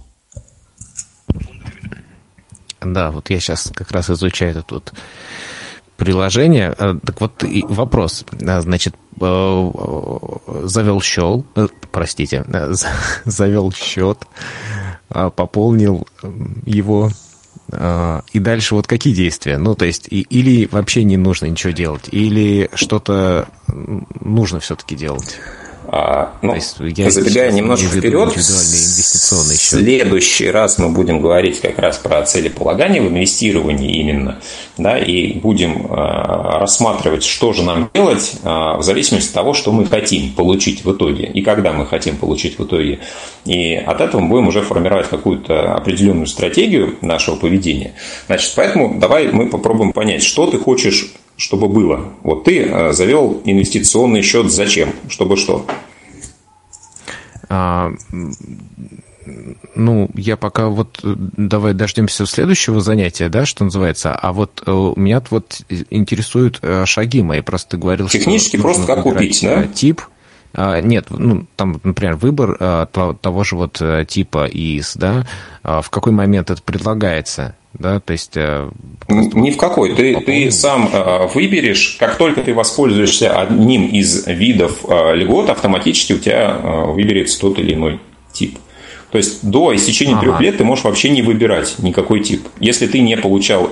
[2.81, 4.93] Да, вот я сейчас как раз изучаю это тут
[5.97, 6.73] приложение.
[6.77, 8.23] Э, так вот вопрос.
[8.39, 11.45] Э, значит, завел счет,
[11.91, 12.45] простите,
[13.25, 14.19] завел счет,
[15.09, 16.07] пополнил
[16.65, 17.09] его
[17.71, 19.57] и дальше вот какие действия?
[19.57, 23.47] Ну, то есть, и, или вообще не нужно ничего делать, или что-то
[24.21, 25.39] нужно все-таки делать?
[25.89, 31.97] А, ну, есть, я забегая немножко вперед, в следующий раз мы будем говорить как раз
[31.97, 34.39] про целеполагание в инвестировании именно,
[34.77, 39.71] да, и будем а, рассматривать, что же нам делать а, в зависимости от того, что
[39.71, 42.99] мы хотим получить в итоге и когда мы хотим получить в итоге.
[43.45, 47.93] И от этого мы будем уже формировать какую-то определенную стратегию нашего поведения.
[48.27, 52.11] Значит, поэтому давай мы попробуем понять, что ты хочешь чтобы было.
[52.23, 54.93] Вот ты э, завел инвестиционный счет зачем?
[55.07, 55.65] Чтобы что?
[57.49, 57.91] А,
[59.75, 64.13] ну, я пока вот давай дождемся следующего занятия, да, что называется.
[64.13, 67.41] А вот меня вот интересуют шаги мои.
[67.41, 69.67] Просто ты говорил, Технически что просто как купить, да?
[69.67, 70.01] Тип.
[70.53, 75.25] А, нет, ну, там, например, выбор а, того же вот э, типа ИИС, да,
[75.63, 78.35] а, в какой момент это предлагается, да, то есть...
[78.35, 78.69] Э,
[79.07, 79.95] Ни в какой.
[79.95, 80.89] Ты, ты сам
[81.33, 86.57] выберешь, как только ты воспользуешься одним из видов льгот, автоматически у тебя
[86.87, 87.99] выберется тот или иной
[88.33, 88.57] тип.
[89.11, 90.21] То есть до истечения ага.
[90.21, 92.47] трех лет ты можешь вообще не выбирать никакой тип.
[92.59, 93.69] Если ты не получал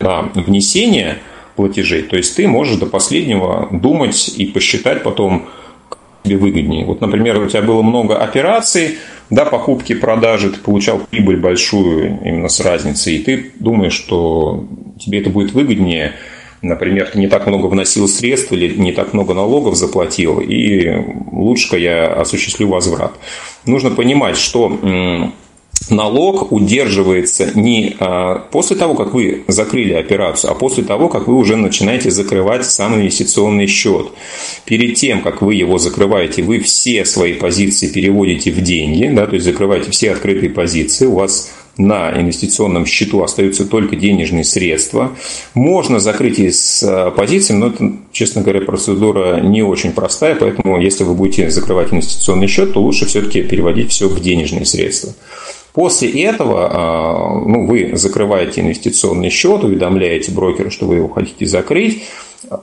[0.00, 1.18] на внесение
[1.56, 5.48] платежей, то есть ты можешь до последнего думать и посчитать потом,
[6.26, 6.84] тебе выгоднее.
[6.84, 8.98] Вот, например, у тебя было много операций,
[9.30, 14.66] да, покупки, продажи, ты получал прибыль большую именно с разницей, и ты думаешь, что
[14.98, 16.12] тебе это будет выгоднее,
[16.62, 21.78] например, ты не так много вносил средств или не так много налогов заплатил, и лучше
[21.78, 23.12] я осуществлю возврат.
[23.64, 25.32] Нужно понимать, что
[25.90, 31.34] налог удерживается не а, после того, как вы закрыли операцию, а после того, как вы
[31.34, 34.08] уже начинаете закрывать сам инвестиционный счет.
[34.64, 39.34] Перед тем, как вы его закрываете, вы все свои позиции переводите в деньги, да, то
[39.34, 45.12] есть закрываете все открытые позиции, у вас на инвестиционном счету остаются только денежные средства.
[45.54, 51.04] Можно закрыть из а, позиций, но это, честно говоря, процедура не очень простая, поэтому если
[51.04, 55.12] вы будете закрывать инвестиционный счет, то лучше все-таки переводить все в денежные средства.
[55.76, 62.02] После этого а, ну, вы закрываете инвестиционный счет, уведомляете брокера, что вы его хотите закрыть.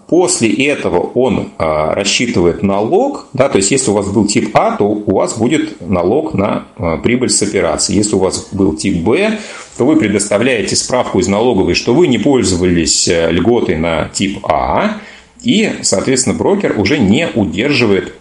[0.08, 4.76] После этого он а, рассчитывает налог, да, то есть если у вас был тип А,
[4.78, 7.94] то у вас будет налог на а, прибыль с операции.
[7.94, 9.38] Если у вас был тип Б,
[9.78, 14.98] то вы предоставляете справку из налоговой, что вы не пользовались э, льготой на тип А,
[15.44, 18.16] и, соответственно, брокер уже не удерживает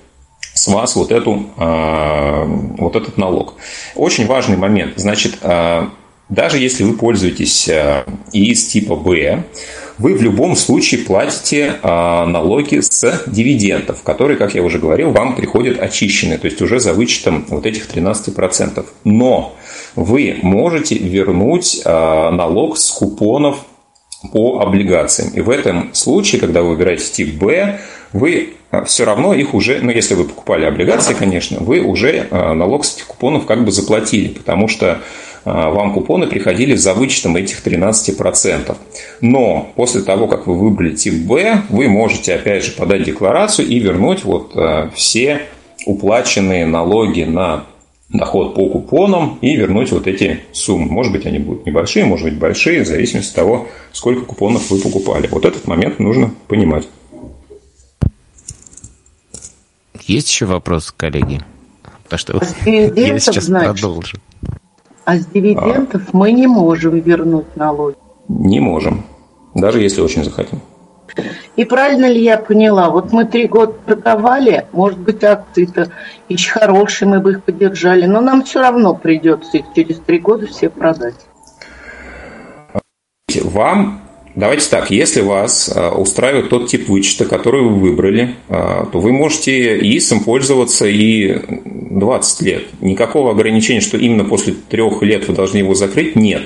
[0.63, 2.45] с вас вот, эту, а,
[2.79, 3.55] вот этот налог.
[3.97, 4.93] Очень важный момент.
[4.95, 5.91] Значит, а,
[6.29, 9.43] даже если вы пользуетесь а, из типа Б,
[9.99, 15.81] вы в любом случае платите налоги с дивидендов, которые, как я уже говорил, вам приходят
[15.81, 18.85] очищенные, то есть уже за вычетом вот этих 13%.
[19.05, 19.55] Но
[19.95, 23.59] вы можете вернуть налог с купонов
[24.33, 25.31] по облигациям.
[25.35, 27.81] И в этом случае, когда вы выбираете тип Б,
[28.13, 28.55] вы
[28.87, 32.97] все равно их уже, ну если вы покупали облигации, конечно, вы уже а, налог с
[32.97, 35.01] этих купонов как бы заплатили, потому что
[35.45, 38.75] а, вам купоны приходили за вычетом этих 13%.
[39.21, 43.79] Но после того, как вы выбрали тип Б, вы можете опять же подать декларацию и
[43.79, 44.57] вернуть вот
[44.95, 45.43] все
[45.85, 47.65] уплаченные налоги на
[48.09, 50.91] доход по купонам и вернуть вот эти суммы.
[50.91, 54.79] Может быть, они будут небольшие, может быть, большие, в зависимости от того, сколько купонов вы
[54.79, 55.27] покупали.
[55.29, 56.87] Вот этот момент нужно понимать.
[60.07, 61.41] Есть еще вопрос, коллеги?
[62.05, 64.19] Потому что а с я сейчас значит, продолжу.
[65.05, 66.17] А с дивидендов а.
[66.17, 67.97] мы не можем вернуть налоги.
[68.29, 69.05] Не можем.
[69.55, 70.61] Даже если очень захотим.
[71.57, 72.89] И правильно ли я поняла?
[72.89, 75.91] Вот мы три года продавали, может быть, акции-то
[76.29, 80.47] еще хорошие, мы бы их поддержали, но нам все равно придется их через три года
[80.47, 81.15] все продать.
[83.43, 84.01] Вам
[84.35, 89.13] Давайте так, если вас а, устраивает тот тип вычета, который вы выбрали, а, то вы
[89.13, 91.39] можете ИИСом пользоваться и
[91.91, 92.63] 20 лет.
[92.81, 96.45] Никакого ограничения, что именно после трех лет вы должны его закрыть, нет.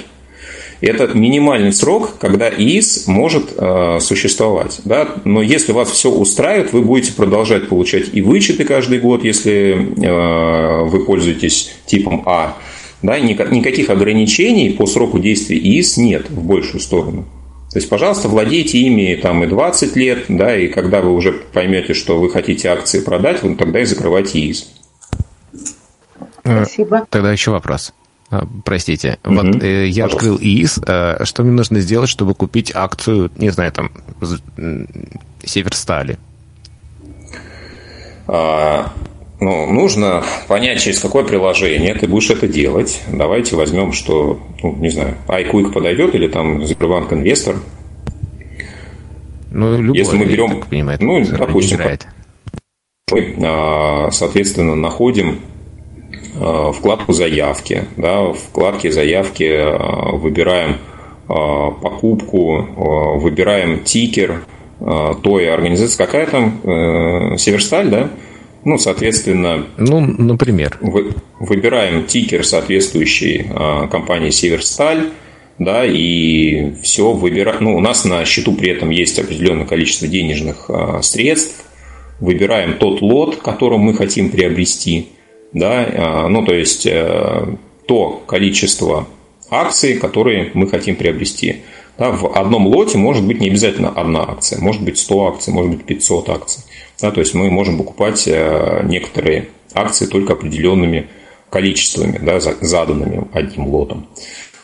[0.80, 4.80] Это минимальный срок, когда ИИС может э, существовать.
[4.84, 5.08] Да?
[5.24, 9.72] Но если вас все устраивает, вы будете продолжать получать и вычеты каждый год, если
[10.04, 12.56] э, вы пользуетесь типом А.
[13.00, 13.18] Да?
[13.18, 17.26] Никаких ограничений по сроку действия ИИС нет в большую сторону.
[17.76, 21.92] То есть, пожалуйста, владейте ими там и 20 лет, да, и когда вы уже поймете,
[21.92, 24.72] что вы хотите акции продать, вы тогда и закрывайте ИИС.
[26.40, 27.06] Спасибо.
[27.10, 27.92] Тогда еще вопрос.
[28.30, 29.34] А, простите, угу.
[29.34, 30.16] вот э, я Пожалуйста.
[30.16, 30.80] открыл ИИС.
[30.86, 33.90] Э, что мне нужно сделать, чтобы купить акцию, не знаю, там,
[35.44, 36.16] Северстали?
[38.26, 38.90] А,
[39.46, 43.00] ну, нужно понять, через какое приложение ты будешь это делать.
[43.06, 47.54] Давайте возьмем, что, ну, не знаю, iQuick подойдет или там Сбербанк Инвестор.
[49.52, 51.78] Ну, любой, Если мы берем, понимаю, ну, допустим,
[53.12, 55.38] мы, а, соответственно, находим
[56.40, 57.84] а, вкладку заявки.
[57.96, 60.78] Да, в вкладке заявки а, выбираем
[61.28, 64.44] покупку, выбираем тикер
[64.78, 65.98] той организации.
[65.98, 66.60] Какая там?
[66.62, 68.10] Э, Северсталь, да?
[68.66, 69.64] Ну, соответственно...
[69.76, 70.76] Ну, например.
[70.80, 75.10] Вы, выбираем тикер соответствующей а, компании «Северсталь»,
[75.60, 77.62] да, и все выбираем.
[77.62, 81.64] Ну, у нас на счету при этом есть определенное количество денежных а, средств.
[82.18, 85.10] Выбираем тот лот, который мы хотим приобрести,
[85.52, 86.88] да, ну, то есть
[87.86, 89.06] то количество
[89.48, 91.58] акций, которые мы хотим приобрести.
[91.98, 95.70] Да, в одном лоте может быть не обязательно одна акция, может быть 100 акций, может
[95.70, 96.62] быть 500 акций.
[97.00, 98.26] Да, то есть мы можем покупать
[98.84, 101.08] некоторые акции только определенными
[101.50, 104.06] количествами, да, заданными одним лотом.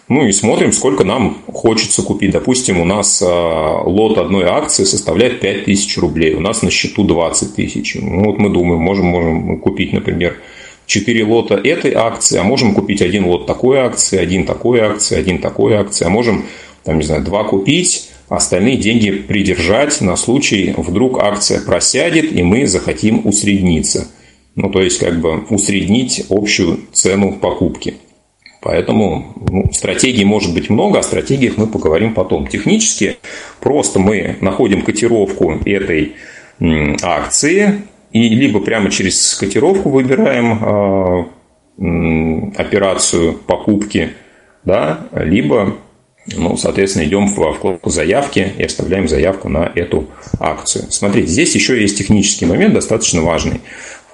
[0.09, 2.33] Ну и смотрим, сколько нам хочется купить.
[2.33, 7.97] Допустим, у нас лот одной акции составляет 5000 рублей, у нас на счету 20 тысяч.
[8.01, 10.37] Ну вот мы думаем, можем, можем купить, например,
[10.87, 15.39] 4 лота этой акции, а можем купить один лот такой акции, один такой акции, один
[15.39, 16.45] такой акции, а можем,
[16.85, 22.67] там, не знаю, два купить, остальные деньги придержать на случай, вдруг акция просядет, и мы
[22.67, 24.09] захотим усредниться.
[24.55, 27.95] Ну, то есть, как бы усреднить общую цену покупки.
[28.63, 32.47] Поэтому ну, стратегий может быть много, о стратегиях мы поговорим потом.
[32.47, 33.17] Технически
[33.61, 36.13] просто мы находим котировку этой
[37.03, 37.83] акции,
[38.13, 41.27] и либо прямо через котировку выбираем
[41.79, 44.11] э, операцию покупки,
[44.65, 45.77] да, либо,
[46.27, 50.09] ну, соответственно, идем в вкладку заявки и оставляем заявку на эту
[50.39, 50.87] акцию.
[50.91, 53.61] Смотрите, здесь еще есть технический момент достаточно важный.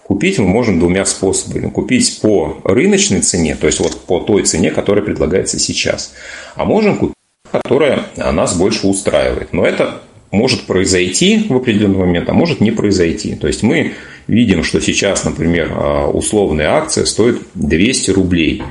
[0.05, 1.69] Купить мы можем двумя способами.
[1.69, 6.15] Купить по рыночной цене, то есть вот по той цене, которая предлагается сейчас.
[6.55, 7.15] А можем купить,
[7.51, 9.53] которая нас больше устраивает.
[9.53, 13.35] Но это может произойти в определенный момент, а может не произойти.
[13.35, 13.93] То есть мы
[14.27, 18.63] видим, что сейчас, например, а, условная акция стоит 200 рублей.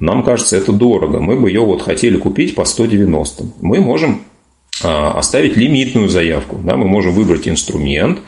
[0.00, 1.20] Нам кажется, это дорого.
[1.20, 3.44] Мы бы ее вот хотели купить по 190.
[3.60, 4.22] Мы можем
[4.82, 6.56] а, оставить лимитную заявку.
[6.62, 8.20] Да, мы можем выбрать инструмент,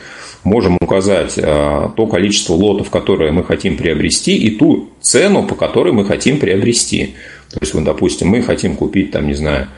[0.42, 5.92] можем указать а, то количество лотов, которые мы хотим приобрести, и ту цену, по которой
[5.92, 7.14] мы хотим приобрести.
[7.52, 9.68] То есть, вот, допустим, мы хотим купить, там, не знаю,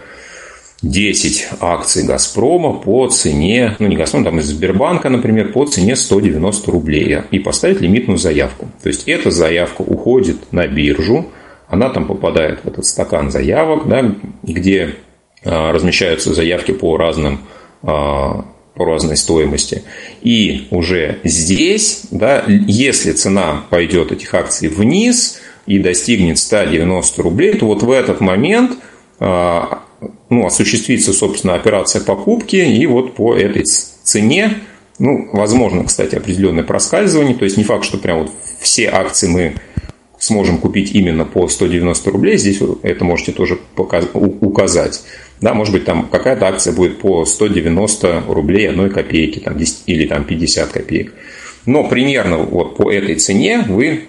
[0.81, 6.71] 10 акций «Газпрома» по цене, ну не «Газпром», там из Сбербанка, например, по цене 190
[6.71, 8.69] рублей и поставить лимитную заявку.
[8.83, 11.27] То есть, эта заявка уходит на биржу,
[11.73, 14.97] она там попадает в этот стакан заявок, да, где
[15.43, 17.41] а, размещаются заявки по разным
[17.83, 18.45] а,
[18.75, 19.83] по разной стоимости.
[20.21, 27.65] И уже здесь, да, если цена пойдет этих акций вниз и достигнет 190 рублей, то
[27.65, 28.73] вот в этот момент
[29.19, 29.83] а,
[30.29, 34.59] ну, осуществится, собственно, операция покупки, и вот по этой цене,
[34.99, 39.55] ну, возможно, кстати, определенное проскальзывание, то есть не факт, что прям вот все акции мы
[40.23, 43.59] сможем купить именно по 190 рублей, здесь это можете тоже
[44.15, 45.03] указать.
[45.41, 50.07] Да, может быть, там какая-то акция будет по 190 рублей одной копейки, там, 10, или
[50.07, 51.13] там 50 копеек.
[51.67, 54.05] Но примерно вот по этой цене вы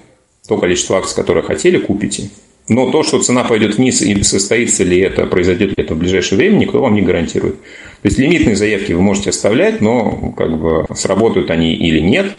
[0.47, 2.29] то количество акций, которое хотели, купите.
[2.69, 6.37] Но то, что цена пойдет вниз и состоится ли это, произойдет ли это в ближайшее
[6.37, 7.55] время, никто вам не гарантирует.
[7.55, 12.37] То есть лимитные заявки вы можете оставлять, но как бы сработают они или нет,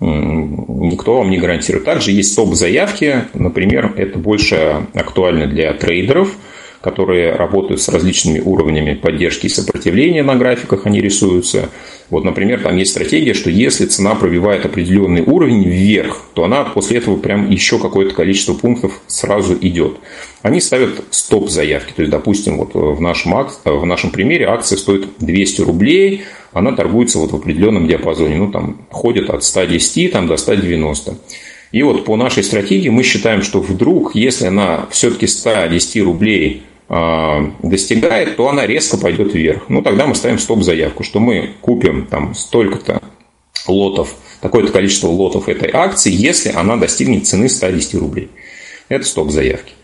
[0.00, 1.84] никто вам не гарантирует.
[1.84, 6.34] Также есть стоп-заявки, например, это больше актуально для трейдеров–
[6.80, 11.68] которые работают с различными уровнями поддержки и сопротивления на графиках, они рисуются.
[12.08, 16.98] Вот, например, там есть стратегия, что если цена пробивает определенный уровень вверх, то она после
[16.98, 19.98] этого прям еще какое-то количество пунктов сразу идет.
[20.42, 21.92] Они ставят стоп-заявки.
[21.94, 27.18] То есть, допустим, вот в нашем, в нашем примере акция стоит 200 рублей, она торгуется
[27.18, 28.36] вот в определенном диапазоне.
[28.36, 31.16] Ну, там ходит от 110 там, до 190.
[31.72, 37.52] И вот по нашей стратегии мы считаем, что вдруг, если она все-таки 110 рублей а,
[37.62, 39.66] достигает, то она резко пойдет вверх.
[39.68, 43.00] Ну, тогда мы ставим стоп-заявку, что мы купим там столько-то
[43.68, 48.30] лотов, такое-то количество лотов этой акции, если она достигнет цены 110 рублей.
[48.88, 49.74] Это стоп-заявки.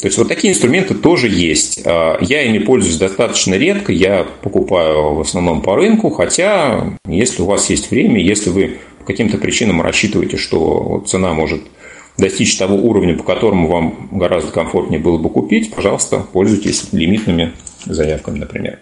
[0.00, 1.82] То есть вот такие инструменты тоже есть.
[1.84, 7.44] А, я ими пользуюсь достаточно редко, я покупаю в основном по рынку, хотя если у
[7.44, 11.60] вас есть время, если вы по каким-то причинам рассчитываете, что цена может
[12.16, 17.52] достичь того уровня, по которому вам гораздо комфортнее было бы купить, пожалуйста, пользуйтесь лимитными
[17.84, 18.78] заявками, например.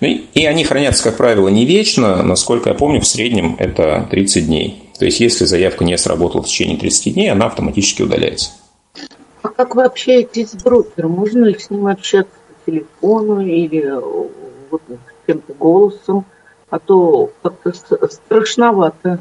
[0.00, 2.22] Ну и они хранятся, как правило, не вечно.
[2.22, 4.82] Насколько я помню, в среднем это 30 дней.
[4.98, 8.50] То есть, если заявка не сработала в течение 30 дней, она автоматически удаляется.
[9.42, 11.12] А как вы общаетесь с брокером?
[11.12, 13.92] Можно ли с ним общаться по телефону или
[14.70, 14.82] вот
[15.26, 16.24] каким-то голосом?
[16.70, 17.72] А то как-то
[18.08, 19.20] страшновато.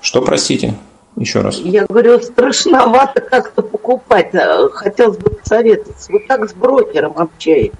[0.00, 0.74] Что, простите?
[1.16, 1.58] Еще раз.
[1.58, 4.34] Я говорю, страшновато как-то покупать.
[4.34, 6.12] Э, хотелось бы посоветоваться.
[6.12, 7.72] Вы как с брокером общаетесь?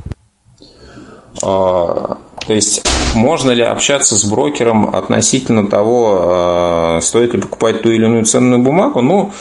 [1.42, 2.82] А, то есть,
[3.14, 8.62] можно ли общаться с брокером относительно того, а, стоит ли покупать ту или иную ценную
[8.62, 9.02] бумагу?
[9.02, 9.32] Ну,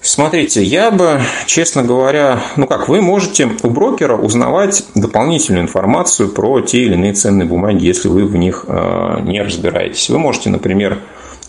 [0.00, 6.60] Смотрите, я бы, честно говоря, ну как, вы можете у брокера узнавать дополнительную информацию про
[6.60, 10.08] те или иные ценные бумаги, если вы в них э, не разбираетесь.
[10.08, 11.00] Вы можете, например,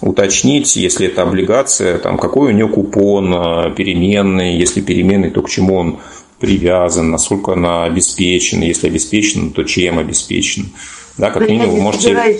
[0.02, 5.50] уточнить, если это облигация, там, какой у нее купон а, переменный, если переменный, то к
[5.50, 6.00] чему он
[6.40, 10.72] привязан, насколько она обеспечена, если обеспечена, то чем обеспечен.
[11.18, 12.40] Да, как минимум вы можете...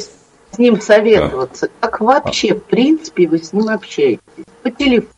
[0.52, 1.68] с ним советоваться.
[1.82, 1.88] Да.
[1.88, 4.22] Как вообще, в принципе, вы с ним общаетесь?
[4.62, 5.17] По телефону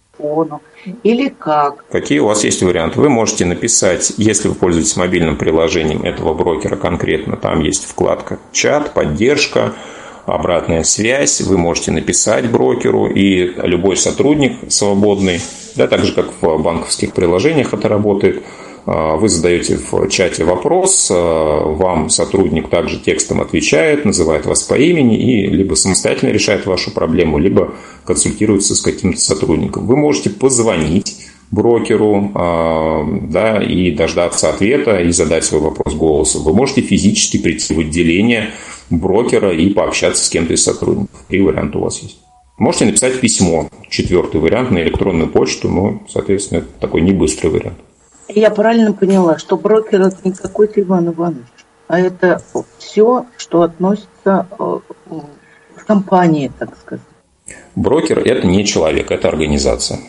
[1.04, 1.86] или как?
[1.90, 3.00] Какие у вас есть варианты?
[3.00, 8.94] Вы можете написать, если вы пользуетесь мобильным приложением этого брокера конкретно, там есть вкладка «Чат»,
[8.94, 9.74] «Поддержка»,
[10.26, 15.42] обратная связь, вы можете написать брокеру, и любой сотрудник свободный,
[15.76, 18.44] да, так же как в банковских приложениях это работает,
[19.18, 25.16] вы задаете в чате вопрос, а, вам сотрудник также текстом отвечает, называет вас по имени
[25.16, 29.86] и либо самостоятельно решает вашу проблему, либо консультируется с каким-то сотрудником.
[29.86, 31.18] Вы можете позвонить
[31.52, 36.42] брокеру а, да, и дождаться ответа и задать свой вопрос голосом.
[36.42, 38.50] Вы можете физически прийти в отделение
[38.90, 41.24] брокера и пообщаться с кем-то из сотрудников.
[41.28, 42.18] Три варианта у вас есть.
[42.58, 47.78] Можете написать письмо, четвертый вариант, на электронную почту, но, соответственно, это такой не быстрый вариант.
[48.30, 51.48] Я правильно поняла, что брокер это не какой-то Иван Иванович,
[51.88, 52.42] а это
[52.78, 54.80] все, что относится э,
[55.76, 57.04] к компании, так сказать.
[57.76, 60.00] Брокер– это не человек, это организация.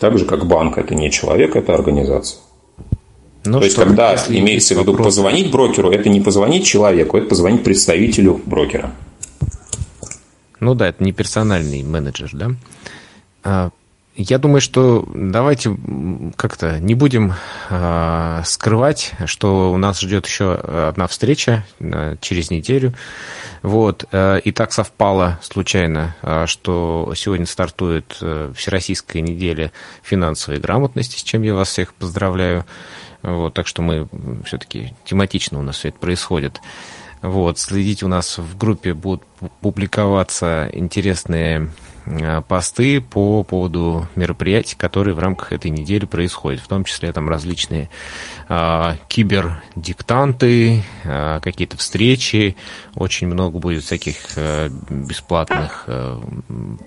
[0.00, 2.40] Так же, как банк– это не человек, это организация.
[3.44, 5.08] Ну, То есть, когда имеется в виду вопрос...
[5.08, 8.92] позвонить брокеру, это не позвонить человеку, это позвонить представителю брокера.
[10.60, 13.70] Ну да, это не персональный менеджер, да?
[14.20, 15.76] Я думаю, что давайте
[16.34, 17.34] как-то не будем
[17.70, 22.94] э, скрывать, что у нас ждет еще одна встреча э, через неделю.
[23.62, 24.06] Вот.
[24.10, 29.70] Э, и так совпало случайно, э, что сегодня стартует э, Всероссийская неделя
[30.02, 32.64] финансовой грамотности, с чем я вас всех поздравляю.
[33.22, 34.08] Вот, так что мы
[34.44, 36.60] все-таки тематично у нас все это происходит.
[37.22, 39.22] Вот, следите, у нас в группе будут
[39.60, 41.70] публиковаться интересные
[42.48, 47.90] посты по поводу мероприятий, которые в рамках этой недели происходят, в том числе там различные
[48.48, 52.56] э, кибердиктанты, э, какие-то встречи,
[52.94, 56.20] очень много будет всяких э, бесплатных э,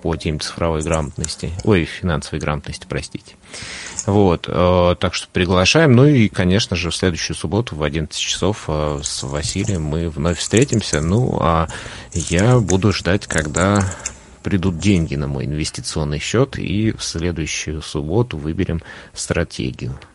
[0.01, 3.35] по теме цифровой грамотности, ой, финансовой грамотности, простите.
[4.05, 5.95] Вот, э, так что приглашаем.
[5.95, 10.39] Ну и, конечно же, в следующую субботу в 11 часов э, с Василием мы вновь
[10.39, 11.01] встретимся.
[11.01, 11.67] Ну, а
[12.13, 13.83] я буду ждать, когда
[14.43, 18.81] придут деньги на мой инвестиционный счет, и в следующую субботу выберем
[19.13, 19.99] стратегию.